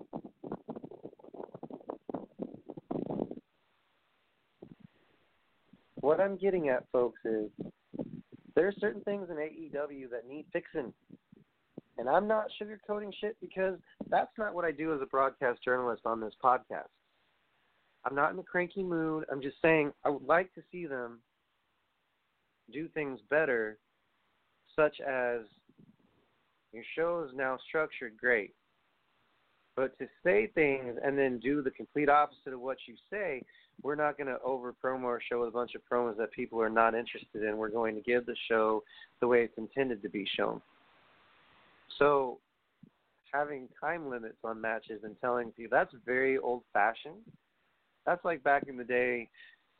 What 5.96 6.22
I'm 6.22 6.38
getting 6.38 6.70
at, 6.70 6.86
folks, 6.94 7.20
is 7.26 7.50
there 8.60 8.68
are 8.68 8.74
certain 8.78 9.02
things 9.04 9.30
in 9.30 9.38
AEW 9.38 10.10
that 10.12 10.28
need 10.28 10.46
fixing. 10.52 10.92
And 11.98 12.10
I'm 12.10 12.28
not 12.28 12.48
sugarcoating 12.62 13.14
shit 13.22 13.38
because 13.40 13.80
that's 14.10 14.38
not 14.38 14.54
what 14.54 14.66
I 14.66 14.72
do 14.72 14.94
as 14.94 15.00
a 15.02 15.06
broadcast 15.06 15.64
journalist 15.64 16.02
on 16.04 16.20
this 16.20 16.34
podcast. 16.44 16.92
I'm 18.04 18.16
not 18.16 18.34
in 18.34 18.40
a 18.40 18.44
cranky 18.44 18.84
mood. 18.84 19.24
I'm 19.32 19.42
just 19.42 19.56
saying 19.62 19.94
I 20.04 20.10
would 20.10 20.26
like 20.26 20.54
to 20.56 20.62
see 20.74 20.86
them 20.86 21.20
do 22.74 22.90
things 22.90 23.22
better, 23.30 23.78
such 24.76 25.00
as 25.00 25.44
your 26.74 26.84
show 26.98 27.26
is 27.26 27.34
now 27.34 27.58
structured 27.66 28.18
great. 28.18 28.54
But 29.78 29.98
to 30.00 30.08
say 30.22 30.52
things 30.54 30.98
and 31.02 31.18
then 31.18 31.40
do 31.40 31.62
the 31.62 31.72
complete 31.72 32.10
opposite 32.10 32.52
of 32.52 32.60
what 32.60 32.80
you 32.90 32.96
say, 33.10 33.42
we're 33.82 33.96
not 33.96 34.18
going 34.18 34.28
to 34.28 34.40
over 34.44 34.74
promo 34.74 35.06
our 35.06 35.22
show 35.30 35.40
with 35.40 35.50
a 35.50 35.52
bunch 35.52 35.72
of 35.76 35.82
promos 35.92 36.18
that 36.18 36.32
people 36.32 36.62
are 36.62 36.70
not 36.70 36.96
interested 36.96 37.44
in. 37.44 37.58
We're 37.58 37.70
going 37.70 37.96
to 37.96 38.02
give 38.02 38.26
the 38.26 38.36
show 38.50 38.84
the 39.22 39.28
way 39.28 39.44
it's 39.44 39.58
intended 39.58 40.02
to 40.04 40.10
be 40.10 40.28
shown. 40.38 40.62
So, 41.98 42.40
having 43.32 43.68
time 43.80 44.10
limits 44.10 44.38
on 44.44 44.60
matches 44.60 45.02
and 45.04 45.16
telling 45.22 45.52
people 45.52 45.78
that's 45.78 45.94
very 46.06 46.38
old 46.38 46.64
fashioned. 46.74 47.22
That's 48.06 48.24
like 48.26 48.44
back 48.44 48.64
in 48.68 48.78
the 48.78 48.84
day, 48.84 49.30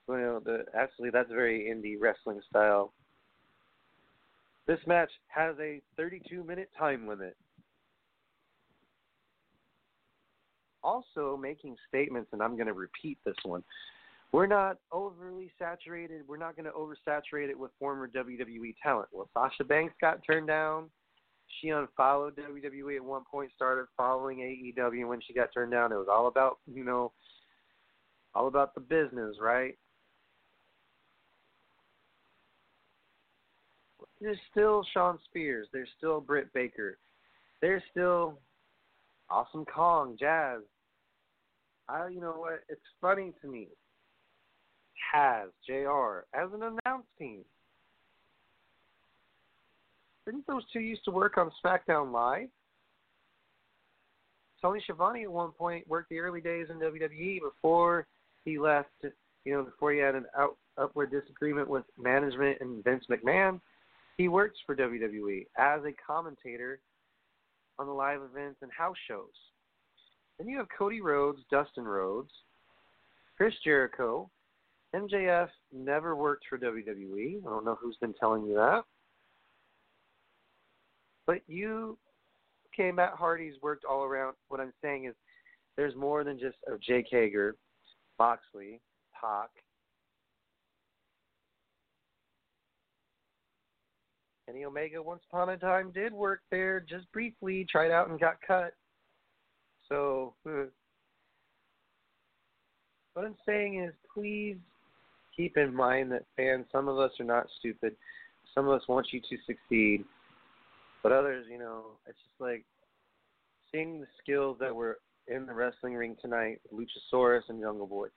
you 0.08 0.18
know, 0.18 0.40
the 0.44 0.66
actually 0.76 1.10
that's 1.10 1.32
very 1.32 1.62
indie 1.62 2.00
wrestling 2.00 2.42
style. 2.50 2.94
This 4.68 4.80
match 4.86 5.10
has 5.28 5.56
a 5.60 5.82
32 5.98 6.44
minute 6.44 6.70
time 6.78 7.08
limit. 7.08 7.36
Also 10.84 11.38
making 11.38 11.76
statements, 11.88 12.30
and 12.34 12.42
I'm 12.42 12.56
going 12.56 12.68
to 12.68 12.74
repeat 12.74 13.18
this 13.26 13.36
one. 13.44 13.64
We're 14.32 14.48
not 14.48 14.78
overly 14.92 15.52
saturated. 15.58 16.22
We're 16.28 16.38
not 16.38 16.56
going 16.56 16.66
to 16.66 16.72
oversaturate 16.72 17.50
it 17.50 17.58
with 17.58 17.72
former 17.80 18.08
WWE 18.08 18.76
talent. 18.82 19.10
Well, 19.12 19.30
Sasha 19.34 19.64
Banks 19.64 19.94
got 20.00 20.20
turned 20.26 20.48
down. 20.48 20.90
She 21.60 21.70
unfollowed 21.70 22.36
WWE 22.38 22.98
at 22.98 23.04
one 23.04 23.24
point, 23.30 23.52
started 23.56 23.88
following 23.98 24.38
AEW. 24.38 25.08
When 25.08 25.20
she 25.26 25.34
got 25.34 25.52
turned 25.52 25.72
down, 25.72 25.92
it 25.92 25.96
was 25.96 26.08
all 26.12 26.28
about, 26.28 26.60
you 26.72 26.84
know, 26.84 27.12
all 28.36 28.48
about 28.48 28.76
the 28.76 28.82
business, 28.82 29.38
right? 29.42 29.76
There's 34.22 34.38
still 34.52 34.86
Shawn 34.94 35.18
Spears. 35.26 35.68
There's 35.74 35.90
still 35.98 36.22
Britt 36.22 36.54
Baker. 36.54 37.00
There's 37.62 37.82
still 37.90 38.38
Awesome 39.32 39.66
Kong, 39.66 40.16
Jazz. 40.20 40.62
I, 41.88 42.08
you 42.08 42.22
know 42.22 42.34
what? 42.34 42.62
It's 42.70 42.82
funny 43.02 43.34
to 43.42 43.48
me. 43.48 43.68
Has 45.14 45.50
Jr. 45.66 46.26
as 46.34 46.50
an 46.54 46.62
announce 46.62 47.06
team. 47.18 47.40
Didn't 50.26 50.46
those 50.46 50.64
two 50.72 50.80
used 50.80 51.04
to 51.06 51.12
work 51.12 51.38
on 51.38 51.52
SmackDown 51.64 52.12
Live? 52.12 52.50
Tony 54.62 54.82
Schiavone 54.84 55.24
at 55.24 55.32
one 55.32 55.52
point 55.52 55.88
worked 55.88 56.10
the 56.10 56.20
early 56.20 56.42
days 56.42 56.68
in 56.70 56.80
WWE 56.80 57.40
before 57.42 58.06
he 58.46 58.60
left. 58.60 58.90
You 59.46 59.54
know, 59.54 59.64
before 59.64 59.94
he 59.94 60.00
had 60.00 60.16
an 60.16 60.26
out, 60.38 60.58
upward 60.78 61.12
disagreement 61.12 61.68
with 61.68 61.86
management 61.98 62.58
and 62.62 62.84
Vince 62.84 63.06
McMahon, 63.10 63.60
he 64.18 64.28
works 64.28 64.60
for 64.66 64.76
WWE 64.76 65.48
as 65.58 65.82
a 65.86 65.94
commentator 66.06 66.80
on 67.80 67.88
the 67.88 67.94
live 67.94 68.20
events 68.22 68.60
and 68.62 68.72
house 68.72 68.98
shows. 69.08 69.34
Then 70.38 70.48
you 70.48 70.58
have 70.58 70.68
Cody 70.78 71.02
Rhodes, 71.02 71.42
Dustin 71.50 71.86
Rhodes, 71.86 72.32
Chris 73.38 73.54
Jericho. 73.64 74.30
MJF 74.96 75.50
never 75.72 76.16
worked 76.16 76.46
for 76.50 76.58
WWE. 76.58 77.40
I 77.40 77.50
don't 77.50 77.66
know 77.66 77.78
who's 77.82 77.98
been 78.02 78.14
telling 78.20 78.46
you 78.46 78.56
that. 78.56 78.84
But 81.26 81.42
you, 81.48 81.98
okay, 82.74 82.92
Matt 82.92 83.14
Hardy's 83.14 83.54
worked 83.62 83.86
all 83.86 84.04
around. 84.04 84.36
What 84.48 84.60
I'm 84.60 84.74
saying 84.82 85.06
is 85.06 85.16
there's 85.78 85.96
more 85.96 86.24
than 86.24 86.40
just 86.40 86.58
a 86.68 86.78
Jake 86.80 87.06
Hager, 87.10 87.56
Moxley, 88.18 88.82
Pac, 89.14 89.50
Kenny 94.50 94.66
Omega 94.66 95.02
once 95.02 95.22
upon 95.30 95.50
a 95.50 95.58
time 95.58 95.92
did 95.92 96.12
work 96.12 96.42
there 96.50 96.80
just 96.80 97.12
briefly, 97.12 97.68
tried 97.70 97.92
out 97.92 98.10
and 98.10 98.20
got 98.20 98.38
cut. 98.46 98.74
So, 99.88 100.34
what 100.44 100.72
I'm 103.26 103.36
saying 103.46 103.84
is, 103.84 103.94
please 104.12 104.58
keep 105.38 105.56
in 105.56 105.74
mind 105.74 106.12
that 106.14 106.26
fans, 106.36 106.66
some 106.72 106.88
of 106.88 106.98
us 106.98 107.12
are 107.20 107.26
not 107.26 107.46
stupid. 107.60 107.96
Some 108.56 108.68
of 108.68 108.74
us 108.74 108.88
want 108.88 109.08
you 109.12 109.22
to 109.22 109.38
succeed, 109.46 110.04
but 111.04 111.12
others, 111.12 111.46
you 111.50 111.60
know, 111.60 111.84
it's 112.08 112.18
just 112.18 112.42
like 112.42 112.66
seeing 113.72 114.02
the 114.02 114.08
skills 114.20 114.58
that 114.60 114.76
were 114.76 114.98
in 115.28 115.46
the 115.46 115.54
wrestling 115.54 115.94
ring 115.94 116.18
tonight, 116.20 116.60
Luchasaurus 116.74 117.44
and 117.50 117.62
Jungle 117.62 117.86
Boy. 117.86 118.08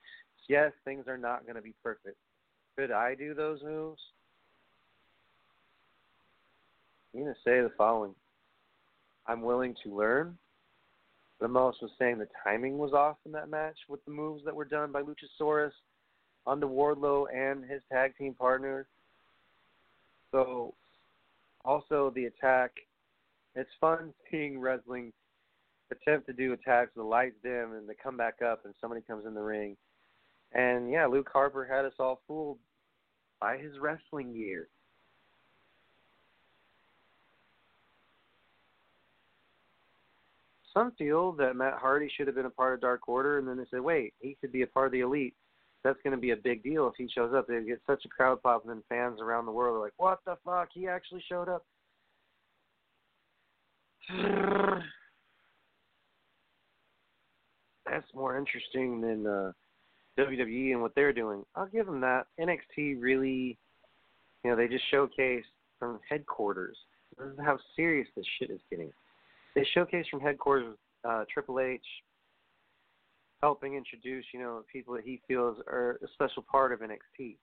Yes, 0.48 0.72
things 0.86 1.06
are 1.08 1.18
not 1.18 1.44
going 1.44 1.56
to 1.56 1.62
be 1.62 1.74
perfect. 1.82 2.16
Could 2.78 2.90
I 2.90 3.14
do 3.14 3.34
those 3.34 3.62
moves? 3.62 4.00
I'm 7.14 7.22
going 7.22 7.34
to 7.34 7.40
say 7.44 7.60
the 7.60 7.70
following 7.76 8.14
I'm 9.26 9.42
willing 9.42 9.74
to 9.84 9.94
learn. 9.94 10.36
Ramos 11.40 11.76
was 11.82 11.90
saying 11.98 12.18
the 12.18 12.28
timing 12.44 12.78
was 12.78 12.92
off 12.92 13.16
in 13.26 13.32
that 13.32 13.50
match 13.50 13.76
with 13.88 14.04
the 14.04 14.12
moves 14.12 14.44
that 14.44 14.54
were 14.54 14.64
done 14.64 14.92
by 14.92 15.02
Luchasaurus 15.02 15.72
onto 16.46 16.68
Wardlow 16.68 17.26
and 17.34 17.64
his 17.64 17.82
tag 17.90 18.16
team 18.16 18.34
partner. 18.34 18.86
So, 20.30 20.74
also 21.64 22.12
the 22.14 22.26
attack. 22.26 22.72
It's 23.54 23.70
fun 23.80 24.14
seeing 24.30 24.58
wrestling 24.58 25.12
attempt 25.90 26.26
to 26.26 26.32
do 26.32 26.52
attacks, 26.52 26.92
the 26.96 27.02
lights 27.02 27.36
dim, 27.42 27.72
and 27.74 27.88
they 27.88 27.94
come 28.02 28.16
back 28.16 28.40
up, 28.40 28.64
and 28.64 28.74
somebody 28.80 29.02
comes 29.02 29.26
in 29.26 29.34
the 29.34 29.42
ring. 29.42 29.76
And 30.52 30.90
yeah, 30.90 31.06
Luke 31.06 31.28
Harper 31.32 31.64
had 31.64 31.84
us 31.84 31.92
all 31.98 32.22
fooled 32.26 32.58
by 33.40 33.58
his 33.58 33.78
wrestling 33.80 34.32
gear. 34.32 34.68
Some 40.72 40.92
feel 40.92 41.32
that 41.32 41.56
Matt 41.56 41.78
Hardy 41.78 42.10
should 42.14 42.26
have 42.26 42.36
been 42.36 42.46
a 42.46 42.50
part 42.50 42.74
of 42.74 42.80
Dark 42.80 43.08
Order, 43.08 43.38
and 43.38 43.46
then 43.46 43.56
they 43.56 43.64
say, 43.70 43.80
wait, 43.80 44.14
he 44.20 44.36
could 44.40 44.52
be 44.52 44.62
a 44.62 44.66
part 44.66 44.86
of 44.86 44.92
the 44.92 45.00
Elite. 45.00 45.34
That's 45.84 45.98
going 46.04 46.14
to 46.14 46.20
be 46.20 46.30
a 46.30 46.36
big 46.36 46.62
deal 46.62 46.86
if 46.86 46.94
he 46.96 47.08
shows 47.12 47.34
up. 47.34 47.46
They 47.48 47.60
get 47.62 47.80
such 47.86 48.04
a 48.04 48.08
crowd 48.08 48.42
pop, 48.42 48.62
and 48.62 48.70
then 48.70 48.82
fans 48.88 49.20
around 49.20 49.46
the 49.46 49.52
world 49.52 49.76
are 49.76 49.80
like, 49.80 49.92
what 49.96 50.20
the 50.24 50.36
fuck? 50.44 50.68
He 50.72 50.86
actually 50.86 51.22
showed 51.28 51.48
up. 51.48 51.64
That's 57.90 58.06
more 58.14 58.38
interesting 58.38 59.00
than 59.00 59.26
uh, 59.26 59.52
WWE 60.18 60.72
and 60.72 60.80
what 60.80 60.94
they're 60.94 61.12
doing. 61.12 61.44
I'll 61.56 61.66
give 61.66 61.86
them 61.86 62.00
that. 62.00 62.26
NXT 62.40 63.00
really, 63.00 63.58
you 64.44 64.50
know, 64.50 64.56
they 64.56 64.68
just 64.68 64.84
showcase 64.90 65.44
from 65.78 65.98
headquarters. 66.08 66.76
This 67.18 67.28
is 67.28 67.38
how 67.44 67.58
serious 67.76 68.08
this 68.16 68.24
shit 68.38 68.50
is 68.50 68.60
getting 68.70 68.92
they 69.54 69.66
showcase 69.74 70.06
from 70.10 70.20
headquarters 70.20 70.76
uh, 71.04 71.24
Triple 71.32 71.60
H 71.60 71.84
helping 73.42 73.74
introduce, 73.74 74.24
you 74.32 74.38
know, 74.40 74.62
people 74.72 74.94
that 74.94 75.04
he 75.04 75.20
feels 75.26 75.58
are 75.66 75.98
a 76.02 76.06
special 76.14 76.44
part 76.50 76.72
of 76.72 76.80
NXT. 76.80 77.36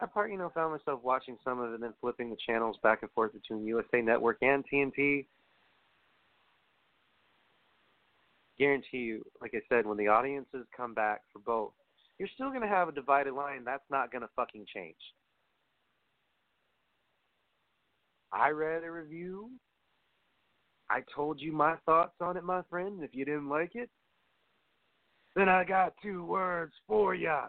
I 0.00 0.06
part, 0.06 0.30
you 0.30 0.36
know, 0.36 0.50
found 0.54 0.72
myself 0.72 1.00
watching 1.02 1.38
some 1.42 1.58
of 1.60 1.70
it 1.70 1.74
and 1.74 1.82
then 1.82 1.94
flipping 2.00 2.28
the 2.28 2.36
channels 2.46 2.76
back 2.82 2.98
and 3.02 3.10
forth 3.12 3.32
between 3.32 3.66
USA 3.66 4.02
Network 4.02 4.38
and 4.42 4.64
TNT. 4.70 5.26
Guarantee 8.58 8.98
you, 8.98 9.24
like 9.40 9.52
I 9.54 9.60
said, 9.68 9.86
when 9.86 9.96
the 9.96 10.08
audiences 10.08 10.66
come 10.76 10.94
back 10.94 11.22
for 11.32 11.38
both, 11.38 11.72
you're 12.18 12.28
still 12.34 12.50
going 12.50 12.60
to 12.60 12.68
have 12.68 12.88
a 12.88 12.92
divided 12.92 13.34
line. 13.34 13.64
That's 13.64 13.82
not 13.90 14.12
going 14.12 14.22
to 14.22 14.28
fucking 14.36 14.66
change. 14.72 14.96
I 18.32 18.50
read 18.50 18.84
a 18.84 18.90
review. 18.90 19.50
I 20.94 21.02
told 21.12 21.40
you 21.40 21.50
my 21.50 21.74
thoughts 21.86 22.14
on 22.20 22.36
it, 22.36 22.44
my 22.44 22.62
friend. 22.70 23.02
If 23.02 23.10
you 23.14 23.24
didn't 23.24 23.48
like 23.48 23.74
it, 23.74 23.90
then 25.34 25.48
I 25.48 25.64
got 25.64 25.94
two 26.00 26.24
words 26.24 26.72
for 26.86 27.16
ya. 27.16 27.46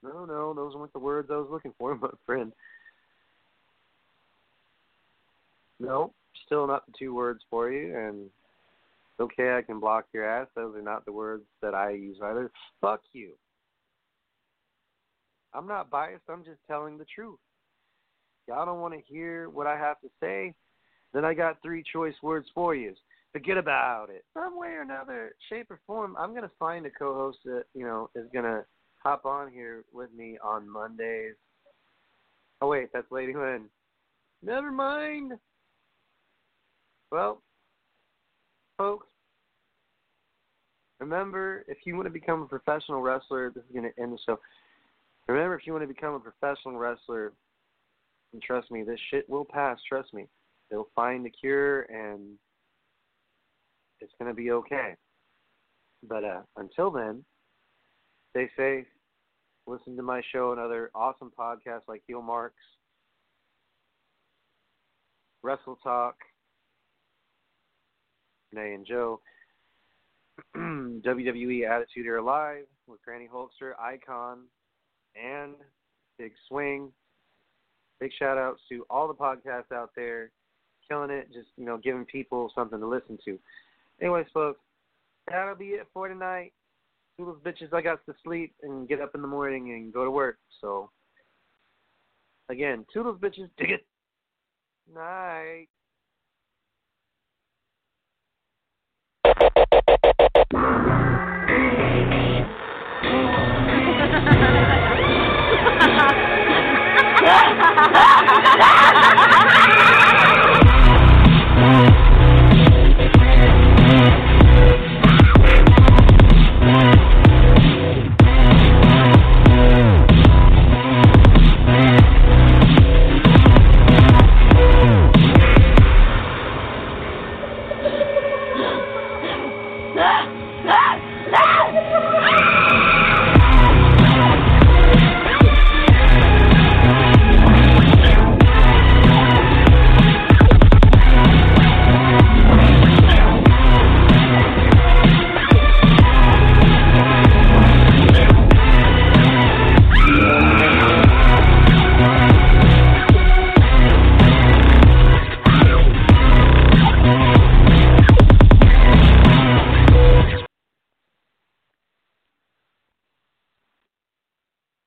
No, 0.00 0.24
no, 0.24 0.54
those 0.54 0.76
weren't 0.76 0.92
the 0.92 1.00
words 1.00 1.30
I 1.32 1.36
was 1.36 1.48
looking 1.50 1.74
for, 1.76 1.96
my 2.00 2.10
friend. 2.24 2.52
No, 5.80 6.12
still 6.46 6.68
not 6.68 6.86
the 6.86 6.92
two 6.96 7.12
words 7.12 7.40
for 7.50 7.72
you, 7.72 7.98
and 7.98 8.30
okay, 9.18 9.56
I 9.56 9.62
can 9.62 9.80
block 9.80 10.04
your 10.12 10.24
ass. 10.24 10.46
Those 10.54 10.76
are 10.76 10.82
not 10.82 11.04
the 11.04 11.12
words 11.12 11.42
that 11.60 11.74
I 11.74 11.90
use 11.90 12.18
either. 12.22 12.52
Fuck 12.80 13.00
you. 13.12 13.32
I'm 15.52 15.66
not 15.66 15.90
biased. 15.90 16.22
I'm 16.28 16.44
just 16.44 16.60
telling 16.68 16.98
the 16.98 17.06
truth. 17.12 17.40
Y'all 18.46 18.64
don't 18.64 18.80
want 18.80 18.94
to 18.94 19.12
hear 19.12 19.48
what 19.48 19.66
I 19.66 19.76
have 19.76 20.00
to 20.02 20.08
say? 20.20 20.54
Then 21.14 21.24
I 21.24 21.32
got 21.32 21.62
three 21.62 21.82
choice 21.90 22.14
words 22.22 22.48
for 22.54 22.74
you. 22.74 22.92
Forget 23.32 23.56
about 23.56 24.10
it. 24.10 24.24
Some 24.34 24.58
way 24.58 24.68
or 24.68 24.82
another, 24.82 25.32
shape 25.48 25.70
or 25.70 25.80
form, 25.86 26.16
I'm 26.18 26.34
gonna 26.34 26.50
find 26.58 26.84
a 26.84 26.90
co-host 26.90 27.38
that 27.46 27.64
you 27.74 27.86
know 27.86 28.10
is 28.14 28.26
gonna 28.34 28.64
hop 29.02 29.24
on 29.24 29.50
here 29.50 29.84
with 29.92 30.12
me 30.12 30.36
on 30.44 30.68
Mondays. 30.68 31.36
Oh 32.60 32.68
wait, 32.68 32.90
that's 32.92 33.10
Lady 33.10 33.34
Lynn. 33.34 33.64
Never 34.42 34.70
mind. 34.70 35.32
Well, 37.10 37.42
folks, 38.76 39.06
remember 41.00 41.64
if 41.68 41.78
you 41.84 41.94
want 41.94 42.06
to 42.06 42.12
become 42.12 42.42
a 42.42 42.46
professional 42.46 43.02
wrestler, 43.02 43.50
this 43.50 43.62
is 43.64 43.70
going 43.72 43.90
to 43.90 44.02
end 44.02 44.12
the 44.12 44.18
show. 44.26 44.38
Remember, 45.28 45.54
if 45.54 45.66
you 45.66 45.72
want 45.72 45.84
to 45.84 45.88
become 45.88 46.14
a 46.14 46.20
professional 46.20 46.76
wrestler, 46.76 47.32
and 48.32 48.42
trust 48.42 48.70
me, 48.70 48.82
this 48.82 48.98
shit 49.10 49.28
will 49.30 49.44
pass. 49.44 49.78
Trust 49.88 50.12
me, 50.12 50.26
they'll 50.70 50.88
find 50.94 51.24
the 51.24 51.30
cure, 51.30 51.82
and 51.82 52.38
it's 54.00 54.12
going 54.18 54.30
to 54.30 54.34
be 54.34 54.50
okay. 54.50 54.94
But 56.06 56.24
uh, 56.24 56.42
until 56.56 56.90
then, 56.90 57.24
stay 58.30 58.50
safe. 58.56 58.86
Listen 59.66 59.96
to 59.96 60.02
my 60.02 60.20
show 60.32 60.52
and 60.52 60.60
other 60.60 60.90
awesome 60.94 61.32
podcasts 61.38 61.88
like 61.88 62.02
Heel 62.06 62.20
Marks, 62.20 62.62
Wrestle 65.42 65.78
Talk, 65.82 66.16
Renee 68.52 68.74
and 68.74 68.86
Joe, 68.86 69.20
WWE 70.56 71.68
Attitude 71.68 72.06
Era 72.06 72.22
Live 72.22 72.66
with 72.86 73.00
Granny 73.02 73.28
Hulkster, 73.32 73.72
Icon, 73.80 74.40
and 75.16 75.54
Big 76.18 76.32
Swing. 76.48 76.92
Big 78.00 78.10
shout 78.18 78.36
outs 78.36 78.60
to 78.68 78.84
all 78.90 79.08
the 79.08 79.14
podcasts 79.14 79.72
out 79.72 79.90
there, 79.96 80.30
killing 80.88 81.10
it, 81.10 81.32
just 81.32 81.48
you 81.56 81.64
know, 81.64 81.76
giving 81.76 82.04
people 82.04 82.50
something 82.54 82.78
to 82.78 82.86
listen 82.86 83.18
to. 83.24 83.38
Anyways, 84.00 84.26
folks, 84.32 84.60
that'll 85.30 85.54
be 85.54 85.66
it 85.66 85.86
for 85.92 86.08
tonight. 86.08 86.52
Toodles 87.16 87.38
bitches, 87.44 87.72
I 87.72 87.80
got 87.80 88.04
to 88.06 88.14
sleep 88.24 88.54
and 88.62 88.88
get 88.88 89.00
up 89.00 89.14
in 89.14 89.22
the 89.22 89.28
morning 89.28 89.72
and 89.72 89.92
go 89.92 90.04
to 90.04 90.10
work. 90.10 90.38
So, 90.60 90.90
again, 92.48 92.84
toodles 92.92 93.20
bitches, 93.20 93.48
dig 93.56 93.70
it. 93.70 93.86
Night. 94.92 95.68
Ha 107.26 107.72
ha 107.74 107.74
ha 107.74 109.14
ha! 109.18 109.23